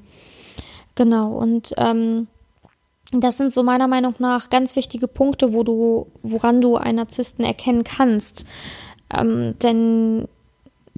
Genau, 0.95 1.34
und 1.34 1.74
ähm, 1.78 2.28
das 3.12 3.38
sind 3.38 3.54
so 3.54 3.63
meiner 3.63 3.88
Meinung 3.88 4.15
nach 4.17 4.50
ganz 4.50 4.76
wichtige 4.76 5.08
Punkte, 5.08 5.54
wo 5.54 5.63
du, 5.63 6.08
woran 6.24 6.62
du 6.62 6.78
einen 6.78 6.98
Narzissten 6.98 7.45
erkennen 7.45 7.84
kannst. 7.84 8.45
Ähm, 9.15 9.56
denn 9.62 10.28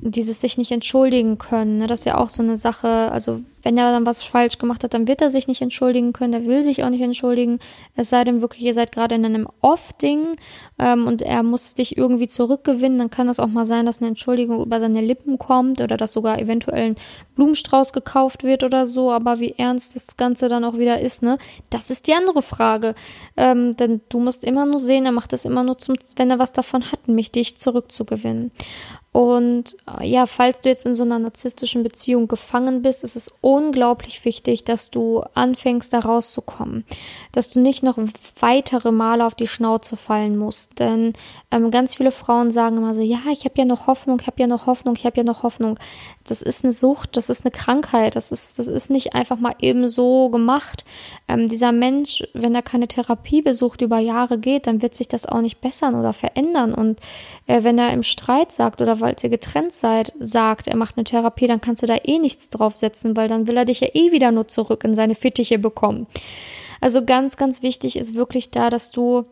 dieses 0.01 0.41
sich 0.41 0.57
nicht 0.57 0.71
entschuldigen 0.71 1.37
können, 1.37 1.77
ne, 1.77 1.87
das 1.87 1.99
ist 1.99 2.05
ja 2.05 2.17
auch 2.17 2.29
so 2.29 2.41
eine 2.41 2.57
Sache. 2.57 2.87
Also 3.11 3.41
wenn 3.63 3.77
er 3.77 3.91
dann 3.91 4.05
was 4.05 4.23
falsch 4.23 4.57
gemacht 4.57 4.83
hat, 4.83 4.95
dann 4.95 5.07
wird 5.07 5.21
er 5.21 5.29
sich 5.29 5.47
nicht 5.47 5.61
entschuldigen 5.61 6.13
können, 6.13 6.33
er 6.33 6.45
will 6.45 6.63
sich 6.63 6.83
auch 6.83 6.89
nicht 6.89 7.01
entschuldigen. 7.01 7.59
Es 7.95 8.09
sei 8.09 8.23
denn 8.23 8.41
wirklich, 8.41 8.63
ihr 8.63 8.73
seid 8.73 8.91
gerade 8.91 9.13
in 9.15 9.23
einem 9.23 9.47
Off-Ding 9.61 10.37
ähm, 10.79 11.05
und 11.05 11.21
er 11.21 11.43
muss 11.43 11.75
dich 11.75 11.97
irgendwie 11.97 12.27
zurückgewinnen, 12.27 12.97
dann 12.97 13.09
kann 13.11 13.27
das 13.27 13.39
auch 13.39 13.47
mal 13.47 13.65
sein, 13.65 13.85
dass 13.85 13.99
eine 13.99 14.07
Entschuldigung 14.07 14.61
über 14.63 14.79
seine 14.79 15.01
Lippen 15.01 15.37
kommt 15.37 15.81
oder 15.81 15.97
dass 15.97 16.13
sogar 16.13 16.39
eventuell 16.39 16.91
ein 16.91 16.95
Blumenstrauß 17.35 17.93
gekauft 17.93 18.43
wird 18.43 18.63
oder 18.63 18.87
so. 18.87 19.11
Aber 19.11 19.39
wie 19.39 19.53
ernst 19.57 19.95
das 19.95 20.17
Ganze 20.17 20.49
dann 20.49 20.63
auch 20.63 20.77
wieder 20.77 20.99
ist, 20.99 21.21
ne, 21.21 21.37
das 21.69 21.91
ist 21.91 22.07
die 22.07 22.13
andere 22.13 22.41
Frage. 22.41 22.95
Ähm, 23.37 23.77
denn 23.77 24.01
du 24.09 24.19
musst 24.19 24.43
immer 24.43 24.65
nur 24.65 24.79
sehen, 24.79 25.05
er 25.05 25.11
macht 25.11 25.33
das 25.33 25.45
immer 25.45 25.63
nur 25.63 25.77
zum, 25.77 25.95
wenn 26.15 26.31
er 26.31 26.39
was 26.39 26.53
davon 26.53 26.91
hat, 26.91 27.07
mich 27.07 27.31
dich 27.31 27.57
zurückzugewinnen. 27.57 28.51
Und 29.13 29.75
äh, 29.99 30.07
ja, 30.07 30.25
falls 30.25 30.61
du 30.61 30.69
jetzt 30.69 30.85
in 30.85 30.93
so 30.93 31.03
einer 31.03 31.19
narzisstischen 31.19 31.83
Beziehung 31.83 32.29
gefangen 32.29 32.81
bist, 32.81 33.03
ist 33.03 33.17
es 33.17 33.33
unglaublich 33.41 34.23
wichtig, 34.23 34.63
dass 34.63 34.89
du 34.89 35.23
anfängst, 35.33 35.91
da 35.91 35.99
rauszukommen. 35.99 36.85
Dass 37.33 37.49
du 37.49 37.59
nicht 37.59 37.83
noch 37.83 37.97
weitere 38.39 38.91
Male 38.91 39.25
auf 39.25 39.35
die 39.35 39.47
Schnauze 39.47 39.97
fallen 39.97 40.37
musst. 40.37 40.79
Denn 40.79 41.11
ähm, 41.51 41.71
ganz 41.71 41.95
viele 41.95 42.13
Frauen 42.13 42.51
sagen 42.51 42.77
immer 42.77 42.95
so, 42.95 43.01
ja, 43.01 43.19
ich 43.33 43.43
habe 43.43 43.55
ja 43.57 43.65
noch 43.65 43.87
Hoffnung, 43.87 44.19
ich 44.21 44.27
habe 44.27 44.39
ja 44.39 44.47
noch 44.47 44.65
Hoffnung, 44.65 44.95
ich 44.97 45.05
habe 45.05 45.17
ja 45.17 45.23
noch 45.25 45.43
Hoffnung. 45.43 45.77
Das 46.25 46.41
ist 46.41 46.63
eine 46.63 46.71
Sucht, 46.71 47.17
das 47.17 47.29
ist 47.29 47.43
eine 47.43 47.51
Krankheit, 47.51 48.15
das 48.15 48.31
ist, 48.31 48.59
das 48.59 48.67
ist 48.67 48.91
nicht 48.91 49.13
einfach 49.13 49.37
mal 49.37 49.55
eben 49.59 49.89
so 49.89 50.29
gemacht. 50.29 50.85
Ähm, 51.27 51.47
dieser 51.47 51.73
Mensch, 51.73 52.23
wenn 52.33 52.55
er 52.55 52.61
keine 52.61 52.87
Therapie 52.87 53.41
besucht, 53.41 53.81
über 53.81 53.97
Jahre 53.97 54.37
geht, 54.37 54.67
dann 54.67 54.81
wird 54.81 54.95
sich 54.95 55.09
das 55.09 55.25
auch 55.25 55.41
nicht 55.41 55.59
bessern 55.59 55.95
oder 55.95 56.13
verändern. 56.13 56.73
Und 56.73 57.01
äh, 57.47 57.63
wenn 57.63 57.77
er 57.77 57.91
im 57.91 58.03
Streit 58.03 58.53
sagt 58.53 58.81
oder 58.81 59.00
weil 59.01 59.15
ihr 59.21 59.29
getrennt 59.29 59.73
seid, 59.73 60.13
sagt, 60.19 60.67
er 60.67 60.77
macht 60.77 60.97
eine 60.97 61.03
Therapie, 61.03 61.47
dann 61.47 61.61
kannst 61.61 61.83
du 61.83 61.87
da 61.87 61.97
eh 62.03 62.19
nichts 62.19 62.49
draufsetzen, 62.49 63.17
weil 63.17 63.27
dann 63.27 63.47
will 63.47 63.57
er 63.57 63.65
dich 63.65 63.81
ja 63.81 63.89
eh 63.93 64.11
wieder 64.11 64.31
nur 64.31 64.47
zurück 64.47 64.83
in 64.83 64.95
seine 64.95 65.15
Fittiche 65.15 65.59
bekommen. 65.59 66.07
Also 66.79 67.05
ganz, 67.05 67.37
ganz 67.37 67.61
wichtig 67.61 67.97
ist 67.97 68.15
wirklich 68.15 68.51
da, 68.51 68.69
dass 68.69 68.91
du 68.91 69.25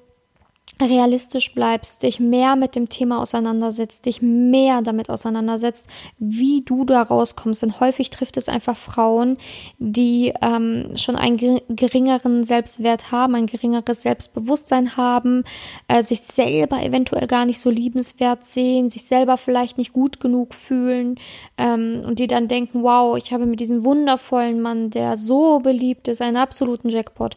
realistisch 0.82 1.54
bleibst, 1.54 2.04
dich 2.04 2.20
mehr 2.20 2.56
mit 2.56 2.76
dem 2.76 2.90
Thema 2.90 3.22
auseinandersetzt, 3.22 4.06
dich 4.06 4.22
mehr 4.22 4.82
damit 4.82 5.10
auseinandersetzt, 5.10 5.88
wie 6.18 6.62
du 6.62 6.86
da 6.86 7.02
rauskommst. 7.02 7.62
Denn 7.62 7.80
häufig 7.80 8.10
trifft 8.10 8.38
es 8.38 8.50
einfach 8.50 8.78
Frauen, 8.78 9.38
die 9.78 10.34
ähm, 10.42 10.96
schon 10.96 11.16
einen 11.16 11.38
geringeren 11.68 12.44
Selbstwert 12.44 13.12
haben, 13.12 13.36
ein 13.36 13.46
geringeres 13.46 14.04
Selbstbewusstsein 14.04 14.96
haben, 14.96 15.44
äh, 15.88 16.02
sich 16.02 16.22
selber 16.22 16.82
eventuell 16.82 17.28
gar 17.28 17.46
nicht 17.46 17.60
so 17.60 17.70
liebenswert 17.70 18.44
sehen, 18.44 18.90
sich 18.90 19.04
selber 19.04 19.38
vielleicht 19.38 19.78
nicht 19.78 19.94
gut 19.94 20.20
genug 20.20 20.54
fühlen 20.54 21.16
ähm, 21.58 22.02
und 22.06 22.20
die 22.20 22.28
dann 22.28 22.48
denken, 22.48 22.84
wow, 22.84 23.18
ich 23.18 23.34
habe 23.34 23.46
mit 23.46 23.60
diesem 23.60 23.84
wundervollen 23.84 24.62
Mann, 24.62 24.90
der 24.90 25.18
so 25.18 25.60
beliebt 25.60 26.08
ist, 26.08 26.22
einen 26.22 26.38
absoluten 26.38 26.90
Jackpot. 26.90 27.36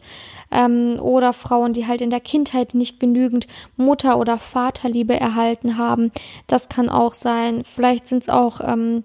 Ähm, 0.51 0.97
oder 1.01 1.33
Frauen, 1.33 1.73
die 1.73 1.87
halt 1.87 2.01
in 2.01 2.09
der 2.09 2.19
Kindheit 2.19 2.73
nicht 2.73 2.99
genügend 2.99 3.32
genügend 3.33 3.47
Mutter- 3.77 4.17
oder 4.17 4.37
Vaterliebe 4.37 5.19
erhalten 5.19 5.77
haben. 5.77 6.11
Das 6.47 6.69
kann 6.69 6.89
auch 6.89 7.13
sein. 7.13 7.63
Vielleicht 7.63 8.07
sind 8.07 8.23
es 8.23 8.29
auch 8.29 8.61
ähm, 8.61 9.03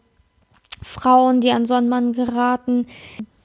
Frauen, 0.83 1.41
die 1.41 1.51
an 1.51 1.67
so 1.67 1.75
einen 1.75 1.89
Mann 1.89 2.13
geraten, 2.13 2.87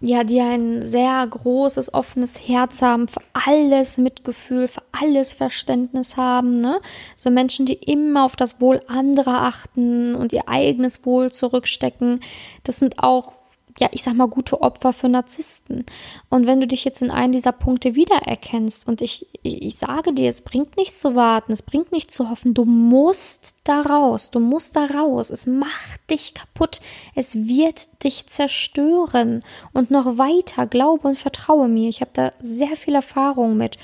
ja, 0.02 0.26
die 0.26 0.42
ein 0.42 0.82
sehr 0.82 1.26
großes, 1.26 1.94
offenes 1.94 2.48
Herz 2.50 2.82
haben, 2.82 3.08
für 3.08 3.22
alles 3.32 3.98
Mitgefühl, 3.98 4.68
für 4.68 4.82
alles 4.92 5.34
Verständnis 5.34 6.18
haben, 6.18 6.60
ne? 6.60 6.82
So 7.16 7.30
Menschen, 7.30 7.66
die 7.66 7.76
immer 7.76 8.26
auf 8.26 8.36
das 8.36 8.60
Wohl 8.60 8.82
anderer 8.88 9.44
achten 9.44 10.14
und 10.14 10.34
ihr 10.34 10.50
eigenes 10.50 11.06
Wohl 11.06 11.32
zurückstecken. 11.32 12.20
Das 12.66 12.80
sind 12.80 13.00
auch 13.00 13.36
ja, 13.80 13.90
ich 13.92 14.04
sag 14.04 14.14
mal, 14.16 14.28
gute 14.28 14.62
Opfer 14.62 14.94
für 14.94 15.10
Narzissten. 15.10 15.86
Und 16.30 16.46
wenn 16.46 16.60
du 16.60 16.68
dich 16.68 16.86
jetzt 16.86 17.02
in 17.02 17.12
einen 17.12 17.34
dieser 17.34 17.52
Punkte 17.52 17.96
wiedererkennst 17.96 18.88
und 18.88 19.02
ich, 19.02 19.28
ich 19.42 19.78
sage 19.78 20.14
dir, 20.14 20.30
es 20.30 20.42
bringt 20.42 20.78
nichts 20.78 21.00
zu 21.00 21.16
warten, 21.16 21.52
es 21.52 21.64
bringt 21.64 21.92
nichts 21.92 22.14
zu 22.14 22.30
hoffen, 22.30 22.54
du 22.54 22.66
musst 22.66 23.56
da 23.64 23.82
raus, 23.82 24.30
du 24.30 24.40
musst 24.40 24.76
da 24.76 24.86
raus, 24.86 25.30
es 25.30 25.48
macht 25.48 26.10
dich 26.10 26.34
kaputt, 26.34 26.82
es 27.16 27.36
wird 27.48 28.04
dich 28.04 28.28
zerstören 28.28 29.40
und 29.74 29.92
noch 29.92 30.18
weiter, 30.18 30.68
glaube 30.68 31.08
und 31.08 31.18
vertraue 31.18 31.68
mir, 31.68 31.90
ich 31.90 32.02
habe 32.02 32.12
da 32.14 32.32
sehr 32.40 32.76
viel 32.76 32.96
Erfahrung 32.96 33.58
mit. 33.58 33.78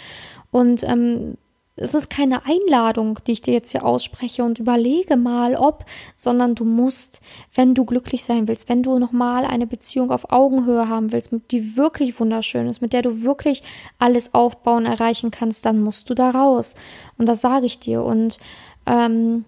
Und 0.52 0.84
ähm, 0.84 1.38
es 1.80 1.94
ist 1.94 2.10
keine 2.10 2.46
Einladung, 2.46 3.20
die 3.26 3.32
ich 3.34 3.42
dir 3.42 3.54
jetzt 3.54 3.72
hier 3.72 3.86
ausspreche 3.86 4.44
und 4.44 4.60
überlege 4.60 5.18
mal, 5.18 5.56
ob, 5.56 5.86
sondern 6.16 6.56
du 6.56 6.66
musst, 6.66 7.22
wenn 7.54 7.74
du 7.74 7.86
glücklich 7.86 8.24
sein 8.24 8.48
willst, 8.48 8.70
wenn 8.70 8.84
du 8.84 9.00
nochmal 9.00 9.46
eine 9.46 9.68
Beziehung 9.68 10.12
auf 10.12 10.32
Augenhöhe 10.32 10.90
haben 10.90 11.12
willst, 11.12 11.34
die 11.52 11.78
wirklich 11.78 12.20
wunderschön 12.20 12.68
ist, 12.68 12.82
mit 12.82 12.94
der 12.94 13.02
du 13.02 13.24
wirklich 13.24 13.64
alles 13.98 14.34
aufbauen, 14.34 14.86
erreichen 14.86 15.32
kannst, 15.32 15.66
dann 15.66 15.82
musst 15.82 16.10
du 16.10 16.14
da 16.14 16.32
raus. 16.32 16.76
Und 17.18 17.28
das 17.28 17.42
sage 17.42 17.66
ich 17.66 17.80
dir. 17.80 18.04
Und 18.04 18.40
ähm, 18.86 19.46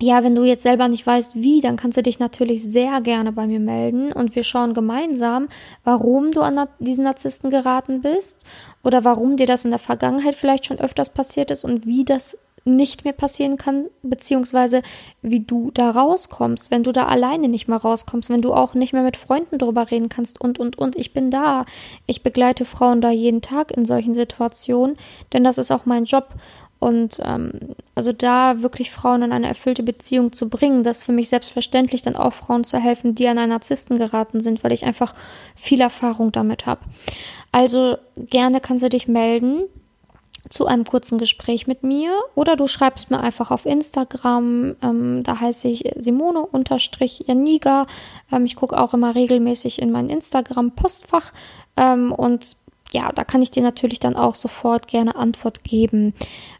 ja, 0.00 0.22
wenn 0.22 0.34
du 0.34 0.44
jetzt 0.44 0.62
selber 0.62 0.88
nicht 0.88 1.06
weißt, 1.06 1.34
wie, 1.34 1.60
dann 1.60 1.76
kannst 1.76 1.96
du 1.96 2.02
dich 2.02 2.18
natürlich 2.18 2.62
sehr 2.62 3.00
gerne 3.00 3.32
bei 3.32 3.46
mir 3.46 3.60
melden 3.60 4.12
und 4.12 4.34
wir 4.36 4.42
schauen 4.42 4.74
gemeinsam, 4.74 5.48
warum 5.84 6.32
du 6.32 6.42
an 6.42 6.68
diesen 6.78 7.04
Narzissten 7.04 7.50
geraten 7.50 8.02
bist 8.02 8.44
oder 8.82 9.04
warum 9.04 9.36
dir 9.36 9.46
das 9.46 9.64
in 9.64 9.70
der 9.70 9.80
Vergangenheit 9.80 10.34
vielleicht 10.34 10.66
schon 10.66 10.78
öfters 10.78 11.10
passiert 11.10 11.50
ist 11.50 11.64
und 11.64 11.86
wie 11.86 12.04
das 12.04 12.36
nicht 12.66 13.04
mehr 13.04 13.12
passieren 13.12 13.56
kann, 13.56 13.86
beziehungsweise 14.02 14.82
wie 15.22 15.40
du 15.40 15.70
da 15.70 15.90
rauskommst, 15.90 16.72
wenn 16.72 16.82
du 16.82 16.90
da 16.90 17.06
alleine 17.06 17.48
nicht 17.48 17.68
mehr 17.68 17.78
rauskommst, 17.78 18.28
wenn 18.28 18.42
du 18.42 18.52
auch 18.52 18.74
nicht 18.74 18.92
mehr 18.92 19.04
mit 19.04 19.16
Freunden 19.16 19.58
drüber 19.58 19.90
reden 19.90 20.08
kannst 20.08 20.40
und, 20.40 20.58
und, 20.58 20.76
und. 20.76 20.96
Ich 20.96 21.12
bin 21.12 21.30
da. 21.30 21.64
Ich 22.06 22.24
begleite 22.24 22.64
Frauen 22.64 23.00
da 23.00 23.10
jeden 23.10 23.40
Tag 23.40 23.70
in 23.70 23.84
solchen 23.84 24.14
Situationen, 24.14 24.96
denn 25.32 25.44
das 25.44 25.58
ist 25.58 25.70
auch 25.70 25.86
mein 25.86 26.04
Job. 26.04 26.34
Und 26.78 27.20
ähm, 27.24 27.52
also 27.94 28.12
da 28.12 28.62
wirklich 28.62 28.90
Frauen 28.90 29.22
in 29.22 29.32
eine 29.32 29.48
erfüllte 29.48 29.82
Beziehung 29.82 30.32
zu 30.32 30.48
bringen, 30.48 30.82
das 30.82 30.98
ist 30.98 31.04
für 31.04 31.12
mich 31.12 31.28
selbstverständlich 31.28 32.02
dann 32.02 32.16
auch 32.16 32.34
Frauen 32.34 32.64
zu 32.64 32.78
helfen, 32.78 33.14
die 33.14 33.26
an 33.28 33.38
einen 33.38 33.50
Narzissten 33.50 33.98
geraten 33.98 34.40
sind, 34.40 34.62
weil 34.62 34.72
ich 34.72 34.84
einfach 34.84 35.14
viel 35.54 35.80
Erfahrung 35.80 36.32
damit 36.32 36.66
habe. 36.66 36.82
Also 37.52 37.96
gerne 38.16 38.60
kannst 38.60 38.84
du 38.84 38.88
dich 38.88 39.08
melden 39.08 39.62
zu 40.48 40.66
einem 40.66 40.84
kurzen 40.84 41.18
Gespräch 41.18 41.66
mit 41.66 41.82
mir 41.82 42.12
oder 42.34 42.56
du 42.56 42.66
schreibst 42.66 43.10
mir 43.10 43.20
einfach 43.20 43.50
auf 43.50 43.66
Instagram, 43.66 44.76
ähm, 44.82 45.22
da 45.22 45.40
heiße 45.40 45.68
ich 45.68 45.90
Simone-Janiga. 45.96 47.86
Ähm, 48.30 48.44
ich 48.44 48.56
gucke 48.56 48.78
auch 48.78 48.94
immer 48.94 49.14
regelmäßig 49.14 49.80
in 49.80 49.90
mein 49.90 50.08
Instagram-Postfach 50.08 51.32
ähm, 51.76 52.12
und 52.12 52.56
ja, 52.96 53.12
da 53.12 53.24
kann 53.24 53.42
ich 53.42 53.50
dir 53.50 53.62
natürlich 53.62 54.00
dann 54.00 54.16
auch 54.16 54.34
sofort 54.34 54.88
gerne 54.88 55.16
Antwort 55.16 55.62
geben. 55.64 56.14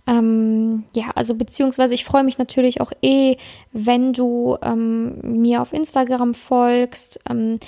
Ähm, 0.06 0.84
ja, 0.94 1.06
also 1.14 1.34
beziehungsweise 1.34 1.94
ich 1.94 2.04
freue 2.04 2.24
mich 2.24 2.36
natürlich 2.36 2.82
auch 2.82 2.92
eh, 3.00 3.36
wenn 3.72 4.12
du 4.12 4.58
ähm, 4.60 5.40
mir 5.40 5.62
auf 5.62 5.72
Instagram 5.72 6.34
folgst. 6.34 7.20
Ähm, 7.28 7.58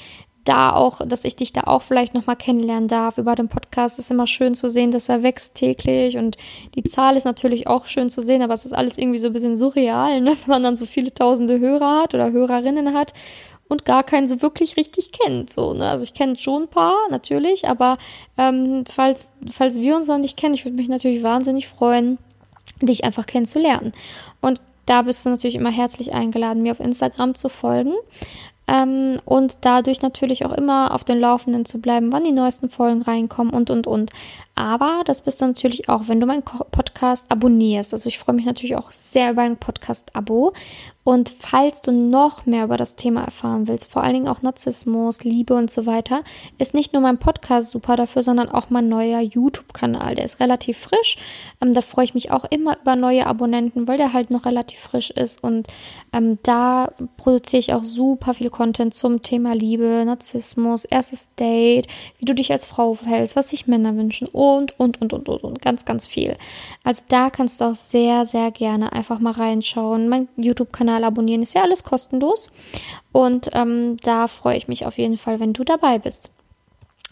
da 0.44 0.72
auch, 0.72 1.06
dass 1.06 1.24
ich 1.24 1.36
dich 1.36 1.52
da 1.52 1.62
auch 1.62 1.82
vielleicht 1.82 2.14
nochmal 2.14 2.36
kennenlernen 2.36 2.88
darf. 2.88 3.18
Über 3.18 3.34
den 3.34 3.48
Podcast 3.48 3.98
ist 3.98 4.10
immer 4.10 4.26
schön 4.26 4.54
zu 4.54 4.70
sehen, 4.70 4.90
dass 4.90 5.10
er 5.10 5.22
wächst 5.22 5.56
täglich 5.56 6.16
und 6.16 6.38
die 6.74 6.84
Zahl 6.84 7.18
ist 7.18 7.24
natürlich 7.24 7.66
auch 7.66 7.86
schön 7.86 8.08
zu 8.08 8.22
sehen, 8.22 8.40
aber 8.40 8.54
es 8.54 8.64
ist 8.64 8.72
alles 8.72 8.96
irgendwie 8.96 9.18
so 9.18 9.26
ein 9.26 9.34
bisschen 9.34 9.56
surreal, 9.56 10.22
ne? 10.22 10.30
wenn 10.30 10.50
man 10.50 10.62
dann 10.62 10.76
so 10.76 10.86
viele 10.86 11.12
tausende 11.12 11.58
Hörer 11.58 12.02
hat 12.02 12.14
oder 12.14 12.32
Hörerinnen 12.32 12.94
hat 12.94 13.12
und 13.68 13.84
gar 13.84 14.02
keinen 14.02 14.26
so 14.26 14.42
wirklich 14.42 14.76
richtig 14.76 15.12
kennt. 15.12 15.50
So, 15.50 15.74
ne? 15.74 15.88
Also 15.88 16.04
ich 16.04 16.14
kenne 16.14 16.36
schon 16.36 16.64
ein 16.64 16.68
paar, 16.68 16.94
natürlich, 17.10 17.68
aber 17.68 17.98
ähm, 18.36 18.84
falls, 18.88 19.32
falls 19.50 19.80
wir 19.80 19.96
uns 19.96 20.08
noch 20.08 20.18
nicht 20.18 20.36
kennen, 20.36 20.54
ich 20.54 20.64
würde 20.64 20.76
mich 20.76 20.88
natürlich 20.88 21.22
wahnsinnig 21.22 21.68
freuen, 21.68 22.18
dich 22.80 23.04
einfach 23.04 23.26
kennenzulernen. 23.26 23.92
Und 24.40 24.60
da 24.86 25.02
bist 25.02 25.26
du 25.26 25.30
natürlich 25.30 25.56
immer 25.56 25.70
herzlich 25.70 26.14
eingeladen, 26.14 26.62
mir 26.62 26.72
auf 26.72 26.80
Instagram 26.80 27.34
zu 27.34 27.48
folgen 27.48 27.92
ähm, 28.68 29.16
und 29.24 29.58
dadurch 29.62 30.02
natürlich 30.02 30.44
auch 30.44 30.52
immer 30.52 30.94
auf 30.94 31.02
den 31.02 31.18
Laufenden 31.18 31.64
zu 31.64 31.80
bleiben, 31.80 32.12
wann 32.12 32.24
die 32.24 32.32
neuesten 32.32 32.68
Folgen 32.68 33.02
reinkommen 33.02 33.52
und 33.52 33.70
und 33.70 33.86
und. 33.86 34.12
Aber 34.54 35.02
das 35.06 35.22
bist 35.22 35.40
du 35.40 35.46
natürlich 35.46 35.88
auch, 35.88 36.02
wenn 36.06 36.20
du 36.20 36.26
meinen 36.26 36.42
Podcast 36.42 37.30
abonnierst. 37.30 37.94
Also 37.94 38.08
ich 38.08 38.18
freue 38.18 38.36
mich 38.36 38.44
natürlich 38.44 38.76
auch 38.76 38.92
sehr 38.92 39.30
über 39.30 39.42
ein 39.42 39.56
Podcast-Abo. 39.56 40.52
Und 41.08 41.32
falls 41.38 41.80
du 41.80 41.90
noch 41.90 42.44
mehr 42.44 42.64
über 42.64 42.76
das 42.76 42.94
Thema 42.94 43.24
erfahren 43.24 43.66
willst, 43.66 43.90
vor 43.90 44.02
allen 44.02 44.12
Dingen 44.12 44.28
auch 44.28 44.42
Narzissmus, 44.42 45.24
Liebe 45.24 45.54
und 45.54 45.70
so 45.70 45.86
weiter, 45.86 46.22
ist 46.58 46.74
nicht 46.74 46.92
nur 46.92 47.00
mein 47.00 47.16
Podcast 47.16 47.70
super 47.70 47.96
dafür, 47.96 48.22
sondern 48.22 48.50
auch 48.50 48.68
mein 48.68 48.90
neuer 48.90 49.20
YouTube-Kanal. 49.20 50.16
Der 50.16 50.26
ist 50.26 50.38
relativ 50.38 50.76
frisch. 50.76 51.16
Ähm, 51.62 51.72
da 51.72 51.80
freue 51.80 52.04
ich 52.04 52.12
mich 52.12 52.30
auch 52.30 52.44
immer 52.50 52.76
über 52.78 52.94
neue 52.94 53.26
Abonnenten, 53.26 53.88
weil 53.88 53.96
der 53.96 54.12
halt 54.12 54.28
noch 54.28 54.44
relativ 54.44 54.80
frisch 54.80 55.10
ist. 55.10 55.42
Und 55.42 55.68
ähm, 56.12 56.40
da 56.42 56.92
produziere 57.16 57.60
ich 57.60 57.72
auch 57.72 57.84
super 57.84 58.34
viel 58.34 58.50
Content 58.50 58.92
zum 58.92 59.22
Thema 59.22 59.54
Liebe, 59.54 60.02
Narzissmus, 60.04 60.84
erstes 60.84 61.34
Date, 61.36 61.86
wie 62.18 62.26
du 62.26 62.34
dich 62.34 62.52
als 62.52 62.66
Frau 62.66 62.92
verhältst, 62.92 63.34
was 63.34 63.48
sich 63.48 63.66
Männer 63.66 63.96
wünschen 63.96 64.28
und, 64.28 64.78
und, 64.78 65.00
und, 65.00 65.14
und, 65.14 65.26
und, 65.30 65.42
und, 65.42 65.62
ganz, 65.62 65.86
ganz 65.86 66.06
viel. 66.06 66.36
Also 66.84 67.02
da 67.08 67.30
kannst 67.30 67.62
du 67.62 67.64
auch 67.64 67.74
sehr, 67.74 68.26
sehr 68.26 68.50
gerne 68.50 68.92
einfach 68.92 69.20
mal 69.20 69.32
reinschauen. 69.32 70.10
Mein 70.10 70.28
YouTube-Kanal 70.36 70.97
Kanal 70.98 71.04
abonnieren. 71.04 71.42
Ist 71.42 71.54
ja 71.54 71.62
alles 71.62 71.84
kostenlos. 71.84 72.50
Und 73.12 73.50
ähm, 73.52 73.96
da 74.02 74.26
freue 74.26 74.56
ich 74.56 74.68
mich 74.68 74.86
auf 74.86 74.98
jeden 74.98 75.16
Fall, 75.16 75.40
wenn 75.40 75.52
du 75.52 75.64
dabei 75.64 75.98
bist. 75.98 76.30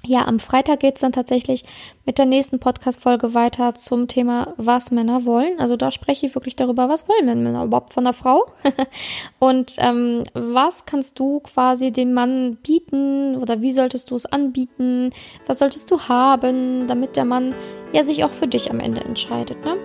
Ja, 0.04 0.26
am 0.26 0.38
Freitag 0.38 0.80
geht 0.80 0.94
es 0.94 1.00
dann 1.00 1.10
tatsächlich 1.10 1.64
mit 2.04 2.18
der 2.18 2.26
nächsten 2.26 2.60
Podcast-Folge 2.60 3.34
weiter 3.34 3.74
zum 3.74 4.06
Thema, 4.06 4.54
was 4.56 4.92
Männer 4.92 5.24
wollen. 5.24 5.58
Also 5.58 5.76
da 5.76 5.90
spreche 5.90 6.26
ich 6.26 6.34
wirklich 6.36 6.54
darüber, 6.54 6.88
was 6.88 7.08
wollen 7.08 7.42
Männer 7.42 7.64
überhaupt 7.64 7.92
von 7.92 8.04
der 8.04 8.12
Frau? 8.12 8.46
und 9.40 9.74
ähm, 9.78 10.22
was 10.32 10.86
kannst 10.86 11.18
du 11.18 11.40
quasi 11.40 11.90
dem 11.90 12.14
Mann 12.14 12.56
bieten 12.62 13.34
oder 13.34 13.62
wie 13.62 13.72
solltest 13.72 14.12
du 14.12 14.14
es 14.14 14.26
anbieten? 14.26 15.10
Was 15.46 15.58
solltest 15.58 15.90
du 15.90 16.00
haben, 16.02 16.86
damit 16.86 17.16
der 17.16 17.24
Mann 17.24 17.52
ja 17.92 18.04
sich 18.04 18.22
auch 18.22 18.32
für 18.32 18.46
dich 18.46 18.70
am 18.70 18.78
Ende 18.78 19.00
entscheidet. 19.00 19.64
Ne? 19.64 19.76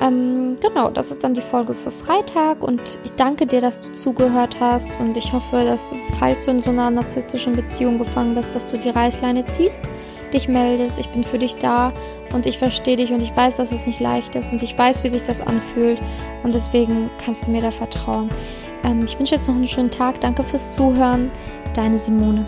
Ähm, 0.00 0.54
genau, 0.60 0.90
das 0.90 1.10
ist 1.10 1.24
dann 1.24 1.34
die 1.34 1.40
Folge 1.40 1.74
für 1.74 1.90
Freitag 1.90 2.62
und 2.62 3.00
ich 3.04 3.12
danke 3.14 3.46
dir, 3.46 3.60
dass 3.60 3.80
du 3.80 3.90
zugehört 3.92 4.56
hast 4.60 4.98
und 5.00 5.16
ich 5.16 5.32
hoffe, 5.32 5.64
dass 5.64 5.92
falls 6.20 6.44
du 6.44 6.52
in 6.52 6.60
so 6.60 6.70
einer 6.70 6.88
narzisstischen 6.88 7.56
Beziehung 7.56 7.98
gefangen 7.98 8.36
bist, 8.36 8.54
dass 8.54 8.66
du 8.66 8.78
die 8.78 8.90
Reißleine 8.90 9.44
ziehst, 9.44 9.90
dich 10.32 10.46
meldest, 10.46 11.00
ich 11.00 11.08
bin 11.08 11.24
für 11.24 11.38
dich 11.38 11.56
da 11.56 11.92
und 12.32 12.46
ich 12.46 12.58
verstehe 12.58 12.94
dich 12.94 13.12
und 13.12 13.20
ich 13.20 13.36
weiß, 13.36 13.56
dass 13.56 13.72
es 13.72 13.88
nicht 13.88 13.98
leicht 13.98 14.36
ist 14.36 14.52
und 14.52 14.62
ich 14.62 14.78
weiß, 14.78 15.02
wie 15.02 15.08
sich 15.08 15.24
das 15.24 15.40
anfühlt 15.40 16.00
und 16.44 16.54
deswegen 16.54 17.10
kannst 17.24 17.46
du 17.46 17.50
mir 17.50 17.62
da 17.62 17.72
vertrauen. 17.72 18.28
Ähm, 18.84 19.04
ich 19.04 19.18
wünsche 19.18 19.34
jetzt 19.34 19.48
noch 19.48 19.56
einen 19.56 19.66
schönen 19.66 19.90
Tag, 19.90 20.20
danke 20.20 20.44
fürs 20.44 20.74
Zuhören, 20.74 21.28
deine 21.74 21.98
Simone. 21.98 22.46